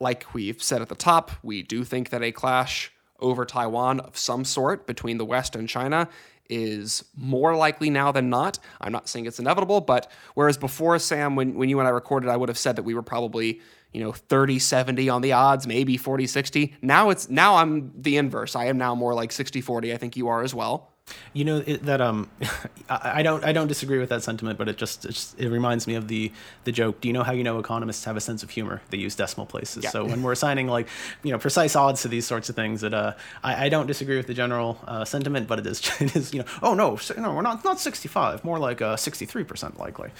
like 0.00 0.32
we've 0.34 0.62
said 0.62 0.82
at 0.82 0.88
the 0.88 0.94
top, 0.94 1.30
we 1.42 1.62
do 1.62 1.84
think 1.84 2.08
that 2.10 2.22
a 2.22 2.32
clash 2.32 2.90
over 3.20 3.44
Taiwan 3.44 4.00
of 4.00 4.16
some 4.16 4.44
sort 4.44 4.86
between 4.86 5.18
the 5.18 5.24
West 5.24 5.54
and 5.54 5.68
China 5.68 6.08
is 6.48 7.04
more 7.16 7.54
likely 7.54 7.90
now 7.90 8.10
than 8.10 8.28
not. 8.28 8.58
I'm 8.80 8.90
not 8.90 9.08
saying 9.08 9.26
it's 9.26 9.38
inevitable, 9.38 9.80
but 9.80 10.10
whereas 10.34 10.58
before, 10.58 10.98
Sam, 10.98 11.36
when, 11.36 11.54
when 11.54 11.68
you 11.68 11.78
and 11.78 11.86
I 11.86 11.92
recorded, 11.92 12.28
I 12.28 12.36
would 12.36 12.48
have 12.48 12.58
said 12.58 12.76
that 12.76 12.82
we 12.82 12.94
were 12.94 13.02
probably, 13.02 13.60
you 13.92 14.02
know, 14.02 14.10
30 14.10 14.58
70 14.58 15.08
on 15.08 15.22
the 15.22 15.32
odds, 15.32 15.66
maybe 15.66 15.96
40 15.96 16.26
60. 16.26 16.76
Now 16.82 17.10
it's 17.10 17.28
now 17.28 17.56
I'm 17.56 17.92
the 17.94 18.16
inverse. 18.16 18.56
I 18.56 18.64
am 18.64 18.78
now 18.78 18.94
more 18.94 19.14
like 19.14 19.30
60 19.30 19.60
40. 19.60 19.92
I 19.92 19.96
think 19.96 20.16
you 20.16 20.28
are 20.28 20.42
as 20.42 20.54
well. 20.54 20.89
You 21.32 21.44
know 21.44 21.62
it, 21.64 21.84
that 21.84 22.00
um, 22.00 22.28
I, 22.88 23.20
I, 23.20 23.22
don't 23.22 23.44
I 23.44 23.52
don't 23.52 23.66
disagree 23.66 23.98
with 23.98 24.08
that 24.08 24.22
sentiment, 24.22 24.58
but 24.58 24.68
it 24.68 24.76
just, 24.76 25.04
it 25.04 25.12
just, 25.12 25.38
it 25.38 25.48
reminds 25.48 25.86
me 25.86 25.94
of 25.94 26.08
the 26.08 26.32
the 26.64 26.72
joke. 26.72 27.00
Do 27.00 27.08
you 27.08 27.14
know 27.14 27.22
how 27.22 27.32
you 27.32 27.44
know 27.44 27.58
economists 27.58 28.04
have 28.04 28.16
a 28.16 28.20
sense 28.20 28.42
of 28.42 28.50
humor? 28.50 28.82
They 28.90 28.98
use 28.98 29.14
decimal 29.14 29.46
places. 29.46 29.84
Yeah. 29.84 29.90
So 29.90 30.04
when 30.04 30.22
we're 30.24 30.32
assigning 30.32 30.66
like 30.68 30.88
you 31.22 31.32
know 31.32 31.38
precise 31.38 31.76
odds 31.76 32.02
to 32.02 32.08
these 32.08 32.26
sorts 32.26 32.48
of 32.48 32.56
things, 32.56 32.80
that 32.80 32.94
uh, 32.94 33.14
I, 33.42 33.66
I 33.66 33.68
don't 33.68 33.86
disagree 33.86 34.16
with 34.16 34.26
the 34.26 34.34
general 34.34 34.78
uh, 34.86 35.04
sentiment, 35.04 35.48
but 35.48 35.58
it 35.58 35.66
is 35.66 35.80
it 36.00 36.16
is 36.16 36.32
you 36.32 36.40
know 36.40 36.46
oh 36.62 36.74
no 36.74 36.98
no 37.16 37.34
we're 37.34 37.42
not 37.42 37.64
not 37.64 37.80
sixty 37.80 38.08
five, 38.08 38.44
more 38.44 38.58
like 38.58 38.82
uh, 38.82 38.96
sixty 38.96 39.26
three 39.26 39.44
percent 39.44 39.78
likely. 39.78 40.10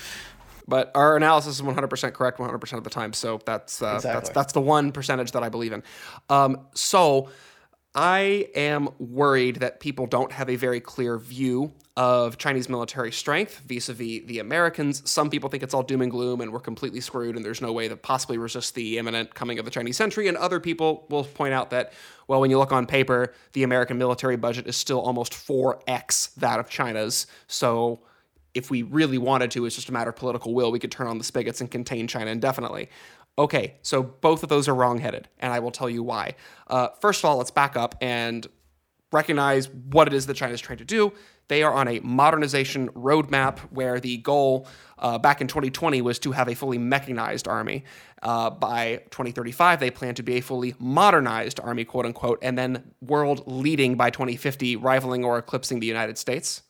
But 0.68 0.92
our 0.94 1.16
analysis 1.16 1.56
is 1.56 1.62
100% 1.62 2.12
correct 2.12 2.38
100% 2.38 2.72
of 2.74 2.84
the 2.84 2.90
time. 2.90 3.12
So 3.12 3.40
that's 3.44 3.82
uh, 3.82 3.94
exactly. 3.96 4.12
that's 4.12 4.30
that's 4.30 4.52
the 4.52 4.60
one 4.60 4.92
percentage 4.92 5.32
that 5.32 5.42
I 5.42 5.48
believe 5.48 5.72
in. 5.72 5.82
Um, 6.28 6.60
so 6.74 7.28
I 7.94 8.48
am 8.54 8.88
worried 8.98 9.56
that 9.56 9.80
people 9.80 10.06
don't 10.06 10.30
have 10.30 10.48
a 10.48 10.54
very 10.54 10.80
clear 10.80 11.18
view 11.18 11.72
of 11.96 12.38
Chinese 12.38 12.68
military 12.68 13.10
strength 13.10 13.58
vis 13.66 13.88
a 13.88 13.92
vis 13.92 14.22
the 14.26 14.38
Americans. 14.38 15.02
Some 15.10 15.28
people 15.28 15.50
think 15.50 15.64
it's 15.64 15.74
all 15.74 15.82
doom 15.82 16.00
and 16.00 16.10
gloom 16.10 16.40
and 16.40 16.52
we're 16.52 16.60
completely 16.60 17.00
screwed 17.00 17.34
and 17.34 17.44
there's 17.44 17.60
no 17.60 17.72
way 17.72 17.88
to 17.88 17.96
possibly 17.96 18.38
resist 18.38 18.76
the 18.76 18.96
imminent 18.96 19.34
coming 19.34 19.58
of 19.58 19.64
the 19.64 19.72
Chinese 19.72 19.96
century. 19.96 20.28
And 20.28 20.36
other 20.36 20.60
people 20.60 21.04
will 21.10 21.24
point 21.24 21.52
out 21.52 21.70
that, 21.70 21.92
well, 22.28 22.40
when 22.40 22.50
you 22.50 22.58
look 22.58 22.70
on 22.72 22.86
paper, 22.86 23.34
the 23.54 23.64
American 23.64 23.98
military 23.98 24.36
budget 24.36 24.68
is 24.68 24.76
still 24.76 25.00
almost 25.00 25.32
4x 25.32 26.34
that 26.36 26.60
of 26.60 26.70
China's. 26.70 27.26
So 27.48 28.00
if 28.54 28.70
we 28.70 28.82
really 28.82 29.18
wanted 29.18 29.50
to, 29.52 29.66
it's 29.66 29.76
just 29.76 29.88
a 29.88 29.92
matter 29.92 30.10
of 30.10 30.16
political 30.16 30.54
will, 30.54 30.70
we 30.72 30.78
could 30.78 30.92
turn 30.92 31.06
on 31.06 31.18
the 31.18 31.24
spigots 31.24 31.60
and 31.60 31.70
contain 31.70 32.06
China 32.06 32.30
indefinitely. 32.30 32.88
Okay, 33.40 33.76
so 33.80 34.02
both 34.02 34.42
of 34.42 34.50
those 34.50 34.68
are 34.68 34.74
wrongheaded, 34.74 35.26
and 35.38 35.50
I 35.50 35.60
will 35.60 35.70
tell 35.70 35.88
you 35.88 36.02
why. 36.02 36.34
Uh, 36.66 36.88
first 37.00 37.20
of 37.20 37.24
all, 37.24 37.38
let's 37.38 37.50
back 37.50 37.74
up 37.74 37.94
and 38.02 38.46
recognize 39.12 39.70
what 39.70 40.06
it 40.06 40.12
is 40.12 40.26
that 40.26 40.34
China 40.34 40.52
is 40.52 40.60
trying 40.60 40.76
to 40.76 40.84
do. 40.84 41.10
They 41.48 41.62
are 41.62 41.72
on 41.72 41.88
a 41.88 42.00
modernization 42.00 42.90
roadmap 42.90 43.60
where 43.70 43.98
the 43.98 44.18
goal 44.18 44.68
uh, 44.98 45.16
back 45.16 45.40
in 45.40 45.46
2020 45.46 46.02
was 46.02 46.18
to 46.18 46.32
have 46.32 46.48
a 46.48 46.54
fully 46.54 46.76
mechanized 46.76 47.48
army. 47.48 47.84
Uh, 48.22 48.50
by 48.50 48.96
2035, 49.10 49.80
they 49.80 49.90
plan 49.90 50.14
to 50.16 50.22
be 50.22 50.34
a 50.34 50.42
fully 50.42 50.74
modernized 50.78 51.60
army, 51.60 51.86
quote 51.86 52.04
unquote, 52.04 52.40
and 52.42 52.58
then 52.58 52.92
world 53.00 53.44
leading 53.46 53.94
by 53.96 54.10
2050, 54.10 54.76
rivaling 54.76 55.24
or 55.24 55.38
eclipsing 55.38 55.80
the 55.80 55.86
United 55.86 56.18
States 56.18 56.60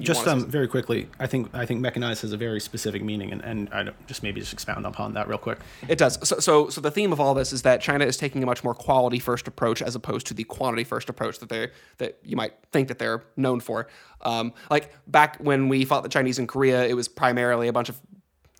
just 0.00 0.26
um, 0.26 0.46
very 0.46 0.68
quickly, 0.68 1.08
I 1.18 1.26
think 1.26 1.54
I 1.54 1.66
think 1.66 1.80
mechanized 1.80 2.22
has 2.22 2.32
a 2.32 2.36
very 2.36 2.60
specific 2.60 3.02
meaning, 3.02 3.32
and, 3.32 3.42
and 3.42 3.68
I 3.72 3.88
just 4.06 4.22
maybe 4.22 4.40
just 4.40 4.52
expound 4.52 4.86
upon 4.86 5.14
that 5.14 5.28
real 5.28 5.38
quick. 5.38 5.58
It 5.88 5.98
does. 5.98 6.18
So, 6.26 6.38
so 6.38 6.68
so 6.68 6.80
the 6.80 6.90
theme 6.90 7.12
of 7.12 7.20
all 7.20 7.34
this 7.34 7.52
is 7.52 7.62
that 7.62 7.80
China 7.80 8.04
is 8.04 8.16
taking 8.16 8.42
a 8.42 8.46
much 8.46 8.64
more 8.64 8.74
quality 8.74 9.18
first 9.18 9.48
approach 9.48 9.82
as 9.82 9.94
opposed 9.94 10.26
to 10.28 10.34
the 10.34 10.44
quantity 10.44 10.84
first 10.84 11.08
approach 11.08 11.38
that 11.40 11.48
they 11.48 11.70
that 11.98 12.18
you 12.22 12.36
might 12.36 12.54
think 12.72 12.88
that 12.88 12.98
they're 12.98 13.22
known 13.36 13.60
for. 13.60 13.88
Um, 14.22 14.54
like 14.70 14.92
back 15.06 15.36
when 15.38 15.68
we 15.68 15.84
fought 15.84 16.02
the 16.02 16.08
Chinese 16.08 16.38
in 16.38 16.46
Korea, 16.46 16.86
it 16.86 16.94
was 16.94 17.08
primarily 17.08 17.68
a 17.68 17.72
bunch 17.72 17.88
of 17.88 18.00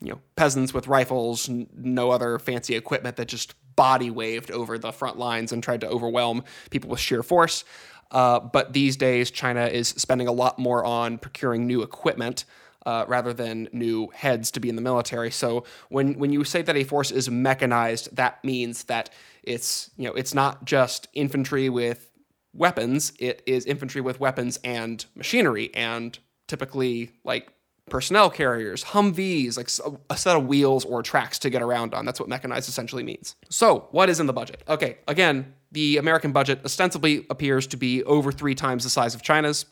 you 0.00 0.10
know 0.10 0.20
peasants 0.36 0.74
with 0.74 0.88
rifles, 0.88 1.48
n- 1.48 1.68
no 1.74 2.10
other 2.10 2.38
fancy 2.38 2.74
equipment 2.74 3.16
that 3.16 3.28
just 3.28 3.54
body 3.76 4.10
waved 4.10 4.50
over 4.50 4.78
the 4.78 4.90
front 4.90 5.18
lines 5.18 5.52
and 5.52 5.62
tried 5.62 5.82
to 5.82 5.88
overwhelm 5.88 6.42
people 6.70 6.90
with 6.90 7.00
sheer 7.00 7.22
force. 7.22 7.64
Uh, 8.10 8.40
but 8.40 8.72
these 8.72 8.96
days, 8.96 9.30
China 9.30 9.66
is 9.66 9.88
spending 9.88 10.28
a 10.28 10.32
lot 10.32 10.58
more 10.58 10.84
on 10.84 11.18
procuring 11.18 11.66
new 11.66 11.82
equipment. 11.82 12.44
Uh, 12.84 13.04
rather 13.08 13.32
than 13.32 13.68
new 13.72 14.06
heads 14.14 14.52
to 14.52 14.60
be 14.60 14.68
in 14.68 14.76
the 14.76 14.80
military. 14.80 15.28
So 15.32 15.64
when 15.88 16.20
when 16.20 16.32
you 16.32 16.44
say 16.44 16.62
that 16.62 16.76
a 16.76 16.84
force 16.84 17.10
is 17.10 17.28
mechanized, 17.28 18.14
that 18.14 18.44
means 18.44 18.84
that 18.84 19.10
it's 19.42 19.90
you 19.96 20.04
know 20.04 20.14
it's 20.14 20.34
not 20.34 20.64
just 20.64 21.08
infantry 21.12 21.68
with 21.68 22.08
weapons. 22.54 23.12
It 23.18 23.42
is 23.44 23.66
infantry 23.66 24.00
with 24.00 24.20
weapons 24.20 24.60
and 24.62 25.04
machinery, 25.16 25.74
and 25.74 26.16
typically 26.46 27.10
like 27.24 27.52
personnel 27.88 28.30
carriers, 28.30 28.84
Humvees, 28.84 29.56
like 29.56 29.70
a 30.10 30.16
set 30.16 30.36
of 30.36 30.46
wheels 30.46 30.84
or 30.84 31.02
tracks 31.02 31.38
to 31.40 31.50
get 31.50 31.62
around 31.62 31.94
on. 31.94 32.04
That's 32.04 32.18
what 32.18 32.28
mechanized 32.28 32.68
essentially 32.68 33.02
means. 33.02 33.36
So, 33.48 33.88
what 33.90 34.08
is 34.08 34.20
in 34.20 34.26
the 34.26 34.32
budget? 34.32 34.62
Okay, 34.68 34.98
again, 35.06 35.54
the 35.72 35.96
American 35.96 36.32
budget 36.32 36.60
ostensibly 36.64 37.26
appears 37.30 37.66
to 37.68 37.76
be 37.76 38.02
over 38.04 38.32
three 38.32 38.54
times 38.54 38.84
the 38.84 38.90
size 38.90 39.14
of 39.14 39.22
China's. 39.22 39.66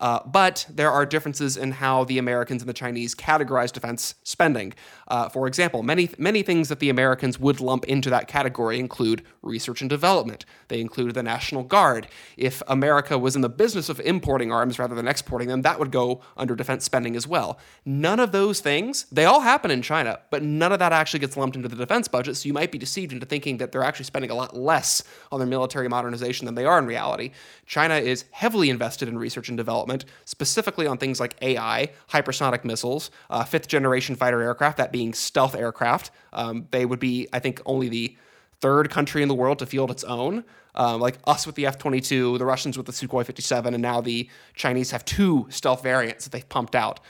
Uh, 0.00 0.20
but 0.26 0.66
there 0.68 0.90
are 0.90 1.04
differences 1.04 1.56
in 1.56 1.72
how 1.72 2.04
the 2.04 2.18
Americans 2.18 2.62
and 2.62 2.68
the 2.68 2.74
Chinese 2.74 3.14
categorize 3.14 3.70
defense 3.70 4.14
spending. 4.24 4.72
Uh, 5.08 5.28
for 5.28 5.46
example, 5.46 5.82
many 5.82 6.08
many 6.18 6.42
things 6.42 6.68
that 6.68 6.80
the 6.80 6.88
Americans 6.88 7.38
would 7.38 7.60
lump 7.60 7.84
into 7.84 8.10
that 8.10 8.26
category 8.26 8.78
include 8.78 9.22
research 9.42 9.80
and 9.82 9.90
development. 9.90 10.44
They 10.68 10.80
include 10.80 11.14
the 11.14 11.22
National 11.22 11.62
Guard. 11.62 12.08
If 12.36 12.62
America 12.66 13.18
was 13.18 13.36
in 13.36 13.42
the 13.42 13.48
business 13.48 13.88
of 13.88 14.00
importing 14.00 14.50
arms 14.50 14.78
rather 14.78 14.94
than 14.94 15.06
exporting 15.08 15.48
them, 15.48 15.62
that 15.62 15.78
would 15.78 15.90
go 15.90 16.22
under 16.36 16.56
defense 16.56 16.84
spending 16.84 17.16
as 17.16 17.26
well. 17.26 17.58
None 17.84 18.20
of 18.20 18.32
those 18.32 18.60
things, 18.60 19.04
they 19.12 19.26
all 19.26 19.40
happen 19.40 19.70
in 19.70 19.82
China, 19.82 20.20
but 20.30 20.42
none 20.42 20.72
of 20.72 20.78
that 20.78 20.92
actually 20.92 21.20
gets 21.20 21.36
lumped 21.36 21.56
into 21.56 21.68
the 21.68 21.76
defense 21.76 22.08
budget. 22.08 22.36
So 22.36 22.46
you 22.46 22.54
might 22.54 22.72
be 22.72 22.78
deceived 22.78 23.12
into 23.12 23.26
thinking 23.26 23.58
that 23.58 23.72
they're 23.72 23.84
actually 23.84 24.06
spending 24.06 24.30
a 24.30 24.34
lot 24.34 24.56
less 24.56 25.02
on 25.30 25.40
their 25.40 25.48
military 25.48 25.88
modernization 25.88 26.46
than 26.46 26.54
they 26.54 26.64
are 26.64 26.78
in 26.78 26.86
reality. 26.86 27.32
China 27.66 27.94
is 27.94 28.24
heavily 28.30 28.70
invested 28.70 29.08
in 29.08 29.18
research 29.18 29.48
and 29.48 29.58
development 29.58 29.89
development, 29.90 30.04
specifically 30.24 30.86
on 30.86 30.98
things 30.98 31.20
like 31.20 31.36
AI, 31.42 31.90
hypersonic 32.10 32.64
missiles, 32.64 33.10
uh, 33.28 33.44
fifth 33.44 33.68
generation 33.68 34.16
fighter 34.16 34.42
aircraft, 34.42 34.78
that 34.78 34.92
being 34.92 35.14
stealth 35.14 35.54
aircraft. 35.54 36.10
Um, 36.32 36.66
they 36.70 36.86
would 36.86 37.00
be, 37.00 37.28
I 37.32 37.38
think, 37.38 37.60
only 37.66 37.88
the 37.88 38.16
third 38.60 38.90
country 38.90 39.22
in 39.22 39.28
the 39.28 39.34
world 39.34 39.58
to 39.60 39.66
field 39.66 39.90
its 39.90 40.04
own. 40.04 40.44
Um, 40.74 41.00
like 41.00 41.18
us 41.26 41.46
with 41.46 41.56
the 41.56 41.66
F 41.66 41.78
22, 41.78 42.38
the 42.38 42.44
Russians 42.44 42.76
with 42.76 42.86
the 42.86 42.92
Sukhoi 42.92 43.26
57, 43.26 43.74
and 43.74 43.82
now 43.82 44.00
the 44.00 44.28
Chinese 44.54 44.92
have 44.92 45.04
two 45.04 45.46
stealth 45.50 45.82
variants 45.82 46.24
that 46.24 46.30
they've 46.30 46.48
pumped 46.48 46.76
out. 46.76 47.00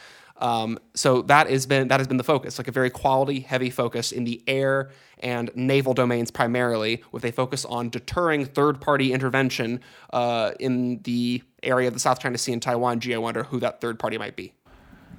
Um, 0.40 0.78
so 0.94 1.22
that 1.22 1.48
has 1.48 1.66
been 1.66 1.88
that 1.88 2.00
has 2.00 2.08
been 2.08 2.16
the 2.16 2.24
focus, 2.24 2.58
like 2.58 2.68
a 2.68 2.72
very 2.72 2.90
quality 2.90 3.40
heavy 3.40 3.70
focus 3.70 4.10
in 4.10 4.24
the 4.24 4.42
air 4.46 4.90
and 5.18 5.50
naval 5.54 5.94
domains 5.94 6.30
primarily, 6.30 7.04
with 7.12 7.24
a 7.24 7.32
focus 7.32 7.64
on 7.64 7.90
deterring 7.90 8.46
third 8.46 8.80
party 8.80 9.12
intervention 9.12 9.80
uh, 10.12 10.52
in 10.58 11.02
the 11.02 11.42
area 11.62 11.88
of 11.88 11.94
the 11.94 12.00
South 12.00 12.20
China 12.20 12.38
Sea 12.38 12.54
and 12.54 12.62
Taiwan. 12.62 13.00
Gee, 13.00 13.14
I 13.14 13.18
wonder 13.18 13.44
who 13.44 13.60
that 13.60 13.80
third 13.80 13.98
party 13.98 14.18
might 14.18 14.34
be. 14.34 14.54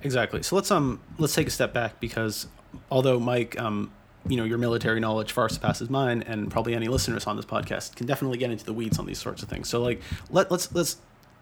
Exactly. 0.03 0.41
So 0.43 0.55
let's 0.55 0.71
um 0.71 0.99
let's 1.17 1.35
take 1.35 1.47
a 1.47 1.51
step 1.51 1.73
back 1.73 1.99
because 1.99 2.47
although 2.89 3.19
Mike 3.19 3.59
um 3.59 3.91
you 4.27 4.37
know 4.37 4.43
your 4.43 4.57
military 4.57 4.99
knowledge 4.99 5.31
far 5.31 5.49
surpasses 5.49 5.89
mine 5.89 6.23
and 6.23 6.51
probably 6.51 6.75
any 6.75 6.87
listeners 6.87 7.25
on 7.27 7.35
this 7.35 7.45
podcast 7.45 7.95
can 7.95 8.05
definitely 8.05 8.37
get 8.37 8.51
into 8.51 8.65
the 8.65 8.73
weeds 8.73 8.99
on 8.99 9.05
these 9.05 9.19
sorts 9.19 9.43
of 9.43 9.49
things. 9.49 9.69
So 9.69 9.81
like 9.81 10.01
let 10.29 10.51
let's 10.51 10.73
let's 10.73 10.97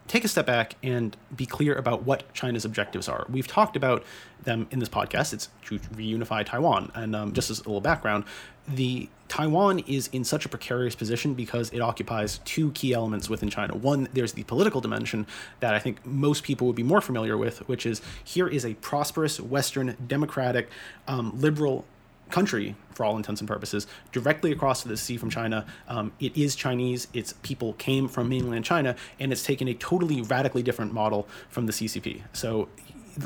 take 0.10 0.26
a 0.26 0.28
step 0.28 0.48
back 0.48 0.76
and 0.84 1.16
be 1.36 1.46
clear 1.46 1.76
about 1.76 2.04
what 2.04 2.34
China's 2.34 2.66
objectives 2.66 3.08
are. 3.08 3.26
We've 3.30 3.48
talked 3.48 3.76
about 3.78 4.04
them 4.44 4.68
in 4.72 4.80
this 4.80 4.90
podcast. 4.90 5.34
It's 5.34 5.50
to 5.66 5.78
reunify 5.80 6.46
Taiwan. 6.46 6.92
And 6.96 7.16
um, 7.16 7.34
just 7.34 7.50
as 7.52 7.60
a 7.60 7.64
little 7.64 7.80
background, 7.80 8.26
the 8.68 9.08
Taiwan 9.28 9.80
is 9.80 10.08
in 10.08 10.24
such 10.24 10.46
a 10.46 10.50
precarious 10.50 10.96
position 10.96 11.36
because 11.36 11.70
it 11.70 11.80
occupies 11.80 12.40
two 12.44 12.72
key 12.72 12.94
elements 12.94 13.30
within 13.30 13.50
China. 13.50 13.76
One, 13.76 14.10
there's 14.14 14.34
the 14.34 14.44
political 14.44 14.82
dimension 14.82 15.28
that 15.60 15.76
I 15.76 15.80
think 15.80 16.04
most 16.04 16.44
people 16.44 16.66
would 16.66 16.76
be 16.76 16.84
more 16.84 17.02
familiar 17.02 17.38
with, 17.38 17.60
which 17.70 17.86
is 17.86 18.02
here 18.24 18.48
is 18.48 18.66
a 18.66 18.74
prosperous 18.76 19.40
Western, 19.40 19.96
democratic, 20.08 20.70
um, 21.08 21.40
liberal 21.40 21.86
country 22.30 22.76
for 22.94 23.06
all 23.06 23.18
intents 23.18 23.42
and 23.42 23.48
purposes 23.48 23.88
directly 24.12 24.52
across 24.52 24.84
the 24.84 24.98
sea 24.98 25.18
from 25.18 25.30
china 25.30 25.66
um, 25.88 26.12
it 26.20 26.36
is 26.38 26.56
chinese 26.56 27.08
its 27.14 27.34
people 27.42 27.74
came 27.74 28.08
from 28.08 28.30
mainland 28.30 28.66
china 28.66 28.96
and 29.20 29.32
it's 29.32 29.44
taken 29.44 29.68
a 29.68 29.74
totally 29.74 30.22
radically 30.22 30.64
different 30.64 30.94
model 30.94 31.28
from 31.50 31.66
the 31.66 31.74
ccp 31.74 32.22
so 32.34 32.70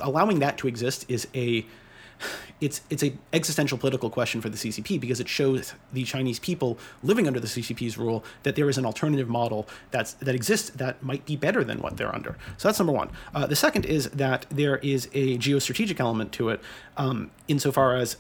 allowing 0.02 0.40
that 0.40 0.58
to 0.58 0.68
exist 0.68 1.06
is 1.08 1.28
a 1.36 1.66
it's 2.62 2.82
it's 2.90 3.04
a 3.04 3.14
existential 3.34 3.78
political 3.78 4.10
question 4.10 4.42
for 4.42 4.50
the 4.50 4.58
CCP 4.58 5.00
because 5.00 5.20
it 5.20 5.28
shows 5.28 5.74
the 5.92 6.04
Chinese 6.04 6.40
people 6.40 6.78
living 7.02 7.28
under 7.28 7.40
the 7.40 7.48
CCP's 7.48 7.98
rule 7.98 8.24
that 8.44 8.56
there 8.56 8.70
is 8.70 8.78
an 8.78 8.86
alternative 8.86 9.28
model 9.28 9.68
that's 9.92 10.14
that 10.14 10.36
exists 10.36 10.70
that 10.72 11.02
might 11.04 11.26
be 11.26 11.36
better 11.36 11.64
than 11.64 11.82
what 11.82 11.98
they're 11.98 12.14
under. 12.14 12.38
So 12.58 12.68
that's 12.68 12.80
number 12.80 12.94
one. 12.94 13.10
Uh, 13.34 13.46
the 13.46 13.56
second 13.56 13.86
is 13.86 14.10
that 14.12 14.46
there 14.50 14.78
is 14.78 15.10
a 15.14 15.38
geostrategic 15.38 16.00
element 16.00 16.32
to 16.34 16.50
it, 16.50 16.62
um, 16.98 17.32
insofar 17.48 17.96
as 17.96 18.18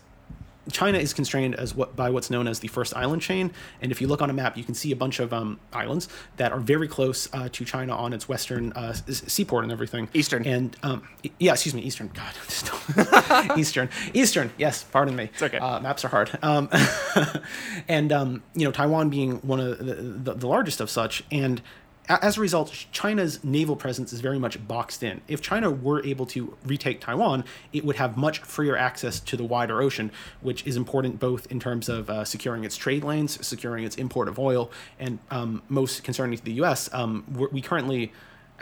China 0.72 0.98
is 0.98 1.14
constrained 1.14 1.56
as 1.56 1.76
what 1.76 1.96
by 1.96 2.10
what's 2.10 2.30
known 2.30 2.48
as 2.48 2.60
the 2.60 2.68
first 2.68 2.96
island 2.96 3.22
chain, 3.22 3.52
and 3.82 3.92
if 3.92 4.02
you 4.02 4.08
look 4.08 4.22
on 4.22 4.30
a 4.30 4.34
map, 4.34 4.58
you 4.58 4.64
can 4.64 4.74
see 4.74 4.92
a 4.92 4.96
bunch 4.96 5.20
of 5.20 5.34
um, 5.34 5.60
islands 5.74 6.08
that 6.38 6.52
are 6.52 6.60
very 6.60 6.88
close 6.88 7.28
uh, 7.34 7.50
to 7.52 7.66
China 7.66 7.96
on 7.96 8.14
its 8.14 8.30
western 8.30 8.72
uh, 8.74 8.94
seaport 8.94 9.64
and 9.64 9.72
everything. 9.72 10.10
Eastern. 10.14 10.46
And 10.46 10.76
um, 10.84 11.08
yeah, 11.40 11.54
excuse 11.54 11.74
me, 11.74 11.82
eastern. 11.82 12.12
God, 12.14 12.34
eastern, 13.58 13.90
eastern. 14.14 14.52
Yes, 14.58 14.84
pardon 14.84 15.16
me. 15.16 15.30
It's 15.34 15.44
okay. 15.44 15.58
Uh, 15.58 15.80
maps 15.80 16.06
are 16.06 16.10
hard. 16.10 16.32
Um, 16.42 16.70
and 17.88 18.12
um, 18.12 18.44
you 18.56 18.66
know, 18.66 18.72
Taiwan 18.72 19.10
being 19.10 19.38
one 19.38 19.60
of 19.60 19.78
the, 19.80 19.94
the, 19.94 20.34
the 20.34 20.48
largest 20.48 20.80
of 20.82 20.90
such, 20.90 21.24
and 21.32 21.62
as 22.10 22.38
a 22.38 22.42
result, 22.42 22.86
China's 22.92 23.44
naval 23.44 23.76
presence 23.76 24.12
is 24.12 24.20
very 24.20 24.38
much 24.38 24.66
boxed 24.68 25.04
in. 25.04 25.22
If 25.28 25.42
China 25.42 25.72
were 25.72 26.04
able 26.06 26.26
to 26.28 26.56
retake 26.66 27.00
Taiwan, 27.00 27.46
it 27.72 27.86
would 27.86 27.96
have 27.96 28.18
much 28.18 28.40
freer 28.40 28.76
access 28.76 29.20
to 29.22 29.38
the 29.38 29.44
wider 29.44 29.82
ocean, 29.82 30.12
which 30.42 30.66
is 30.68 30.76
important 30.76 31.20
both 31.20 31.50
in 31.52 31.60
terms 31.60 31.88
of 31.88 32.10
uh, 32.10 32.26
securing 32.26 32.66
its 32.66 32.76
trade 32.76 33.04
lanes, 33.04 33.46
securing 33.46 33.86
its 33.86 33.96
import 33.96 34.28
of 34.28 34.38
oil, 34.38 34.70
and 35.00 35.20
um, 35.32 35.62
most 35.70 36.04
concerning 36.04 36.38
to 36.38 36.44
the 36.44 36.54
U.S., 36.54 36.90
um, 36.94 37.24
we 37.52 37.62
currently 37.62 38.12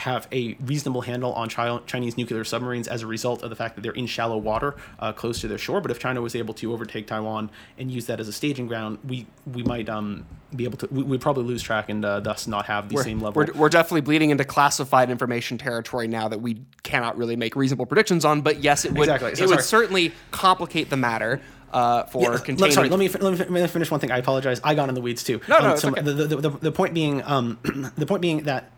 have 0.02 0.28
a 0.32 0.56
reasonable 0.62 1.02
handle 1.02 1.32
on 1.34 1.48
Chinese 1.48 2.18
nuclear 2.18 2.44
submarines 2.44 2.88
as 2.88 3.04
a 3.04 3.08
result 3.08 3.44
of 3.44 3.52
the 3.52 3.56
fact 3.56 3.76
that 3.76 3.82
they're 3.82 3.92
in 3.92 4.08
shallow 4.08 4.38
water 4.38 4.76
uh, 5.00 5.14
close 5.14 5.40
to 5.42 5.48
their 5.48 5.60
shore. 5.60 5.80
But 5.80 5.92
if 5.92 6.00
China 6.00 6.22
was 6.22 6.36
able 6.36 6.56
to 6.56 6.74
overtake 6.74 7.06
Taiwan 7.06 7.52
and 7.78 7.92
use 7.92 8.08
that 8.08 8.20
as 8.20 8.28
a 8.28 8.34
staging 8.34 8.66
ground, 8.66 8.98
we 9.08 9.28
we 9.46 9.62
might 9.62 9.90
um, 9.90 10.26
be 10.56 10.64
able 10.64 10.80
to 10.80 10.88
we, 10.90 11.04
would 11.04 11.22
probably 11.22 11.44
lose 11.44 11.62
track 11.62 11.90
and 11.90 12.04
uh, 12.04 12.20
thus 12.20 12.48
not 12.48 12.66
have 12.66 12.90
the 12.90 12.96
we're, 12.96 13.04
same 13.04 13.20
level. 13.20 13.44
We're, 13.44 13.54
we're 13.54 13.70
definitely 13.70 14.02
bleeding 14.02 14.32
into 14.32 14.44
classified 14.44 15.12
information 15.12 15.60
territory 15.60 16.08
now 16.08 16.28
that 16.28 16.42
we 16.42 16.62
cannot 16.82 17.16
really 17.16 17.36
make 17.36 17.56
reasonable 17.56 17.86
predictions 17.86 18.26
on. 18.26 18.42
But 18.42 18.64
yes, 18.64 18.86
it 18.86 18.94
would 18.94 19.08
exactly. 19.08 19.36
so 19.36 19.44
it 19.44 19.48
sorry. 19.48 19.56
would 19.56 19.66
certainly 19.66 20.14
complicate 20.32 20.90
the 20.90 20.98
matter. 20.98 21.42
Uh, 21.72 22.04
for 22.08 22.34
yeah, 22.34 22.38
containing. 22.38 22.74
Sorry, 22.74 22.90
let 22.90 23.00
me, 23.00 23.08
let 23.08 23.50
me 23.50 23.66
finish 23.66 23.90
one 23.90 24.02
thing. 24.02 24.12
I 24.12 24.18
apologize. 24.18 24.60
I 24.62 24.76
got 24.76 24.90
in 24.90 24.96
the 24.96 25.00
weeds 25.00 25.24
too. 25.24 25.40
No, 25.48 25.58
no, 25.60 25.72
um, 25.72 25.78
so 25.78 25.88
okay. 25.88 26.02
the, 26.02 26.12
the, 26.12 26.36
the, 26.36 26.50
the 26.50 26.72
point 26.74 26.94
being, 26.94 27.24
um, 27.24 27.60
the 27.96 28.06
point 28.06 28.22
being 28.22 28.44
that 28.44 28.72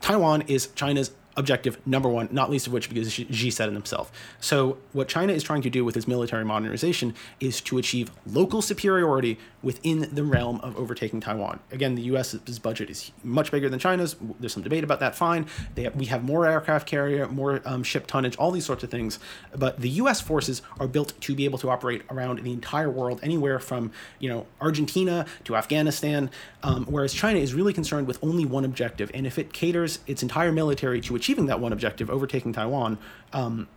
Taiwan 0.00 0.42
is 0.42 0.68
China's 0.74 1.10
objective 1.38 1.78
number 1.86 2.08
one, 2.08 2.28
not 2.32 2.50
least 2.50 2.66
of 2.66 2.72
which 2.72 2.88
because 2.88 3.12
Xi 3.12 3.50
said 3.50 3.68
it 3.68 3.72
himself. 3.72 4.10
So, 4.40 4.78
what 4.92 5.08
China 5.08 5.32
is 5.32 5.42
trying 5.42 5.62
to 5.62 5.70
do 5.70 5.84
with 5.84 5.96
its 5.96 6.08
military 6.08 6.44
modernization 6.44 7.14
is 7.40 7.60
to 7.62 7.78
achieve 7.78 8.10
local 8.26 8.60
superiority 8.60 9.38
within 9.62 10.08
the 10.12 10.24
realm 10.24 10.60
of 10.60 10.76
overtaking 10.76 11.20
Taiwan. 11.20 11.60
Again, 11.72 11.94
the 11.94 12.02
U.S.'s 12.02 12.58
budget 12.58 12.90
is 12.90 13.10
much 13.22 13.50
bigger 13.50 13.68
than 13.68 13.78
China's. 13.78 14.16
There's 14.38 14.52
some 14.52 14.62
debate 14.62 14.84
about 14.84 15.00
that. 15.00 15.14
Fine, 15.14 15.46
have, 15.76 15.96
we 15.96 16.06
have 16.06 16.22
more 16.22 16.46
aircraft 16.46 16.86
carrier, 16.86 17.26
more 17.28 17.60
um, 17.64 17.82
ship 17.82 18.06
tonnage, 18.06 18.36
all 18.36 18.50
these 18.50 18.66
sorts 18.66 18.84
of 18.84 18.90
things. 18.90 19.18
But 19.54 19.80
the 19.80 19.88
U.S. 19.90 20.20
forces 20.20 20.62
are 20.78 20.86
built 20.86 21.20
to 21.20 21.34
be 21.34 21.44
able 21.44 21.58
to 21.58 21.70
operate 21.70 22.02
around 22.10 22.40
the 22.40 22.52
entire 22.52 22.90
world, 22.90 23.20
anywhere 23.22 23.58
from 23.58 23.92
you 24.18 24.28
know 24.28 24.46
Argentina 24.60 25.26
to 25.44 25.56
Afghanistan. 25.56 26.30
Um, 26.62 26.86
whereas 26.86 27.12
China 27.12 27.38
is 27.38 27.54
really 27.54 27.72
concerned 27.72 28.06
with 28.06 28.18
only 28.22 28.44
one 28.44 28.64
objective, 28.64 29.10
and 29.14 29.26
if 29.26 29.38
it 29.38 29.52
caters 29.52 30.00
its 30.06 30.22
entire 30.22 30.52
military 30.52 31.00
to 31.02 31.16
achieving 31.28 31.44
that 31.44 31.60
one 31.60 31.74
objective, 31.74 32.08
overtaking 32.08 32.54
Taiwan, 32.54 32.96
um, 33.34 33.68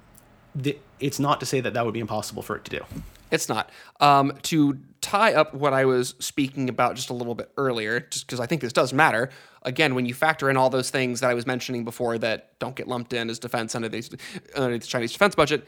the, 0.56 0.78
it's 1.02 1.20
not 1.20 1.42
to 1.42 1.46
say 1.46 1.60
that 1.60 1.74
that 1.74 1.84
would 1.84 1.94
be 1.94 2.00
impossible 2.00 2.42
for 2.42 2.56
it 2.56 2.64
to 2.64 2.72
do. 2.72 2.86
It's 3.30 3.50
not. 3.50 3.70
Um, 4.00 4.38
to 4.44 4.78
tie 5.02 5.34
up 5.34 5.54
what 5.54 5.74
I 5.74 5.84
was 5.84 6.16
speaking 6.20 6.70
about 6.70 6.96
just 6.96 7.10
a 7.10 7.14
little 7.14 7.36
bit 7.36 7.52
earlier, 7.58 8.00
just 8.00 8.26
because 8.26 8.40
I 8.40 8.46
think 8.46 8.62
this 8.62 8.72
does 8.72 8.94
matter. 8.94 9.30
Again, 9.64 9.96
when 9.96 10.06
you 10.06 10.14
factor 10.14 10.50
in 10.50 10.56
all 10.56 10.70
those 10.70 10.92
things 10.92 11.20
that 11.20 11.30
I 11.30 11.34
was 11.34 11.46
mentioning 11.46 11.84
before 11.84 12.18
that 12.20 12.58
don't 12.60 12.76
get 12.76 12.88
lumped 12.88 13.12
in 13.12 13.30
as 13.30 13.38
defense 13.38 13.76
under 13.76 13.90
under 14.56 14.78
the 14.78 14.86
Chinese 14.88 15.12
defense 15.12 15.36
budget, 15.36 15.68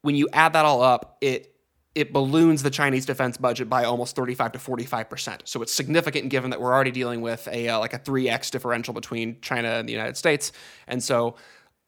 when 0.00 0.14
you 0.14 0.30
add 0.32 0.54
that 0.54 0.64
all 0.64 0.80
up, 0.80 1.18
it 1.20 1.54
it 1.94 2.12
balloons 2.12 2.62
the 2.62 2.70
Chinese 2.70 3.06
defense 3.06 3.36
budget 3.36 3.68
by 3.68 3.84
almost 3.84 4.14
35 4.14 4.52
to 4.52 4.58
45 4.58 5.10
percent. 5.10 5.42
So 5.46 5.62
it's 5.62 5.72
significant 5.72 6.28
given 6.28 6.50
that 6.50 6.60
we're 6.60 6.72
already 6.72 6.90
dealing 6.90 7.20
with 7.20 7.48
a 7.48 7.68
uh, 7.68 7.78
like 7.78 7.94
a 7.94 7.98
3x 7.98 8.50
differential 8.50 8.94
between 8.94 9.40
China 9.40 9.68
and 9.68 9.88
the 9.88 9.92
United 9.92 10.16
States, 10.16 10.52
and 10.86 11.02
so 11.02 11.36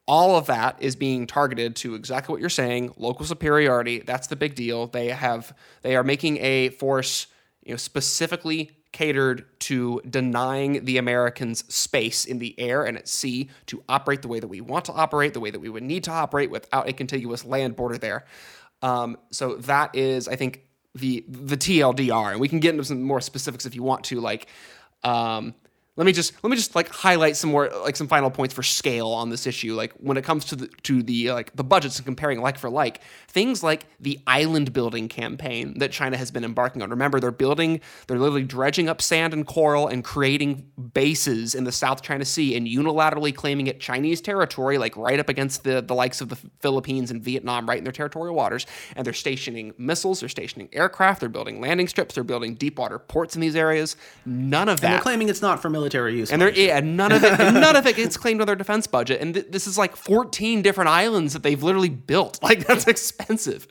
all 0.06 0.36
of 0.36 0.46
that 0.46 0.82
is 0.82 0.96
being 0.96 1.26
targeted 1.26 1.76
to 1.76 1.94
exactly 1.94 2.32
what 2.32 2.40
you're 2.40 2.50
saying 2.50 2.92
local 2.96 3.24
superiority 3.24 4.00
that's 4.00 4.26
the 4.26 4.34
big 4.34 4.54
deal 4.56 4.86
they 4.88 5.08
have 5.08 5.54
they 5.82 5.94
are 5.94 6.02
making 6.02 6.38
a 6.38 6.70
force 6.70 7.28
you 7.62 7.70
know 7.70 7.76
specifically 7.76 8.70
catered 8.92 9.46
to 9.60 10.00
denying 10.08 10.84
the 10.84 10.98
Americans 10.98 11.64
space 11.72 12.24
in 12.24 12.38
the 12.38 12.58
air 12.58 12.84
and 12.84 12.96
at 12.96 13.06
sea 13.06 13.48
to 13.66 13.82
operate 13.88 14.22
the 14.22 14.28
way 14.28 14.40
that 14.40 14.48
we 14.48 14.60
want 14.60 14.84
to 14.84 14.92
operate, 14.92 15.32
the 15.32 15.40
way 15.40 15.50
that 15.50 15.60
we 15.60 15.68
would 15.68 15.82
need 15.82 16.02
to 16.04 16.10
operate 16.10 16.50
without 16.50 16.88
a 16.88 16.92
contiguous 16.92 17.44
land 17.44 17.76
border 17.76 17.96
there. 17.96 18.24
Um, 18.82 19.16
so 19.30 19.56
that 19.56 19.94
is, 19.94 20.28
I 20.28 20.36
think, 20.36 20.62
the 20.94 21.24
the 21.28 21.56
TLDR, 21.56 22.32
and 22.32 22.40
we 22.40 22.48
can 22.48 22.60
get 22.60 22.70
into 22.70 22.84
some 22.84 23.02
more 23.02 23.20
specifics 23.20 23.66
if 23.66 23.74
you 23.74 23.82
want 23.82 24.04
to, 24.04 24.20
like. 24.20 24.46
Um, 25.02 25.54
let 25.96 26.06
me 26.06 26.12
just 26.12 26.32
let 26.42 26.50
me 26.50 26.56
just 26.56 26.74
like 26.74 26.88
highlight 26.88 27.36
some 27.36 27.50
more 27.50 27.68
like 27.82 27.96
some 27.96 28.06
final 28.06 28.30
points 28.30 28.54
for 28.54 28.62
scale 28.62 29.08
on 29.08 29.28
this 29.28 29.46
issue. 29.46 29.74
Like 29.74 29.92
when 29.94 30.16
it 30.16 30.24
comes 30.24 30.44
to 30.46 30.56
the 30.56 30.68
to 30.84 31.02
the 31.02 31.32
like 31.32 31.54
the 31.56 31.64
budgets 31.64 31.98
and 31.98 32.06
comparing 32.06 32.40
like 32.40 32.58
for 32.58 32.70
like 32.70 33.00
things 33.28 33.62
like 33.62 33.86
the 33.98 34.18
island 34.26 34.72
building 34.72 35.08
campaign 35.08 35.78
that 35.80 35.90
China 35.90 36.16
has 36.16 36.30
been 36.30 36.44
embarking 36.44 36.80
on. 36.80 36.90
Remember 36.90 37.18
they're 37.18 37.32
building 37.32 37.80
they're 38.06 38.18
literally 38.18 38.44
dredging 38.44 38.88
up 38.88 39.02
sand 39.02 39.34
and 39.34 39.46
coral 39.46 39.88
and 39.88 40.04
creating 40.04 40.70
bases 40.94 41.56
in 41.56 41.64
the 41.64 41.72
South 41.72 42.02
China 42.02 42.24
Sea 42.24 42.56
and 42.56 42.68
unilaterally 42.68 43.34
claiming 43.34 43.66
it 43.66 43.80
Chinese 43.80 44.20
territory 44.20 44.78
like 44.78 44.96
right 44.96 45.18
up 45.18 45.28
against 45.28 45.64
the 45.64 45.82
the 45.82 45.94
likes 45.94 46.20
of 46.20 46.28
the 46.28 46.36
Philippines 46.60 47.10
and 47.10 47.20
Vietnam 47.20 47.68
right 47.68 47.78
in 47.78 47.84
their 47.84 47.92
territorial 47.92 48.36
waters. 48.36 48.64
And 48.94 49.04
they're 49.04 49.12
stationing 49.12 49.74
missiles 49.76 50.20
they're 50.20 50.28
stationing 50.28 50.68
aircraft 50.72 51.18
they're 51.20 51.28
building 51.28 51.60
landing 51.60 51.88
strips 51.88 52.14
they're 52.14 52.22
building 52.22 52.54
deep 52.54 52.78
water 52.78 53.00
ports 53.00 53.34
in 53.34 53.40
these 53.40 53.56
areas. 53.56 53.96
None 54.24 54.68
of 54.68 54.80
that 54.80 54.86
And 54.86 54.94
they're 54.94 55.02
claiming 55.02 55.28
it's 55.28 55.42
not 55.42 55.60
for 55.60 55.68
military 55.80 56.16
use. 56.16 56.30
and 56.30 56.40
they're 56.40 56.52
yeah, 56.52 56.80
none 56.80 57.12
of 57.12 57.24
it 57.24 57.38
none 57.38 57.76
of 57.76 57.86
it 57.86 57.96
gets 57.96 58.16
claimed 58.16 58.40
on 58.40 58.46
their 58.46 58.56
defense 58.56 58.86
budget. 58.86 59.20
And 59.20 59.34
th- 59.34 59.46
this 59.50 59.66
is 59.66 59.76
like 59.78 59.96
14 59.96 60.62
different 60.62 60.90
islands 60.90 61.32
that 61.32 61.42
they've 61.42 61.62
literally 61.62 61.88
built. 61.88 62.38
Like 62.50 62.66
that's 62.66 62.88
expensive. 62.88 63.68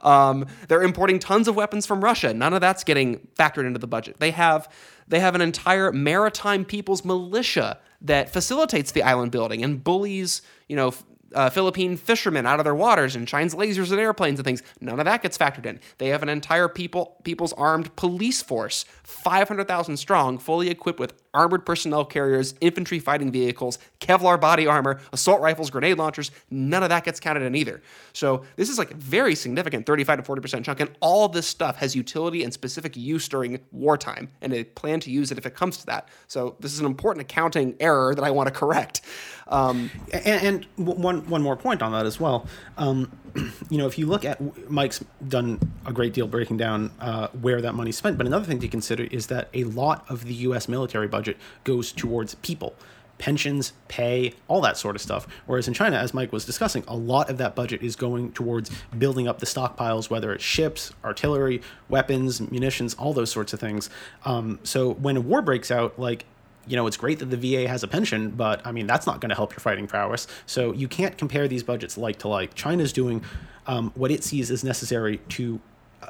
Um, 0.00 0.46
they're 0.68 0.82
importing 0.82 1.18
tons 1.18 1.46
of 1.46 1.56
weapons 1.56 1.84
from 1.84 2.02
Russia. 2.02 2.32
None 2.32 2.54
of 2.54 2.62
that's 2.62 2.82
getting 2.82 3.28
factored 3.38 3.66
into 3.66 3.78
the 3.78 3.86
budget. 3.86 4.16
They 4.18 4.30
have 4.30 4.66
they 5.06 5.20
have 5.20 5.34
an 5.34 5.42
entire 5.42 5.92
maritime 5.92 6.64
people's 6.64 7.04
militia 7.04 7.78
that 8.00 8.30
facilitates 8.30 8.92
the 8.92 9.02
island 9.02 9.30
building 9.30 9.62
and 9.62 9.84
bullies, 9.84 10.40
you 10.68 10.76
know, 10.76 10.94
uh, 11.34 11.50
Philippine 11.50 11.96
fishermen 11.96 12.46
out 12.46 12.60
of 12.60 12.64
their 12.64 12.74
waters 12.74 13.16
and 13.16 13.28
shines 13.28 13.54
lasers 13.54 13.92
at 13.92 13.98
airplanes 13.98 14.38
and 14.38 14.44
things. 14.44 14.62
None 14.80 14.98
of 14.98 15.04
that 15.04 15.22
gets 15.22 15.36
factored 15.36 15.66
in. 15.66 15.80
They 15.98 16.08
have 16.08 16.22
an 16.22 16.28
entire 16.28 16.68
people 16.68 17.16
people's 17.24 17.52
armed 17.54 17.94
police 17.96 18.42
force, 18.42 18.84
500,000 19.02 19.96
strong, 19.96 20.38
fully 20.38 20.68
equipped 20.70 21.00
with 21.00 21.14
armored 21.34 21.66
personnel 21.66 22.04
carriers, 22.04 22.54
infantry 22.60 22.98
fighting 22.98 23.30
vehicles, 23.30 23.78
Kevlar 24.00 24.40
body 24.40 24.66
armor, 24.66 25.00
assault 25.12 25.40
rifles, 25.40 25.70
grenade 25.70 25.98
launchers. 25.98 26.30
None 26.50 26.82
of 26.82 26.88
that 26.88 27.04
gets 27.04 27.20
counted 27.20 27.42
in 27.42 27.54
either. 27.54 27.82
So 28.12 28.44
this 28.56 28.70
is 28.70 28.78
like 28.78 28.92
a 28.92 28.94
very 28.94 29.34
significant 29.34 29.86
35 29.86 30.24
to 30.24 30.32
40% 30.32 30.64
chunk, 30.64 30.80
and 30.80 30.90
all 31.00 31.28
this 31.28 31.46
stuff 31.46 31.76
has 31.76 31.94
utility 31.96 32.44
and 32.44 32.52
specific 32.52 32.96
use 32.96 33.28
during 33.28 33.60
wartime, 33.72 34.28
and 34.40 34.52
they 34.52 34.64
plan 34.64 35.00
to 35.00 35.10
use 35.10 35.32
it 35.32 35.38
if 35.38 35.46
it 35.46 35.54
comes 35.54 35.78
to 35.78 35.86
that. 35.86 36.08
So 36.28 36.56
this 36.60 36.72
is 36.72 36.80
an 36.80 36.86
important 36.86 37.22
accounting 37.22 37.74
error 37.80 38.14
that 38.14 38.24
I 38.24 38.30
want 38.30 38.48
to 38.48 38.54
correct. 38.54 39.00
Um, 39.48 39.90
and, 40.12 40.66
and 40.76 40.96
one 40.96 41.28
one 41.28 41.42
more 41.42 41.56
point 41.56 41.82
on 41.82 41.92
that 41.92 42.06
as 42.06 42.18
well. 42.18 42.46
Um, 42.78 43.12
you 43.70 43.78
know, 43.78 43.86
if 43.86 43.98
you 43.98 44.06
look 44.06 44.24
at 44.24 44.70
Mike's 44.70 45.04
done 45.26 45.58
a 45.84 45.92
great 45.92 46.14
deal 46.14 46.26
breaking 46.26 46.56
down 46.56 46.90
uh, 47.00 47.28
where 47.40 47.60
that 47.60 47.74
money's 47.74 47.96
spent, 47.96 48.16
but 48.16 48.26
another 48.26 48.44
thing 48.44 48.60
to 48.60 48.68
consider 48.68 49.04
is 49.04 49.26
that 49.26 49.48
a 49.52 49.64
lot 49.64 50.04
of 50.08 50.24
the 50.24 50.34
U.S. 50.34 50.68
military 50.68 51.08
budget 51.08 51.23
goes 51.64 51.92
towards 51.92 52.34
people. 52.36 52.74
Pensions, 53.16 53.72
pay, 53.86 54.34
all 54.48 54.60
that 54.60 54.76
sort 54.76 54.96
of 54.96 55.02
stuff. 55.02 55.26
Whereas 55.46 55.68
in 55.68 55.74
China, 55.74 55.96
as 55.96 56.12
Mike 56.12 56.32
was 56.32 56.44
discussing, 56.44 56.82
a 56.88 56.96
lot 56.96 57.30
of 57.30 57.38
that 57.38 57.54
budget 57.54 57.80
is 57.80 57.94
going 57.94 58.32
towards 58.32 58.70
building 58.98 59.28
up 59.28 59.38
the 59.38 59.46
stockpiles, 59.46 60.10
whether 60.10 60.32
it's 60.32 60.42
ships, 60.42 60.92
artillery, 61.04 61.62
weapons, 61.88 62.40
munitions, 62.40 62.94
all 62.94 63.12
those 63.12 63.30
sorts 63.30 63.52
of 63.52 63.60
things. 63.60 63.88
Um, 64.24 64.58
so 64.64 64.94
when 64.94 65.16
a 65.16 65.20
war 65.20 65.42
breaks 65.42 65.70
out, 65.70 65.98
like 65.98 66.26
you 66.66 66.76
know, 66.76 66.86
it's 66.86 66.96
great 66.96 67.18
that 67.18 67.26
the 67.26 67.36
VA 67.36 67.68
has 67.68 67.82
a 67.82 67.88
pension, 67.88 68.30
but 68.30 68.66
I 68.66 68.72
mean, 68.72 68.86
that's 68.86 69.06
not 69.06 69.20
going 69.20 69.30
to 69.30 69.34
help 69.34 69.52
your 69.52 69.60
fighting 69.60 69.86
prowess. 69.86 70.26
So 70.46 70.72
you 70.72 70.88
can't 70.88 71.16
compare 71.16 71.48
these 71.48 71.62
budgets 71.62 71.98
like 71.98 72.18
to 72.20 72.28
like. 72.28 72.54
China's 72.54 72.92
doing 72.92 73.22
um, 73.66 73.92
what 73.94 74.10
it 74.10 74.24
sees 74.24 74.50
as 74.50 74.64
necessary 74.64 75.18
to, 75.30 75.60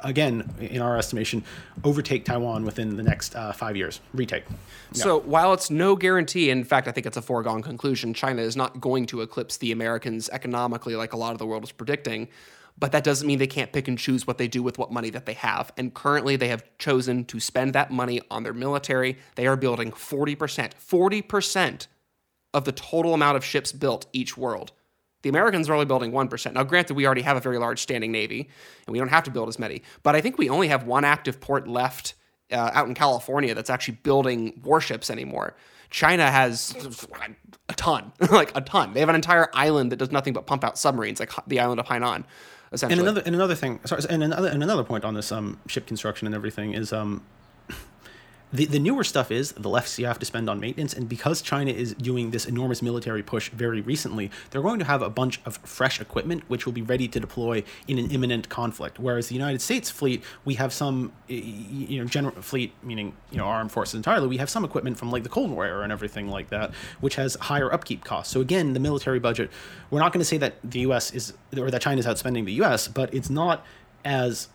again, 0.03 0.49
in 0.59 0.81
our 0.81 0.97
estimation, 0.97 1.43
overtake 1.83 2.25
Taiwan 2.25 2.65
within 2.65 2.95
the 2.95 3.03
next 3.03 3.35
uh, 3.35 3.51
five 3.51 3.75
years. 3.75 4.01
Retake. 4.13 4.43
So 4.91 5.19
while 5.19 5.53
it's 5.53 5.69
no 5.69 5.95
guarantee, 5.95 6.49
in 6.49 6.63
fact, 6.63 6.87
I 6.87 6.91
think 6.91 7.05
it's 7.05 7.17
a 7.17 7.21
foregone 7.21 7.61
conclusion, 7.61 8.13
China 8.13 8.41
is 8.41 8.55
not 8.55 8.79
going 8.79 9.05
to 9.07 9.21
eclipse 9.21 9.57
the 9.57 9.71
Americans 9.71 10.29
economically 10.29 10.95
like 10.95 11.13
a 11.13 11.17
lot 11.17 11.33
of 11.33 11.37
the 11.37 11.45
world 11.45 11.63
is 11.63 11.71
predicting. 11.71 12.29
But 12.77 12.91
that 12.91 13.05
doesn't 13.05 13.25
mean 13.25 13.39
they 13.39 13.47
can't 13.47 13.71
pick 13.71 13.87
and 13.87 13.97
choose 13.97 14.27
what 14.27 14.37
they 14.37 14.49
do 14.49 14.61
with 14.61 14.77
what 14.77 14.91
money 14.91 15.09
that 15.11 15.25
they 15.25 15.33
have. 15.33 15.71
And 15.77 15.93
currently, 15.93 16.35
they 16.35 16.49
have 16.49 16.63
chosen 16.77 17.23
to 17.25 17.39
spend 17.39 17.73
that 17.73 17.89
money 17.89 18.21
on 18.29 18.43
their 18.43 18.53
military. 18.53 19.17
They 19.35 19.47
are 19.47 19.55
building 19.55 19.91
40%, 19.91 20.71
40% 20.73 21.87
of 22.53 22.65
the 22.65 22.71
total 22.73 23.13
amount 23.13 23.37
of 23.37 23.45
ships 23.45 23.71
built 23.71 24.07
each 24.11 24.37
world. 24.37 24.71
The 25.25 25.29
Americans 25.29 25.67
are 25.67 25.73
only 25.73 25.87
building 25.87 26.11
1%. 26.11 26.53
Now, 26.53 26.61
granted, 26.61 26.93
we 26.93 27.07
already 27.07 27.23
have 27.23 27.35
a 27.35 27.39
very 27.39 27.57
large 27.57 27.81
standing 27.81 28.11
Navy, 28.11 28.47
and 28.85 28.93
we 28.93 28.99
don't 28.99 29.07
have 29.07 29.23
to 29.23 29.31
build 29.31 29.49
as 29.49 29.57
many. 29.57 29.81
But 30.03 30.15
I 30.15 30.21
think 30.21 30.37
we 30.37 30.49
only 30.49 30.67
have 30.67 30.83
one 30.83 31.03
active 31.03 31.41
port 31.41 31.67
left 31.67 32.13
uh, 32.51 32.69
out 32.75 32.87
in 32.87 32.93
California 32.93 33.55
that's 33.55 33.71
actually 33.71 33.95
building 34.03 34.61
warships 34.63 35.09
anymore. 35.09 35.55
China 35.89 36.29
has 36.29 36.75
a 37.69 37.73
ton, 37.73 38.11
like 38.29 38.55
a 38.55 38.61
ton. 38.61 38.93
They 38.93 38.99
have 38.99 39.09
an 39.09 39.15
entire 39.15 39.49
island 39.51 39.91
that 39.91 39.95
does 39.95 40.11
nothing 40.11 40.33
but 40.33 40.45
pump 40.45 40.63
out 40.63 40.77
submarines, 40.77 41.19
like 41.19 41.31
the 41.47 41.59
island 41.59 41.79
of 41.79 41.87
Hainan, 41.87 42.25
essentially. 42.71 42.99
And 42.99 43.07
another 43.07 43.23
and 43.25 43.33
another 43.33 43.55
thing, 43.55 43.79
sorry, 43.85 44.03
and 44.07 44.21
another 44.21 44.49
and 44.49 44.61
another 44.61 44.83
point 44.83 45.03
on 45.03 45.15
this 45.15 45.31
um, 45.31 45.59
ship 45.65 45.87
construction 45.87 46.27
and 46.27 46.35
everything 46.35 46.75
is 46.75 46.93
um, 46.93 47.23
the, 48.55 48.65
the 48.65 48.79
newer 48.79 49.03
stuff 49.03 49.31
is 49.31 49.51
the 49.53 49.69
less 49.69 49.99
you 49.99 50.05
have 50.05 50.19
to 50.19 50.25
spend 50.25 50.49
on 50.49 50.59
maintenance 50.59 50.93
and 50.93 51.07
because 51.07 51.41
china 51.41 51.71
is 51.71 51.93
doing 51.95 52.31
this 52.31 52.45
enormous 52.45 52.81
military 52.81 53.23
push 53.23 53.49
very 53.49 53.81
recently 53.81 54.31
they're 54.49 54.61
going 54.61 54.79
to 54.79 54.85
have 54.85 55.01
a 55.01 55.09
bunch 55.09 55.39
of 55.45 55.57
fresh 55.57 55.99
equipment 56.01 56.43
which 56.47 56.65
will 56.65 56.73
be 56.73 56.81
ready 56.81 57.07
to 57.07 57.19
deploy 57.19 57.63
in 57.87 57.97
an 57.99 58.09
imminent 58.11 58.49
conflict. 58.49 58.99
Whereas 58.99 59.27
the 59.27 59.35
united 59.35 59.61
states 59.61 59.89
fleet 59.89 60.23
we 60.43 60.55
have 60.55 60.73
some 60.73 61.11
you 61.27 61.99
know 61.99 62.05
general 62.05 62.35
fleet 62.41 62.73
meaning 62.83 63.13
you 63.31 63.37
know 63.37 63.45
armed 63.45 63.71
forces 63.71 63.95
entirely 63.95 64.27
we 64.27 64.37
have 64.37 64.49
some 64.49 64.63
equipment 64.63 64.97
from 64.97 65.11
like 65.11 65.23
the 65.23 65.29
cold 65.29 65.51
war 65.51 65.65
era 65.65 65.83
and 65.83 65.91
everything 65.91 66.29
like 66.29 66.49
that 66.49 66.73
which 67.01 67.15
has 67.15 67.35
higher 67.35 67.71
upkeep 67.73 68.03
costs. 68.03 68.31
So 68.33 68.41
again 68.41 68.73
the 68.73 68.79
military 68.79 69.19
budget 69.19 69.51
we're 69.89 69.99
not 69.99 70.13
going 70.13 70.21
to 70.21 70.25
say 70.25 70.37
that 70.37 70.55
the 70.63 70.81
us 70.81 71.11
is 71.11 71.33
or 71.57 71.69
that 71.71 71.81
china 71.81 71.99
is 71.99 72.05
outspending 72.05 72.45
the 72.45 72.53
us 72.53 72.87
but 72.87 73.13
it's 73.13 73.29
not 73.29 73.65
as 74.03 74.49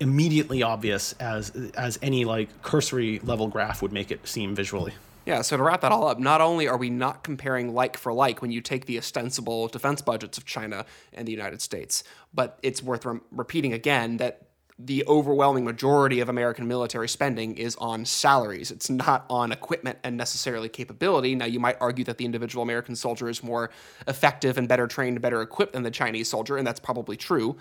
immediately 0.00 0.62
obvious 0.62 1.12
as 1.14 1.50
as 1.76 1.98
any 2.02 2.24
like 2.24 2.62
cursory 2.62 3.20
level 3.20 3.48
graph 3.48 3.82
would 3.82 3.92
make 3.92 4.10
it 4.10 4.26
seem 4.26 4.54
visually. 4.54 4.94
Yeah, 5.26 5.42
so 5.42 5.56
to 5.56 5.62
wrap 5.62 5.82
that 5.82 5.92
all 5.92 6.08
up, 6.08 6.18
not 6.18 6.40
only 6.40 6.66
are 6.66 6.78
we 6.78 6.88
not 6.88 7.22
comparing 7.22 7.74
like 7.74 7.96
for 7.96 8.12
like 8.12 8.40
when 8.40 8.50
you 8.50 8.60
take 8.60 8.86
the 8.86 8.98
ostensible 8.98 9.68
defense 9.68 10.00
budgets 10.00 10.38
of 10.38 10.46
China 10.46 10.86
and 11.12 11.28
the 11.28 11.32
United 11.32 11.60
States, 11.60 12.02
but 12.32 12.58
it's 12.62 12.82
worth 12.82 13.04
re- 13.04 13.20
repeating 13.30 13.72
again 13.72 14.16
that 14.16 14.42
the 14.82 15.04
overwhelming 15.06 15.64
majority 15.64 16.20
of 16.20 16.30
American 16.30 16.66
military 16.66 17.08
spending 17.08 17.56
is 17.56 17.76
on 17.76 18.06
salaries. 18.06 18.70
It's 18.70 18.88
not 18.88 19.26
on 19.28 19.52
equipment 19.52 19.98
and 20.02 20.16
necessarily 20.16 20.70
capability. 20.70 21.34
Now, 21.34 21.44
you 21.44 21.60
might 21.60 21.76
argue 21.80 22.04
that 22.04 22.16
the 22.16 22.24
individual 22.24 22.62
American 22.62 22.96
soldier 22.96 23.28
is 23.28 23.42
more 23.42 23.70
effective 24.08 24.56
and 24.56 24.66
better 24.66 24.86
trained, 24.86 25.20
better 25.20 25.42
equipped 25.42 25.74
than 25.74 25.82
the 25.82 25.90
Chinese 25.90 26.28
soldier, 26.28 26.56
and 26.56 26.66
that's 26.66 26.80
probably 26.80 27.18
true. 27.18 27.56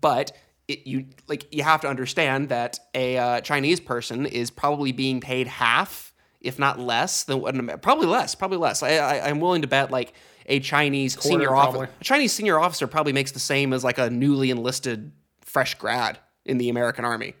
But 0.00 0.32
it, 0.68 0.86
you 0.86 1.06
like 1.26 1.52
you 1.52 1.62
have 1.62 1.80
to 1.80 1.88
understand 1.88 2.50
that 2.50 2.78
a 2.94 3.16
uh, 3.16 3.40
Chinese 3.40 3.80
person 3.80 4.26
is 4.26 4.50
probably 4.50 4.92
being 4.92 5.20
paid 5.20 5.46
half, 5.48 6.12
if 6.40 6.58
not 6.58 6.78
less, 6.78 7.24
than 7.24 7.40
what 7.40 7.82
probably 7.82 8.06
less, 8.06 8.34
probably 8.34 8.58
less. 8.58 8.82
I, 8.82 8.96
I, 8.96 9.28
I'm 9.28 9.40
willing 9.40 9.62
to 9.62 9.68
bet 9.68 9.90
like 9.90 10.12
a 10.46 10.60
Chinese 10.60 11.20
senior 11.20 11.54
officer, 11.54 11.90
a 12.00 12.04
Chinese 12.04 12.32
senior 12.32 12.58
officer 12.58 12.86
probably 12.86 13.12
makes 13.12 13.32
the 13.32 13.40
same 13.40 13.72
as 13.72 13.82
like 13.82 13.98
a 13.98 14.10
newly 14.10 14.50
enlisted 14.50 15.10
fresh 15.40 15.74
grad 15.74 16.18
in 16.44 16.58
the 16.58 16.68
American 16.68 17.04
army. 17.04 17.34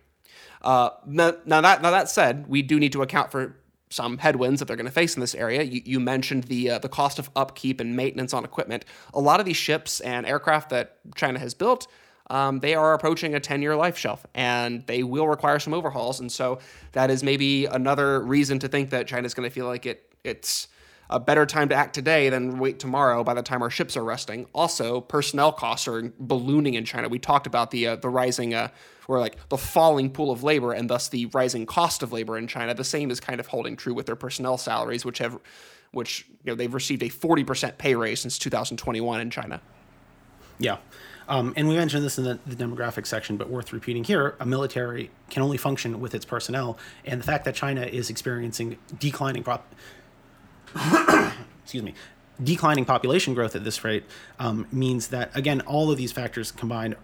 Uh, 0.62 0.90
now, 1.06 1.34
now 1.44 1.60
that 1.60 1.82
now 1.82 1.90
that 1.90 2.08
said, 2.08 2.48
we 2.48 2.62
do 2.62 2.80
need 2.80 2.92
to 2.92 3.02
account 3.02 3.30
for 3.30 3.56
some 3.90 4.18
headwinds 4.18 4.58
that 4.58 4.66
they're 4.66 4.76
going 4.76 4.86
to 4.86 4.92
face 4.92 5.16
in 5.16 5.20
this 5.20 5.34
area. 5.34 5.62
You, 5.62 5.80
you 5.84 6.00
mentioned 6.00 6.44
the 6.44 6.70
uh, 6.70 6.78
the 6.78 6.88
cost 6.88 7.18
of 7.18 7.30
upkeep 7.36 7.80
and 7.80 7.94
maintenance 7.94 8.32
on 8.32 8.44
equipment. 8.44 8.84
A 9.12 9.20
lot 9.20 9.38
of 9.38 9.46
these 9.46 9.56
ships 9.56 10.00
and 10.00 10.26
aircraft 10.26 10.70
that 10.70 10.98
China 11.14 11.38
has 11.38 11.54
built, 11.54 11.86
um, 12.30 12.60
they 12.60 12.74
are 12.74 12.94
approaching 12.94 13.34
a 13.34 13.40
10 13.40 13.62
year 13.62 13.76
life 13.76 13.96
shelf 13.96 14.26
and 14.34 14.86
they 14.86 15.02
will 15.02 15.28
require 15.28 15.58
some 15.58 15.72
overhauls. 15.74 16.20
And 16.20 16.30
so 16.30 16.58
that 16.92 17.10
is 17.10 17.22
maybe 17.22 17.66
another 17.66 18.20
reason 18.20 18.58
to 18.60 18.68
think 18.68 18.90
that 18.90 19.06
China's 19.06 19.34
going 19.34 19.48
to 19.48 19.54
feel 19.54 19.66
like 19.66 19.86
it 19.86 20.04
it's 20.24 20.68
a 21.10 21.18
better 21.18 21.46
time 21.46 21.70
to 21.70 21.74
act 21.74 21.94
today 21.94 22.28
than 22.28 22.58
wait 22.58 22.78
tomorrow 22.78 23.24
by 23.24 23.32
the 23.32 23.42
time 23.42 23.62
our 23.62 23.70
ships 23.70 23.96
are 23.96 24.04
resting. 24.04 24.46
Also, 24.54 25.00
personnel 25.00 25.52
costs 25.52 25.88
are 25.88 26.12
ballooning 26.18 26.74
in 26.74 26.84
China. 26.84 27.08
We 27.08 27.18
talked 27.18 27.46
about 27.46 27.70
the 27.70 27.88
uh, 27.88 27.96
the 27.96 28.10
rising 28.10 28.52
uh, 28.52 28.68
or 29.06 29.18
like 29.18 29.36
the 29.48 29.56
falling 29.56 30.10
pool 30.10 30.30
of 30.30 30.42
labor 30.42 30.72
and 30.72 30.90
thus 30.90 31.08
the 31.08 31.26
rising 31.26 31.64
cost 31.64 32.02
of 32.02 32.12
labor 32.12 32.36
in 32.36 32.46
China. 32.46 32.74
The 32.74 32.84
same 32.84 33.10
is 33.10 33.20
kind 33.20 33.40
of 33.40 33.46
holding 33.46 33.74
true 33.74 33.94
with 33.94 34.04
their 34.04 34.16
personnel 34.16 34.58
salaries, 34.58 35.04
which 35.04 35.18
have 35.18 35.38
which 35.92 36.26
you 36.44 36.52
know 36.52 36.54
they've 36.54 36.74
received 36.74 37.02
a 37.02 37.08
40% 37.08 37.78
pay 37.78 37.94
raise 37.94 38.20
since 38.20 38.38
2021 38.38 39.20
in 39.20 39.30
China. 39.30 39.62
Yeah. 40.58 40.78
Um, 41.28 41.52
and 41.56 41.68
we 41.68 41.76
mentioned 41.76 42.04
this 42.04 42.18
in 42.18 42.24
the, 42.24 42.38
the 42.46 42.56
demographic 42.56 43.06
section, 43.06 43.36
but 43.36 43.48
worth 43.48 43.72
repeating 43.72 44.04
here: 44.04 44.34
a 44.40 44.46
military 44.46 45.10
can 45.30 45.42
only 45.42 45.58
function 45.58 46.00
with 46.00 46.14
its 46.14 46.24
personnel, 46.24 46.78
and 47.04 47.20
the 47.20 47.24
fact 47.24 47.44
that 47.44 47.54
China 47.54 47.82
is 47.82 48.10
experiencing 48.10 48.78
declining 48.98 49.42
prop. 49.42 49.72
excuse 51.62 51.82
me, 51.82 51.94
declining 52.42 52.84
population 52.84 53.34
growth 53.34 53.54
at 53.54 53.64
this 53.64 53.84
rate 53.84 54.04
um, 54.38 54.66
means 54.72 55.08
that 55.08 55.34
again, 55.36 55.60
all 55.62 55.90
of 55.90 55.98
these 55.98 56.12
factors 56.12 56.50
combined 56.50 56.96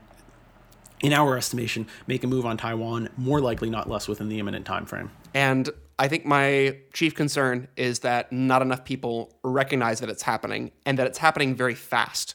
in 1.00 1.12
our 1.12 1.36
estimation, 1.36 1.86
make 2.06 2.24
a 2.24 2.26
move 2.26 2.46
on 2.46 2.56
Taiwan 2.56 3.10
more 3.18 3.40
likely, 3.40 3.68
not 3.68 3.90
less, 3.90 4.08
within 4.08 4.30
the 4.30 4.38
imminent 4.38 4.64
time 4.64 4.86
frame. 4.86 5.10
And 5.34 5.68
I 5.98 6.08
think 6.08 6.24
my 6.24 6.78
chief 6.94 7.14
concern 7.14 7.68
is 7.76 8.00
that 8.00 8.32
not 8.32 8.62
enough 8.62 8.84
people 8.84 9.30
recognize 9.42 10.00
that 10.00 10.08
it's 10.08 10.22
happening 10.22 10.72
and 10.86 10.98
that 10.98 11.06
it's 11.06 11.18
happening 11.18 11.54
very 11.54 11.74
fast. 11.74 12.34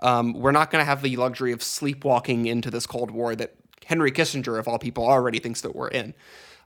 Um, 0.00 0.32
we're 0.32 0.52
not 0.52 0.70
going 0.70 0.80
to 0.80 0.86
have 0.86 1.02
the 1.02 1.16
luxury 1.16 1.52
of 1.52 1.62
sleepwalking 1.62 2.46
into 2.46 2.70
this 2.70 2.86
Cold 2.86 3.10
War 3.10 3.36
that 3.36 3.54
Henry 3.84 4.12
Kissinger, 4.12 4.58
of 4.58 4.68
all 4.68 4.78
people, 4.78 5.04
already 5.04 5.38
thinks 5.38 5.60
that 5.62 5.74
we're 5.74 5.88
in. 5.88 6.14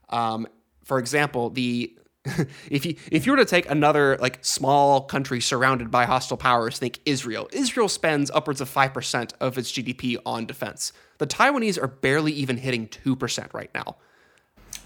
Um, 0.09 0.47
for 0.83 0.99
example, 0.99 1.49
the 1.49 1.95
if 2.69 2.85
you 2.85 2.95
if 3.11 3.25
you 3.25 3.31
were 3.31 3.37
to 3.37 3.45
take 3.45 3.69
another 3.69 4.17
like 4.19 4.43
small 4.43 5.01
country 5.01 5.39
surrounded 5.39 5.91
by 5.91 6.05
hostile 6.05 6.37
powers, 6.37 6.79
think 6.79 6.99
Israel. 7.05 7.47
Israel 7.51 7.89
spends 7.89 8.31
upwards 8.31 8.61
of 8.61 8.69
five 8.69 8.93
percent 8.93 9.33
of 9.39 9.57
its 9.57 9.71
GDP 9.71 10.17
on 10.25 10.45
defense. 10.45 10.91
The 11.17 11.27
Taiwanese 11.27 11.81
are 11.81 11.87
barely 11.87 12.31
even 12.33 12.57
hitting 12.57 12.87
two 12.87 13.15
percent 13.15 13.53
right 13.53 13.69
now. 13.73 13.97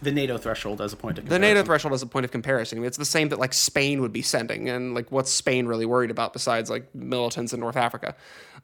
The 0.01 0.11
NATO 0.11 0.37
threshold 0.37 0.81
as 0.81 0.93
a 0.93 0.97
point 0.97 1.17
of 1.17 1.27
the 1.27 1.39
NATO 1.39 1.63
threshold 1.63 1.93
as 1.93 2.01
a 2.01 2.07
point 2.07 2.25
of 2.25 2.31
comparison. 2.31 2.77
I 2.77 2.81
mean, 2.81 2.87
it's 2.87 2.97
the 2.97 3.05
same 3.05 3.29
that 3.29 3.39
like 3.39 3.53
Spain 3.53 4.01
would 4.01 4.13
be 4.13 4.21
sending, 4.21 4.69
and 4.69 4.93
like 4.93 5.11
what's 5.11 5.31
Spain 5.31 5.65
really 5.65 5.85
worried 5.85 6.11
about 6.11 6.33
besides 6.33 6.69
like 6.69 6.93
militants 6.95 7.53
in 7.53 7.59
North 7.59 7.77
Africa? 7.77 8.15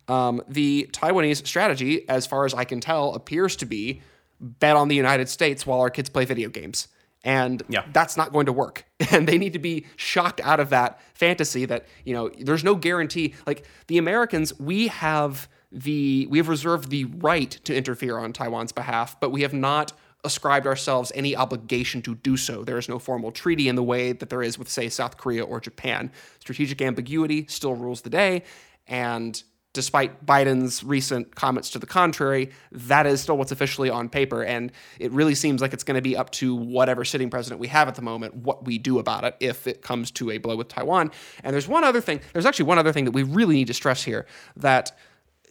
Um, 0.08 0.42
the 0.48 0.90
Taiwanese 0.92 1.46
strategy, 1.46 2.08
as 2.08 2.26
far 2.26 2.46
as 2.46 2.54
I 2.54 2.64
can 2.64 2.80
tell, 2.80 3.14
appears 3.14 3.56
to 3.58 3.66
be 3.66 4.02
bet 4.40 4.76
on 4.76 4.88
the 4.88 4.96
United 4.96 5.30
States 5.30 5.66
while 5.66 5.80
our 5.80 5.90
kids 5.90 6.10
play 6.10 6.26
video 6.26 6.50
games. 6.50 6.88
And 7.24 7.64
yeah. 7.70 7.86
that's 7.92 8.16
not 8.18 8.32
going 8.32 8.46
to 8.46 8.54
work. 8.54 8.86
And 9.12 9.28
they 9.28 9.38
need 9.38 9.54
to 9.54 9.60
be 9.60 9.86
shocked 9.98 10.42
out 10.42 10.60
of 10.60 10.70
that 10.72 11.00
fantasy 11.14 11.66
that, 11.66 11.86
you 12.06 12.14
know, 12.14 12.30
there's 12.40 12.64
no 12.64 12.76
guarantee. 12.76 13.34
Like 13.46 13.66
the 13.88 13.98
Americans, 13.98 14.58
we 14.60 14.88
have 14.88 15.48
the 15.72 16.28
we 16.30 16.38
have 16.38 16.48
reserved 16.48 16.90
the 16.90 17.06
right 17.06 17.52
to 17.66 17.76
interfere 17.76 18.18
on 18.18 18.34
Taiwan's 18.34 18.72
behalf, 18.72 19.20
but 19.20 19.32
we 19.32 19.42
have 19.42 19.54
not 19.54 19.94
ascribed 20.26 20.68
ourselves 20.68 21.12
any 21.16 21.36
obligation 21.36 22.02
to 22.04 22.16
do 22.16 22.36
so. 22.38 22.64
There 22.64 22.78
is 22.78 22.90
no 22.90 23.00
formal 23.00 23.32
treaty 23.32 23.70
in 23.70 23.76
the 23.76 23.84
way 23.84 24.12
that 24.12 24.30
there 24.30 24.44
is 24.44 24.58
with, 24.60 24.70
say, 24.70 24.90
South 24.90 25.18
Korea 25.18 25.44
or 25.44 25.60
Japan. 25.60 26.12
Strategic 26.40 26.82
ambiguity 26.82 27.46
still 27.48 27.76
rules 27.76 28.02
the 28.02 28.10
day, 28.10 28.44
and 28.88 29.42
despite 29.76 30.26
Biden's 30.26 30.84
recent 30.86 31.36
comments 31.36 31.70
to 31.72 31.80
the 31.80 31.86
contrary, 31.86 32.50
that 32.72 33.06
is 33.06 33.22
still 33.22 33.38
what's 33.38 33.52
officially 33.52 33.90
on 33.90 34.08
paper. 34.08 34.42
And 34.42 34.72
it 35.00 35.12
really 35.12 35.36
seems 35.36 35.62
like 35.62 35.74
it's 35.74 35.84
going 35.84 35.96
to 35.96 36.02
be 36.02 36.16
up 36.16 36.30
to 36.32 36.56
whatever 36.56 37.04
sitting 37.04 37.30
president 37.30 37.60
we 37.60 37.68
have 37.68 37.90
at 37.90 37.96
the 37.96 38.02
moment 38.02 38.36
what 38.36 38.64
we 38.64 38.78
do 38.78 39.00
about 39.00 39.26
it 39.26 39.36
if 39.42 39.68
it 39.68 39.82
comes 39.82 40.12
to 40.12 40.32
a 40.32 40.38
blow 40.38 40.56
with 40.56 40.70
Taiwan. 40.70 41.12
And 41.44 41.54
there's 41.54 41.68
one 41.68 41.84
other 41.84 42.00
thing, 42.00 42.22
there's 42.32 42.46
actually 42.46 42.66
one 42.66 42.80
other 42.80 42.94
thing 42.94 43.04
that 43.04 43.12
we 43.12 43.24
really 43.24 43.56
need 43.56 43.68
to 43.68 43.74
stress 43.74 44.02
here 44.02 44.26
that 44.56 44.98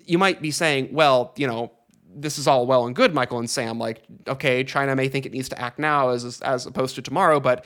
you 0.07 0.17
might 0.17 0.41
be 0.41 0.51
saying, 0.51 0.89
well, 0.93 1.35
you 1.37 1.47
know, 1.47 1.73
this 2.15 2.39
is 2.39 2.47
all 2.47 2.67
well 2.67 2.87
and 2.87 2.95
good, 2.95 3.15
Michael 3.15 3.39
and 3.39 3.51
Sam. 3.51 3.79
Like, 3.79 4.03
okay, 4.29 4.65
China 4.65 4.95
may 4.95 5.09
think 5.09 5.27
it 5.27 5.33
needs 5.33 5.49
to 5.51 5.61
act 5.61 5.79
now 5.79 6.11
as 6.11 6.41
as 6.41 6.67
opposed 6.67 6.95
to 6.97 7.03
tomorrow, 7.03 7.41
but 7.41 7.65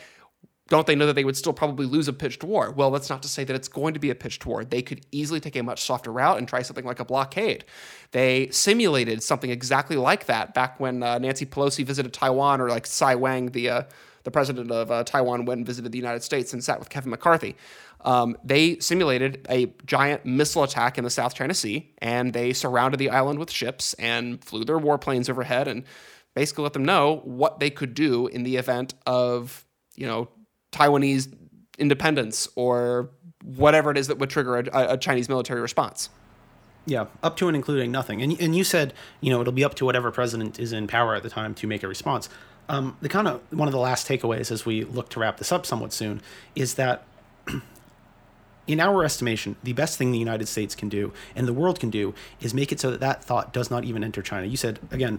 don't 0.68 0.86
they 0.86 0.94
know 0.94 1.06
that 1.06 1.14
they 1.14 1.24
would 1.24 1.36
still 1.36 1.54
probably 1.54 1.86
lose 1.86 2.08
a 2.08 2.12
pitched 2.12 2.44
war? 2.44 2.70
Well, 2.70 2.90
that's 2.90 3.08
not 3.08 3.22
to 3.22 3.28
say 3.28 3.42
that 3.44 3.56
it's 3.56 3.68
going 3.68 3.94
to 3.94 4.00
be 4.00 4.10
a 4.10 4.14
pitched 4.14 4.44
war. 4.44 4.64
They 4.64 4.82
could 4.82 5.04
easily 5.10 5.40
take 5.40 5.56
a 5.56 5.62
much 5.62 5.82
softer 5.82 6.12
route 6.12 6.36
and 6.36 6.46
try 6.46 6.60
something 6.60 6.84
like 6.84 7.00
a 7.00 7.06
blockade. 7.06 7.64
They 8.10 8.50
simulated 8.50 9.22
something 9.22 9.50
exactly 9.50 9.96
like 9.96 10.26
that 10.26 10.52
back 10.52 10.78
when 10.78 11.02
uh, 11.02 11.18
Nancy 11.18 11.46
Pelosi 11.46 11.84
visited 11.84 12.12
Taiwan, 12.12 12.60
or 12.60 12.68
like 12.68 12.86
Tsai 12.86 13.14
Wang, 13.14 13.46
the 13.52 13.70
uh, 13.70 13.82
the 14.24 14.30
president 14.30 14.70
of 14.70 14.90
uh, 14.90 15.04
Taiwan, 15.04 15.46
went 15.46 15.58
and 15.58 15.66
visited 15.66 15.90
the 15.90 15.98
United 15.98 16.22
States 16.22 16.52
and 16.52 16.62
sat 16.62 16.78
with 16.78 16.90
Kevin 16.90 17.10
McCarthy. 17.10 17.56
Um, 18.02 18.36
they 18.44 18.78
simulated 18.78 19.46
a 19.50 19.72
giant 19.84 20.24
missile 20.24 20.62
attack 20.62 20.98
in 20.98 21.04
the 21.04 21.10
South 21.10 21.34
China 21.34 21.54
Sea, 21.54 21.92
and 21.98 22.32
they 22.32 22.52
surrounded 22.52 22.98
the 22.98 23.10
island 23.10 23.38
with 23.38 23.50
ships 23.50 23.94
and 23.94 24.42
flew 24.44 24.64
their 24.64 24.78
warplanes 24.78 25.28
overhead 25.28 25.66
and 25.68 25.84
basically 26.34 26.62
let 26.62 26.72
them 26.72 26.84
know 26.84 27.20
what 27.24 27.58
they 27.58 27.70
could 27.70 27.94
do 27.94 28.28
in 28.28 28.44
the 28.44 28.56
event 28.56 28.94
of 29.06 29.66
you 29.96 30.06
know 30.06 30.28
Taiwanese 30.72 31.34
independence 31.78 32.48
or 32.54 33.10
whatever 33.42 33.90
it 33.90 33.98
is 33.98 34.06
that 34.08 34.18
would 34.18 34.30
trigger 34.30 34.58
a, 34.58 34.68
a, 34.72 34.96
Chinese 34.96 35.28
military 35.28 35.60
response. 35.60 36.10
Yeah, 36.86 37.06
up 37.22 37.36
to 37.38 37.48
and 37.48 37.56
including 37.56 37.90
nothing. 37.90 38.22
And 38.22 38.40
and 38.40 38.54
you 38.54 38.64
said 38.64 38.94
you 39.20 39.30
know 39.30 39.40
it'll 39.40 39.52
be 39.52 39.64
up 39.64 39.74
to 39.74 39.84
whatever 39.84 40.10
president 40.10 40.60
is 40.60 40.72
in 40.72 40.86
power 40.86 41.14
at 41.16 41.22
the 41.22 41.30
time 41.30 41.54
to 41.56 41.66
make 41.66 41.82
a 41.82 41.88
response. 41.88 42.28
Um, 42.68 42.96
the 43.00 43.08
kind 43.08 43.26
of 43.26 43.40
one 43.50 43.66
of 43.66 43.72
the 43.72 43.80
last 43.80 44.06
takeaways 44.06 44.52
as 44.52 44.64
we 44.64 44.84
look 44.84 45.08
to 45.10 45.20
wrap 45.20 45.38
this 45.38 45.50
up 45.52 45.66
somewhat 45.66 45.92
soon 45.92 46.22
is 46.54 46.74
that. 46.74 47.04
In 48.68 48.80
our 48.80 49.02
estimation, 49.02 49.56
the 49.64 49.72
best 49.72 49.98
thing 49.98 50.12
the 50.12 50.18
United 50.18 50.46
States 50.46 50.74
can 50.74 50.88
do 50.88 51.12
and 51.34 51.48
the 51.48 51.52
world 51.52 51.80
can 51.80 51.90
do 51.90 52.14
is 52.40 52.54
make 52.54 52.70
it 52.70 52.78
so 52.78 52.90
that 52.90 53.00
that 53.00 53.24
thought 53.24 53.52
does 53.52 53.70
not 53.70 53.84
even 53.84 54.04
enter 54.04 54.22
China. 54.22 54.46
You 54.46 54.56
said 54.56 54.78
again, 54.90 55.18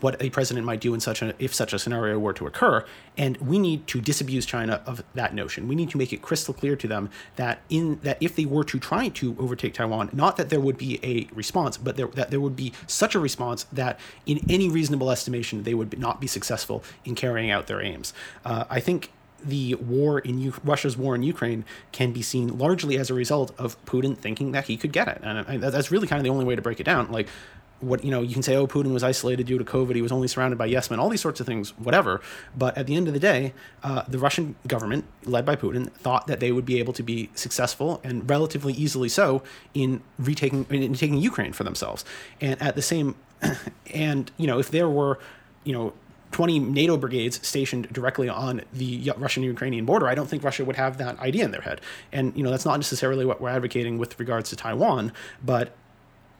what 0.00 0.20
a 0.22 0.30
president 0.30 0.66
might 0.66 0.80
do 0.80 0.94
in 0.94 1.00
such 1.00 1.22
a 1.22 1.34
if 1.38 1.54
such 1.54 1.72
a 1.72 1.78
scenario 1.78 2.18
were 2.18 2.32
to 2.32 2.46
occur 2.46 2.84
and 3.16 3.36
we 3.38 3.58
need 3.58 3.86
to 3.86 4.00
disabuse 4.00 4.44
china 4.44 4.82
of 4.86 5.02
that 5.14 5.34
notion 5.34 5.68
we 5.68 5.74
need 5.74 5.90
to 5.90 5.98
make 5.98 6.12
it 6.12 6.22
crystal 6.22 6.52
clear 6.52 6.76
to 6.76 6.86
them 6.86 7.08
that 7.36 7.60
in 7.68 7.98
that 8.02 8.18
if 8.20 8.36
they 8.36 8.44
were 8.44 8.64
to 8.64 8.78
try 8.78 9.08
to 9.08 9.36
overtake 9.38 9.74
taiwan 9.74 10.10
not 10.12 10.36
that 10.36 10.50
there 10.50 10.60
would 10.60 10.76
be 10.76 11.00
a 11.02 11.28
response 11.34 11.76
but 11.76 11.96
there, 11.96 12.08
that 12.08 12.30
there 12.30 12.40
would 12.40 12.56
be 12.56 12.72
such 12.86 13.14
a 13.14 13.18
response 13.18 13.64
that 13.72 13.98
in 14.26 14.40
any 14.48 14.68
reasonable 14.68 15.10
estimation 15.10 15.62
they 15.62 15.74
would 15.74 15.98
not 15.98 16.20
be 16.20 16.26
successful 16.26 16.82
in 17.04 17.14
carrying 17.14 17.50
out 17.50 17.66
their 17.66 17.80
aims 17.80 18.12
uh, 18.44 18.64
i 18.68 18.80
think 18.80 19.10
the 19.46 19.74
war 19.76 20.18
in 20.18 20.38
U- 20.38 20.54
Russia's 20.64 20.96
war 20.96 21.14
in 21.14 21.22
Ukraine 21.22 21.64
can 21.92 22.12
be 22.12 22.22
seen 22.22 22.58
largely 22.58 22.98
as 22.98 23.10
a 23.10 23.14
result 23.14 23.54
of 23.58 23.82
Putin 23.84 24.16
thinking 24.16 24.52
that 24.52 24.64
he 24.66 24.76
could 24.76 24.92
get 24.92 25.08
it, 25.08 25.20
and 25.22 25.38
I, 25.38 25.56
that's 25.56 25.90
really 25.90 26.06
kind 26.06 26.18
of 26.18 26.24
the 26.24 26.30
only 26.30 26.44
way 26.44 26.56
to 26.56 26.62
break 26.62 26.80
it 26.80 26.84
down. 26.84 27.10
Like 27.10 27.28
what 27.80 28.02
you 28.04 28.10
know 28.10 28.22
you 28.22 28.32
can 28.32 28.42
say 28.42 28.56
oh 28.56 28.66
putin 28.66 28.92
was 28.92 29.02
isolated 29.02 29.46
due 29.46 29.58
to 29.58 29.64
covid 29.64 29.94
he 29.94 30.02
was 30.02 30.12
only 30.12 30.28
surrounded 30.28 30.56
by 30.56 30.64
yes 30.64 30.90
men 30.90 30.98
all 30.98 31.10
these 31.10 31.20
sorts 31.20 31.40
of 31.40 31.46
things 31.46 31.76
whatever. 31.78 32.20
But 32.56 32.76
at 32.78 32.86
the 32.86 32.96
end 32.96 33.06
of 33.06 33.14
the 33.14 33.20
day 33.20 33.52
uh, 33.82 34.02
the 34.08 34.18
russian 34.18 34.56
government 34.66 35.04
led 35.24 35.44
by 35.44 35.56
putin 35.56 35.90
thought 35.92 36.26
that 36.26 36.40
they 36.40 36.52
would 36.52 36.64
be 36.64 36.78
able 36.78 36.92
to 36.94 37.02
be 37.02 37.30
successful 37.34 38.00
and 38.02 38.28
relatively 38.28 38.72
easily 38.72 39.08
so 39.08 39.42
in 39.74 40.02
retaking 40.18 40.66
in 40.70 40.94
taking 40.94 41.18
ukraine 41.18 41.52
for 41.52 41.64
themselves. 41.64 42.04
And 42.40 42.60
at 42.62 42.74
the 42.76 42.82
same 42.82 43.14
and 43.94 44.30
you 44.38 44.46
know 44.46 44.58
if 44.58 44.70
there 44.70 44.88
were 44.88 45.18
you 45.64 45.72
know 45.72 45.92
20 46.32 46.58
NATO 46.58 46.96
brigades 46.96 47.46
stationed 47.46 47.88
directly 47.92 48.28
on 48.28 48.62
the 48.72 49.12
Russian 49.16 49.42
Ukrainian 49.42 49.86
border, 49.86 50.08
I 50.08 50.14
don't 50.14 50.28
think 50.28 50.42
Russia 50.42 50.64
would 50.64 50.76
have 50.76 50.98
that 50.98 51.18
idea 51.20 51.44
in 51.44 51.50
their 51.50 51.62
head. 51.62 51.80
And, 52.12 52.36
you 52.36 52.42
know, 52.42 52.50
that's 52.50 52.64
not 52.64 52.76
necessarily 52.76 53.24
what 53.24 53.40
we're 53.40 53.48
advocating 53.50 53.98
with 53.98 54.18
regards 54.18 54.50
to 54.50 54.56
Taiwan, 54.56 55.12
but 55.44 55.74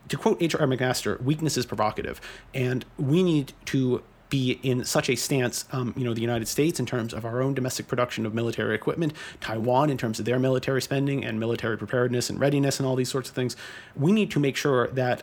to 0.09 0.17
quote 0.17 0.41
H.R. 0.41 0.67
McMaster, 0.67 1.21
weakness 1.23 1.57
is 1.57 1.67
provocative, 1.67 2.21
and 2.55 2.85
we 2.99 3.23
need 3.23 3.53
to 3.67 4.03
be 4.29 4.59
in 4.63 4.85
such 4.85 5.09
a 5.09 5.15
stance, 5.15 5.67
um, 5.71 5.95
you 5.97 6.05
know, 6.05 6.13
the 6.13 6.21
United 6.21 6.49
States 6.49 6.81
in 6.81 6.87
terms 6.87 7.15
of 7.15 7.25
our 7.25 7.41
own 7.41 7.55
domestic 7.55 7.87
production 7.87 8.27
of 8.27 8.35
military 8.35 8.75
equipment, 8.75 9.13
Taiwan 9.41 9.89
in 9.89 9.97
terms 9.97 10.19
of 10.19 10.25
their 10.25 10.39
military 10.39 10.83
spending 10.83 11.25
and 11.25 11.39
military 11.39 11.79
preparedness 11.79 12.29
and 12.29 12.41
readiness 12.41 12.81
and 12.81 12.87
all 12.89 12.97
these 12.97 13.09
sorts 13.09 13.29
of 13.29 13.35
things. 13.35 13.57
We 13.95 14.13
need 14.13 14.31
to 14.33 14.41
make 14.41 14.57
sure 14.57 14.89
that 14.89 15.23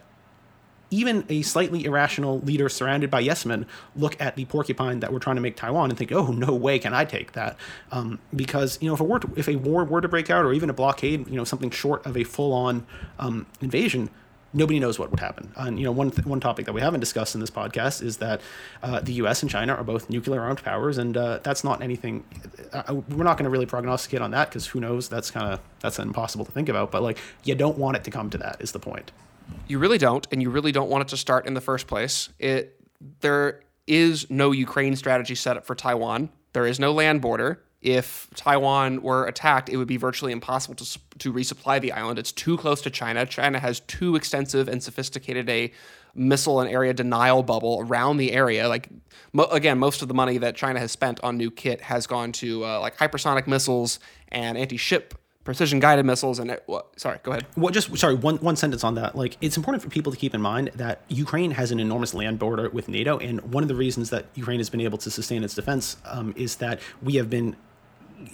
even 0.94 1.26
a 1.28 1.42
slightly 1.42 1.86
irrational 1.86 2.40
leader 2.42 2.70
surrounded 2.70 3.10
by 3.10 3.20
yes 3.20 3.46
men 3.46 3.66
look 3.96 4.20
at 4.22 4.36
the 4.36 4.46
porcupine 4.46 5.00
that 5.00 5.12
we're 5.12 5.20
trying 5.20 5.36
to 5.36 5.42
make 5.42 5.56
Taiwan 5.56 5.90
and 5.90 5.98
think, 5.98 6.12
oh, 6.12 6.28
no 6.28 6.54
way 6.54 6.78
can 6.78 6.94
I 6.94 7.04
take 7.04 7.32
that. 7.34 7.58
Um, 7.92 8.20
because, 8.36 8.78
you 8.80 8.88
know, 8.88 8.94
if 8.94 9.00
a, 9.00 9.04
war 9.04 9.20
to, 9.20 9.30
if 9.36 9.48
a 9.48 9.56
war 9.56 9.84
were 9.84 10.02
to 10.02 10.08
break 10.08 10.30
out 10.30 10.46
or 10.46 10.54
even 10.54 10.70
a 10.70 10.74
blockade, 10.74 11.28
you 11.28 11.36
know, 11.36 11.44
something 11.44 11.72
short 11.72 12.06
of 12.06 12.16
a 12.16 12.24
full 12.24 12.54
on 12.54 12.86
um, 13.18 13.48
invasion, 13.60 14.12
nobody 14.54 14.80
knows 14.80 15.00
what 15.00 15.10
would 15.10 15.20
happen. 15.20 15.52
And 15.56 15.80
you 15.80 15.86
know, 15.86 15.92
one 15.92 16.12
th- 16.12 16.28
one 16.28 16.40
topic 16.40 16.68
that 16.68 16.74
we 16.74 16.82
haven't 16.82 17.00
discussed 17.00 17.34
in 17.34 17.42
this 17.42 17.50
podcast 17.50 18.04
is 18.04 18.18
that 18.18 18.40
uh, 18.84 19.00
the 19.00 19.14
U.S. 19.14 19.42
and 19.42 19.50
China 19.50 19.74
are 19.74 19.84
both 19.84 20.12
nuclear 20.12 20.42
armed 20.42 20.64
powers, 20.64 21.00
and 21.00 21.18
uh, 21.18 21.40
that's 21.42 21.64
not 21.64 21.82
anything. 21.82 22.24
Uh, 22.72 22.84
uh 22.88 22.94
we're 22.94 23.24
not 23.24 23.38
going 23.38 23.46
to 23.46 23.50
really 23.50 23.66
prognosticate 23.66 24.22
on 24.22 24.30
that 24.32 24.50
because 24.50 24.68
who 24.68 24.80
knows? 24.80 25.10
That's 25.10 25.32
kind 25.32 25.52
of 25.54 25.60
that's 25.80 25.98
impossible 25.98 26.46
to 26.46 26.52
think 26.52 26.70
about. 26.70 26.92
But 26.92 27.02
like, 27.02 27.18
you 27.44 27.56
don't 27.56 27.80
want 27.80 27.98
it 27.98 28.04
to 28.04 28.12
come 28.12 28.30
to 28.30 28.38
that. 28.38 28.62
Is 28.62 28.74
the 28.74 28.80
point? 28.80 29.12
You 29.68 29.80
really 29.80 29.98
don't, 29.98 30.28
and 30.32 30.42
you 30.42 30.50
really 30.50 30.72
don't 30.72 30.90
want 30.90 31.04
it 31.04 31.08
to 31.10 31.18
start 31.18 31.46
in 31.48 31.54
the 31.54 31.62
first 31.62 31.88
place. 31.88 32.30
It 32.40 32.80
there 33.22 33.62
is 33.86 34.30
no 34.30 34.52
Ukraine 34.52 34.96
strategy 34.96 35.36
set 35.36 35.58
up 35.58 35.66
for 35.66 35.76
Taiwan. 35.76 36.30
There 36.54 36.66
is 36.66 36.80
no 36.80 36.94
land 36.94 37.22
border 37.22 37.64
if 37.84 38.30
Taiwan 38.36 39.02
were 39.02 39.28
attacked, 39.28 39.68
it 39.68 39.76
would 39.76 39.88
be 39.88 39.98
virtually 39.98 40.32
impossible 40.32 40.76
to, 40.76 41.00
to 41.20 41.34
resupply 41.34 41.82
the 41.82 41.92
island. 41.92 42.18
It's 42.18 42.32
too 42.32 42.58
close 42.58 42.82
to 42.84 42.90
China. 42.90 43.26
China 43.26 43.60
has 43.60 43.82
too 43.82 44.16
extensive 44.16 44.70
and 44.70 44.82
sophisticated 44.82 45.50
a 45.50 45.72
missile 46.16 46.62
and 46.62 46.70
area 46.72 46.94
denial 46.94 47.44
bubble 47.44 47.80
around 47.82 48.18
the 48.18 48.32
area. 48.32 48.70
Like 48.70 48.88
mo- 49.34 49.50
again, 49.52 49.80
most 49.80 50.02
of 50.02 50.08
the 50.08 50.14
money 50.14 50.38
that 50.38 50.56
China 50.56 50.80
has 50.80 50.92
spent 50.92 51.20
on 51.24 51.38
new 51.38 51.52
kit 51.52 51.82
has 51.82 52.08
gone 52.08 52.32
to 52.34 52.64
uh, 52.66 52.80
like 52.80 52.96
hypersonic 52.98 53.48
missiles 53.48 54.00
and 54.30 54.58
anti-ship 54.58 55.14
precision 55.44 55.80
guided 55.80 56.06
missiles 56.06 56.40
and 56.40 56.52
it, 56.52 56.64
what, 56.66 57.00
sorry, 57.00 57.20
go 57.24 57.32
ahead. 57.32 57.46
Well, 57.58 57.72
just 57.72 57.96
sorry, 57.98 58.16
one 58.16 58.38
one 58.38 58.56
sentence 58.56 58.84
on 58.84 58.96
that. 58.96 59.16
Like, 59.16 59.38
it's 59.42 59.58
important 59.58 59.84
for 59.84 59.90
people 59.90 60.12
to 60.12 60.18
keep 60.18 60.34
in 60.34 60.42
mind 60.42 60.72
that 60.76 61.02
Ukraine 61.10 61.52
has 61.52 61.72
an 61.72 61.80
enormous 61.80 62.14
land 62.14 62.40
border 62.40 62.70
with 62.70 62.88
NATO, 62.88 63.18
and 63.18 63.42
one 63.54 63.64
of 63.64 63.68
the 63.68 63.76
reasons 63.76 64.10
that 64.12 64.26
Ukraine 64.36 64.60
has 64.60 64.70
been 64.70 64.82
able 64.82 64.98
to 65.00 65.12
sustain 65.12 65.44
its 65.44 65.56
defense 65.56 65.98
um, 66.06 66.34
is 66.38 66.58
that 66.58 66.80
we 67.02 67.16
have 67.16 67.30
been 67.30 67.56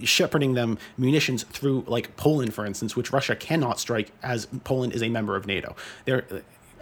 shepherding 0.03 0.53
them 0.53 0.78
munitions 0.97 1.43
through 1.43 1.84
like 1.88 2.16
Poland, 2.16 2.53
for 2.53 2.66
instance, 2.66 2.95
which 2.95 3.12
Russia 3.12 3.36
cannot 3.36 3.80
strike 3.80 4.12
as 4.22 4.47
Poland 4.64 4.93
is 4.93 5.01
a 5.01 5.10
member 5.10 5.36
of 5.36 5.47
NATO. 5.47 5.76
There, 6.05 6.26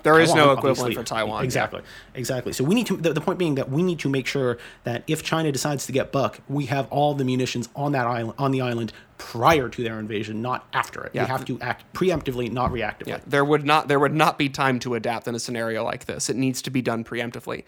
There 0.07 0.19
is 0.19 0.33
no 0.33 0.51
equivalent 0.51 0.79
obviously- 0.79 0.95
for 0.95 1.03
Taiwan, 1.03 1.41
yeah. 1.41 1.45
Exactly, 1.45 1.81
exactly. 2.15 2.53
So 2.53 2.63
we 2.63 2.75
need 2.75 2.87
to. 2.87 2.97
The, 2.97 3.13
the 3.13 3.21
point 3.21 3.39
being 3.39 3.55
that 3.55 3.69
we 3.69 3.83
need 3.83 3.99
to 3.99 4.09
make 4.09 4.27
sure 4.27 4.57
that 4.83 5.03
if 5.07 5.23
China 5.23 5.51
decides 5.51 5.85
to 5.87 5.91
get 5.91 6.11
Buck, 6.11 6.39
we 6.47 6.65
have 6.67 6.87
all 6.89 7.13
the 7.13 7.23
munitions 7.23 7.69
on 7.75 7.91
that 7.91 8.07
island, 8.07 8.35
on 8.37 8.51
the 8.51 8.61
island, 8.61 8.93
prior 9.17 9.69
to 9.69 9.83
their 9.83 9.99
invasion, 9.99 10.41
not 10.41 10.67
after 10.73 11.03
it. 11.03 11.11
Yeah. 11.13 11.23
We 11.23 11.27
have 11.29 11.45
to 11.45 11.59
act 11.61 11.91
preemptively, 11.93 12.51
not 12.51 12.71
reactively. 12.71 13.07
Yeah, 13.07 13.19
there 13.27 13.45
would 13.45 13.65
not 13.65 13.87
there 13.87 13.99
would 13.99 14.13
not 14.13 14.37
be 14.37 14.49
time 14.49 14.79
to 14.79 14.95
adapt 14.95 15.27
in 15.27 15.35
a 15.35 15.39
scenario 15.39 15.83
like 15.83 16.05
this. 16.05 16.29
It 16.29 16.35
needs 16.35 16.61
to 16.63 16.69
be 16.69 16.81
done 16.81 17.03
preemptively. 17.03 17.63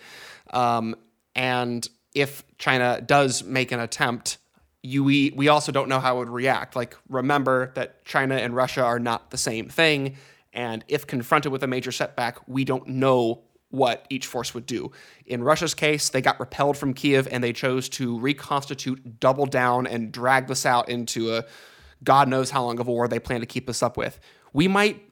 Um, 0.52 0.96
and 1.36 1.88
if 2.14 2.44
China 2.58 3.02
does 3.02 3.44
make 3.44 3.72
an 3.72 3.80
attempt, 3.80 4.38
you 4.82 5.04
we, 5.04 5.32
we 5.36 5.48
also 5.48 5.72
don't 5.72 5.90
know 5.90 6.00
how 6.00 6.16
it 6.16 6.20
would 6.20 6.30
react. 6.30 6.76
Like 6.76 6.96
remember 7.10 7.72
that 7.76 8.06
China 8.06 8.36
and 8.36 8.56
Russia 8.56 8.84
are 8.84 9.00
not 9.00 9.32
the 9.32 9.38
same 9.38 9.70
thing, 9.70 10.16
and 10.54 10.84
if 10.88 11.06
confronted 11.08 11.52
with 11.52 11.64
a 11.64 11.68
major 11.68 11.92
setback, 11.92 12.40
we 12.48 12.66
don't 12.66 12.88
know 12.88 13.44
what 13.70 14.06
each 14.10 14.26
force 14.26 14.54
would 14.54 14.66
do. 14.66 14.92
In 15.26 15.44
Russia's 15.44 15.76
case, 15.76 16.10
they 16.10 16.22
got 16.22 16.40
repelled 16.40 16.76
from 16.76 16.94
Kiev 16.94 17.28
and 17.32 17.44
they 17.44 17.54
chose 17.54 17.88
to 17.90 18.20
reconstitute, 18.20 19.20
double 19.20 19.46
down, 19.46 19.86
and 19.86 20.12
drag 20.12 20.48
this 20.48 20.66
out 20.66 20.90
into 20.90 21.36
a 21.36 21.46
God 22.04 22.30
knows 22.30 22.50
how 22.50 22.64
long 22.64 22.80
of 22.80 22.88
a 22.88 22.92
war 22.92 23.08
they 23.08 23.20
plan 23.20 23.42
to 23.42 23.46
keep 23.46 23.70
us 23.70 23.84
up 23.84 23.98
with. 23.98 24.20
We 24.54 24.68
might 24.68 25.09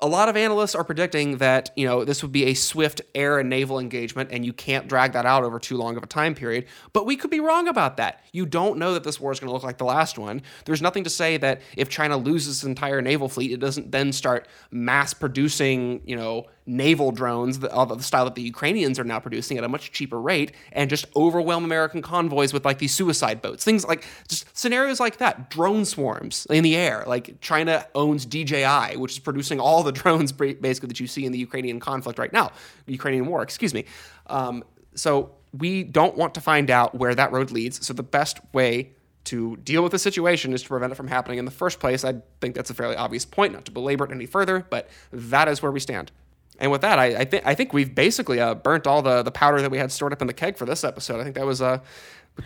a 0.00 0.06
lot 0.06 0.28
of 0.28 0.36
analysts 0.36 0.74
are 0.74 0.84
predicting 0.84 1.38
that 1.38 1.70
you 1.76 1.86
know 1.86 2.04
this 2.04 2.22
would 2.22 2.32
be 2.32 2.46
a 2.46 2.54
swift 2.54 3.00
air 3.14 3.38
and 3.38 3.50
naval 3.50 3.78
engagement 3.78 4.30
and 4.32 4.44
you 4.44 4.52
can't 4.52 4.88
drag 4.88 5.12
that 5.12 5.26
out 5.26 5.44
over 5.44 5.58
too 5.58 5.76
long 5.76 5.96
of 5.96 6.02
a 6.02 6.06
time 6.06 6.34
period. 6.34 6.66
But 6.92 7.06
we 7.06 7.16
could 7.16 7.30
be 7.30 7.40
wrong 7.40 7.68
about 7.68 7.96
that. 7.96 8.22
You 8.32 8.46
don't 8.46 8.78
know 8.78 8.94
that 8.94 9.04
this 9.04 9.18
war 9.18 9.32
is 9.32 9.40
going 9.40 9.48
to 9.48 9.52
look 9.52 9.64
like 9.64 9.78
the 9.78 9.84
last 9.84 10.18
one. 10.18 10.42
There's 10.64 10.82
nothing 10.82 11.04
to 11.04 11.10
say 11.10 11.36
that 11.38 11.62
if 11.76 11.88
china 11.88 12.16
loses 12.16 12.58
its 12.58 12.64
entire 12.64 13.02
naval 13.02 13.28
fleet 13.28 13.52
it 13.52 13.60
doesn't 13.60 13.90
then 13.90 14.12
start 14.12 14.46
mass 14.70 15.14
producing 15.14 16.02
you 16.04 16.16
know 16.16 16.46
naval 16.68 17.10
drones 17.10 17.60
the- 17.60 17.72
of 17.72 17.96
the 17.96 18.04
style 18.04 18.24
that 18.24 18.34
the 18.34 18.42
ukrainians 18.42 18.98
are 18.98 19.04
now 19.04 19.18
producing 19.18 19.56
at 19.58 19.64
a 19.64 19.68
much 19.68 19.90
cheaper 19.90 20.20
rate 20.20 20.52
and 20.72 20.90
just 20.90 21.06
overwhelm 21.16 21.64
american 21.64 22.02
convoys 22.02 22.52
with 22.52 22.64
like 22.64 22.78
these 22.78 22.94
suicide 22.94 23.40
boats. 23.42 23.64
Things 23.64 23.86
like 23.86 24.04
just 24.28 24.56
scenarios 24.56 25.00
like 25.00 25.18
that. 25.18 25.50
Drone 25.50 25.84
swarms 25.84 26.46
in 26.50 26.62
the 26.64 26.76
air. 26.76 27.04
Like 27.06 27.40
china 27.40 27.86
owns 27.94 28.26
dji 28.26 28.96
which 28.96 29.12
is 29.12 29.18
producing 29.18 29.60
all 29.60 29.82
the 29.82 29.92
drones 30.00 30.32
basically 30.32 30.88
that 30.88 31.00
you 31.00 31.06
see 31.06 31.24
in 31.24 31.32
the 31.32 31.38
ukrainian 31.38 31.80
conflict 31.80 32.18
right 32.18 32.32
now. 32.32 32.50
Ukrainian 32.86 33.26
war 33.26 33.42
excuse 33.42 33.74
me. 33.74 33.84
Um, 34.26 34.64
so 34.94 35.32
we 35.56 35.82
don't 35.84 36.16
want 36.16 36.34
to 36.34 36.40
find 36.40 36.70
out 36.70 36.94
where 36.94 37.14
that 37.14 37.32
road 37.32 37.50
leads. 37.50 37.86
So 37.86 37.94
the 37.94 38.02
best 38.02 38.38
way 38.52 38.92
to 39.24 39.56
deal 39.58 39.82
with 39.82 39.92
the 39.92 39.98
situation 39.98 40.52
is 40.52 40.62
to 40.62 40.68
prevent 40.68 40.92
it 40.92 40.96
from 40.96 41.08
happening 41.08 41.38
in 41.38 41.44
the 41.44 41.50
first 41.50 41.80
place. 41.80 42.04
I 42.04 42.14
think 42.40 42.54
that's 42.54 42.70
a 42.70 42.74
fairly 42.74 42.96
obvious 42.96 43.24
point 43.24 43.52
not 43.52 43.64
to 43.66 43.70
belabor 43.70 44.04
it 44.04 44.10
any 44.10 44.26
further 44.26 44.66
but 44.70 44.88
that 45.12 45.48
is 45.48 45.62
where 45.62 45.72
we 45.72 45.80
stand 45.80 46.10
and 46.58 46.70
with 46.70 46.80
that, 46.80 46.98
I, 46.98 47.06
I 47.06 47.24
think 47.24 47.46
I 47.46 47.54
think 47.54 47.72
we've 47.72 47.94
basically 47.94 48.40
uh, 48.40 48.54
burnt 48.54 48.86
all 48.86 49.02
the, 49.02 49.22
the 49.22 49.30
powder 49.30 49.60
that 49.62 49.70
we 49.70 49.78
had 49.78 49.92
stored 49.92 50.12
up 50.12 50.20
in 50.20 50.26
the 50.26 50.34
keg 50.34 50.56
for 50.56 50.64
this 50.64 50.84
episode. 50.84 51.20
I 51.20 51.24
think 51.24 51.36
that 51.36 51.46
was 51.46 51.62
uh, 51.62 51.78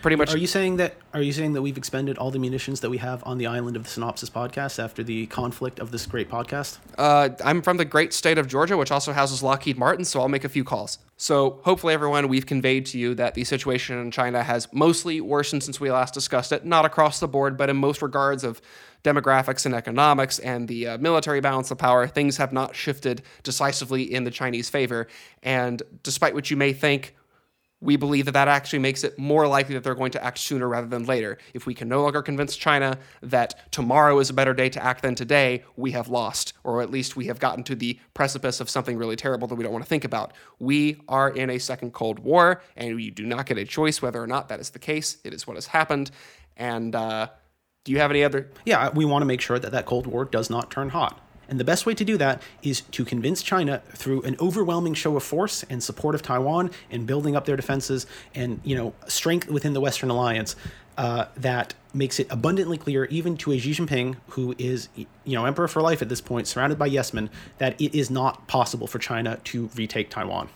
pretty 0.01 0.15
much. 0.15 0.33
Are 0.33 0.37
you 0.37 0.47
saying 0.47 0.77
that? 0.77 0.95
Are 1.13 1.21
you 1.21 1.31
saying 1.31 1.53
that 1.53 1.61
we've 1.61 1.77
expended 1.77 2.17
all 2.17 2.31
the 2.31 2.39
munitions 2.39 2.79
that 2.81 2.89
we 2.89 2.97
have 2.97 3.23
on 3.25 3.37
the 3.37 3.47
island 3.47 3.75
of 3.75 3.83
the 3.83 3.89
Sinopsis 3.89 4.31
podcast 4.31 4.83
after 4.83 5.03
the 5.03 5.27
conflict 5.27 5.79
of 5.79 5.91
this 5.91 6.05
great 6.05 6.29
podcast? 6.29 6.77
Uh, 6.97 7.29
I'm 7.43 7.61
from 7.61 7.77
the 7.77 7.85
great 7.85 8.13
state 8.13 8.37
of 8.37 8.47
Georgia, 8.47 8.77
which 8.77 8.91
also 8.91 9.13
houses 9.13 9.43
Lockheed 9.43 9.77
Martin, 9.77 10.05
so 10.05 10.21
I'll 10.21 10.29
make 10.29 10.43
a 10.43 10.49
few 10.49 10.63
calls. 10.63 10.99
So 11.17 11.61
hopefully, 11.63 11.93
everyone, 11.93 12.27
we've 12.27 12.45
conveyed 12.45 12.85
to 12.87 12.97
you 12.97 13.15
that 13.15 13.33
the 13.35 13.43
situation 13.43 13.97
in 13.99 14.11
China 14.11 14.43
has 14.43 14.67
mostly 14.73 15.21
worsened 15.21 15.63
since 15.63 15.79
we 15.79 15.91
last 15.91 16.13
discussed 16.13 16.51
it. 16.51 16.65
Not 16.65 16.85
across 16.85 17.19
the 17.19 17.27
board, 17.27 17.57
but 17.57 17.69
in 17.69 17.77
most 17.77 18.01
regards 18.01 18.43
of 18.43 18.61
demographics 19.03 19.65
and 19.65 19.75
economics 19.75 20.39
and 20.39 20.67
the 20.67 20.87
uh, 20.87 20.97
military 20.97 21.41
balance 21.41 21.71
of 21.71 21.77
power, 21.77 22.07
things 22.07 22.37
have 22.37 22.53
not 22.53 22.75
shifted 22.75 23.21
decisively 23.43 24.03
in 24.03 24.23
the 24.23 24.31
Chinese 24.31 24.69
favor. 24.69 25.07
And 25.43 25.83
despite 26.03 26.33
what 26.33 26.49
you 26.49 26.57
may 26.57 26.73
think, 26.73 27.15
we 27.83 27.97
believe 27.97 28.25
that 28.25 28.31
that 28.31 28.47
actually 28.47 28.79
makes 28.79 29.03
it 29.03 29.19
more 29.19 29.45
likely 29.45 29.75
that 29.75 29.83
they're 29.83 29.93
going 29.93 30.11
to 30.11 30.23
act 30.23 30.37
sooner 30.37 30.69
rather 30.69 30.87
than 30.87 31.03
later. 31.05 31.37
If 31.53 31.65
we 31.65 31.73
can 31.73 31.89
no 31.89 32.01
longer 32.01 32.21
convince 32.21 32.55
China 32.55 32.97
that 33.21 33.71
tomorrow 33.71 34.19
is 34.19 34.29
a 34.29 34.33
better 34.33 34.53
day 34.53 34.69
to 34.69 34.83
act 34.83 35.01
than 35.01 35.15
today, 35.15 35.63
we 35.75 35.91
have 35.91 36.07
lost, 36.07 36.53
or 36.63 36.81
at 36.81 36.89
least 36.89 37.17
we 37.17 37.25
have 37.25 37.39
gotten 37.39 37.63
to 37.65 37.75
the 37.75 37.99
precipice 38.13 38.61
of 38.61 38.69
something 38.69 38.97
really 38.97 39.17
terrible 39.17 39.49
that 39.49 39.55
we 39.55 39.63
don't 39.63 39.73
want 39.73 39.83
to 39.83 39.89
think 39.89 40.05
about. 40.05 40.33
We 40.59 41.01
are 41.09 41.29
in 41.29 41.49
a 41.49 41.59
second 41.59 41.91
Cold 41.91 42.19
War, 42.19 42.61
and 42.77 43.01
you 43.01 43.11
do 43.11 43.25
not 43.25 43.45
get 43.45 43.57
a 43.57 43.65
choice 43.65 44.01
whether 44.01 44.23
or 44.23 44.27
not 44.27 44.47
that 44.47 44.61
is 44.61 44.69
the 44.69 44.79
case. 44.79 45.17
It 45.25 45.33
is 45.33 45.45
what 45.45 45.57
has 45.57 45.67
happened. 45.67 46.09
And 46.55 46.95
uh, 46.95 47.27
do 47.83 47.91
you 47.91 47.99
have 47.99 48.11
any 48.11 48.23
other? 48.23 48.49
Yeah, 48.65 48.91
we 48.93 49.03
want 49.03 49.23
to 49.23 49.25
make 49.25 49.41
sure 49.41 49.59
that 49.59 49.73
that 49.73 49.85
Cold 49.85 50.07
War 50.07 50.23
does 50.23 50.49
not 50.49 50.71
turn 50.71 50.89
hot. 50.89 51.19
And 51.53 51.59
the 51.59 51.63
best 51.63 51.85
way 51.85 51.93
to 51.93 52.03
do 52.03 52.17
that 52.17 52.41
is 52.63 52.81
to 52.81 53.05
convince 53.05 53.43
China 53.43 53.83
through 53.89 54.23
an 54.23 54.35
overwhelming 54.39 54.95
show 54.95 55.15
of 55.15 55.21
force 55.21 55.61
and 55.69 55.83
support 55.83 56.15
of 56.15 56.23
Taiwan 56.23 56.71
and 56.89 57.05
building 57.05 57.35
up 57.35 57.45
their 57.45 57.55
defenses 57.55 58.07
and 58.33 58.59
you 58.63 58.75
know 58.75 58.95
strength 59.07 59.47
within 59.49 59.73
the 59.73 59.79
Western 59.79 60.09
alliance 60.09 60.55
uh, 60.97 61.25
that 61.37 61.75
makes 61.93 62.19
it 62.19 62.25
abundantly 62.31 62.79
clear, 62.79 63.05
even 63.05 63.37
to 63.37 63.51
a 63.51 63.59
Xi 63.59 63.69
Jinping 63.69 64.15
who 64.29 64.55
is 64.57 64.89
you 64.95 65.05
know 65.25 65.45
emperor 65.45 65.67
for 65.67 65.79
life 65.83 66.01
at 66.01 66.09
this 66.09 66.21
point, 66.21 66.47
surrounded 66.47 66.79
by 66.79 66.87
yes 66.87 67.13
men, 67.13 67.29
that 67.59 67.79
it 67.79 67.93
is 67.93 68.09
not 68.09 68.47
possible 68.47 68.87
for 68.87 68.97
China 68.97 69.39
to 69.43 69.69
retake 69.75 70.09
Taiwan. 70.09 70.49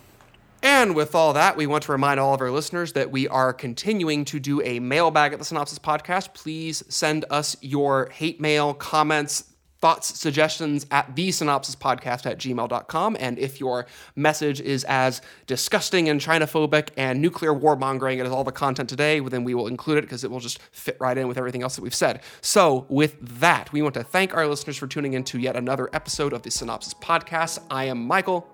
And 0.64 0.96
with 0.96 1.14
all 1.14 1.32
that, 1.34 1.56
we 1.56 1.68
want 1.68 1.84
to 1.84 1.92
remind 1.92 2.18
all 2.18 2.34
of 2.34 2.40
our 2.40 2.50
listeners 2.50 2.94
that 2.94 3.12
we 3.12 3.28
are 3.28 3.52
continuing 3.52 4.24
to 4.24 4.40
do 4.40 4.60
a 4.62 4.80
mailbag 4.80 5.32
at 5.32 5.38
the 5.38 5.44
Sinopsis 5.44 5.78
Podcast. 5.78 6.34
Please 6.34 6.82
send 6.88 7.24
us 7.30 7.56
your 7.60 8.08
hate 8.08 8.40
mail, 8.40 8.74
comments, 8.74 9.44
thoughts, 9.80 10.18
suggestions 10.18 10.86
at 10.90 11.14
the 11.14 11.28
sinopsis 11.28 11.76
podcast 11.76 12.26
at 12.26 12.38
gmail.com. 12.38 13.16
And 13.20 13.38
if 13.38 13.60
your 13.60 13.86
message 14.16 14.60
is 14.60 14.84
as 14.84 15.22
disgusting 15.46 16.08
and 16.08 16.20
Chinaphobic 16.20 16.90
and 16.96 17.20
nuclear 17.20 17.52
warmongering 17.52 18.24
as 18.24 18.30
all 18.30 18.44
the 18.44 18.52
content 18.52 18.88
today, 18.88 19.20
then 19.20 19.44
we 19.44 19.54
will 19.54 19.68
include 19.68 19.98
it 19.98 20.02
because 20.02 20.24
it 20.24 20.30
will 20.30 20.40
just 20.40 20.60
fit 20.72 20.96
right 21.00 21.16
in 21.16 21.28
with 21.28 21.38
everything 21.38 21.62
else 21.62 21.76
that 21.76 21.82
we've 21.82 21.94
said. 21.94 22.22
So, 22.40 22.86
with 22.88 23.16
that, 23.40 23.72
we 23.72 23.82
want 23.82 23.94
to 23.94 24.02
thank 24.02 24.34
our 24.34 24.46
listeners 24.46 24.76
for 24.76 24.86
tuning 24.86 25.14
in 25.14 25.24
to 25.24 25.38
yet 25.38 25.56
another 25.56 25.88
episode 25.92 26.32
of 26.32 26.42
the 26.42 26.50
Sinopsis 26.50 26.94
Podcast. 26.98 27.60
I 27.70 27.84
am 27.84 28.06
Michael. 28.06 28.48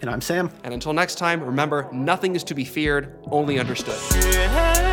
And 0.00 0.10
I'm 0.10 0.20
Sam. 0.20 0.50
And 0.64 0.74
until 0.74 0.92
next 0.92 1.16
time, 1.16 1.42
remember 1.42 1.88
nothing 1.92 2.34
is 2.34 2.44
to 2.44 2.54
be 2.54 2.64
feared, 2.64 3.18
only 3.30 3.58
understood. 3.58 4.85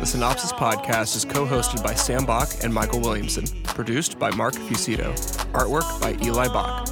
The 0.00 0.06
Sinopsis 0.06 0.52
podcast 0.52 1.14
is 1.14 1.26
co 1.26 1.44
hosted 1.44 1.84
by 1.84 1.92
Sam 1.92 2.24
Bach 2.24 2.48
and 2.64 2.72
Michael 2.72 3.00
Williamson, 3.00 3.44
produced 3.64 4.18
by 4.18 4.30
Mark 4.30 4.54
Fucito, 4.54 5.12
artwork 5.52 6.00
by 6.00 6.16
Eli 6.24 6.48
Bach. 6.48 6.89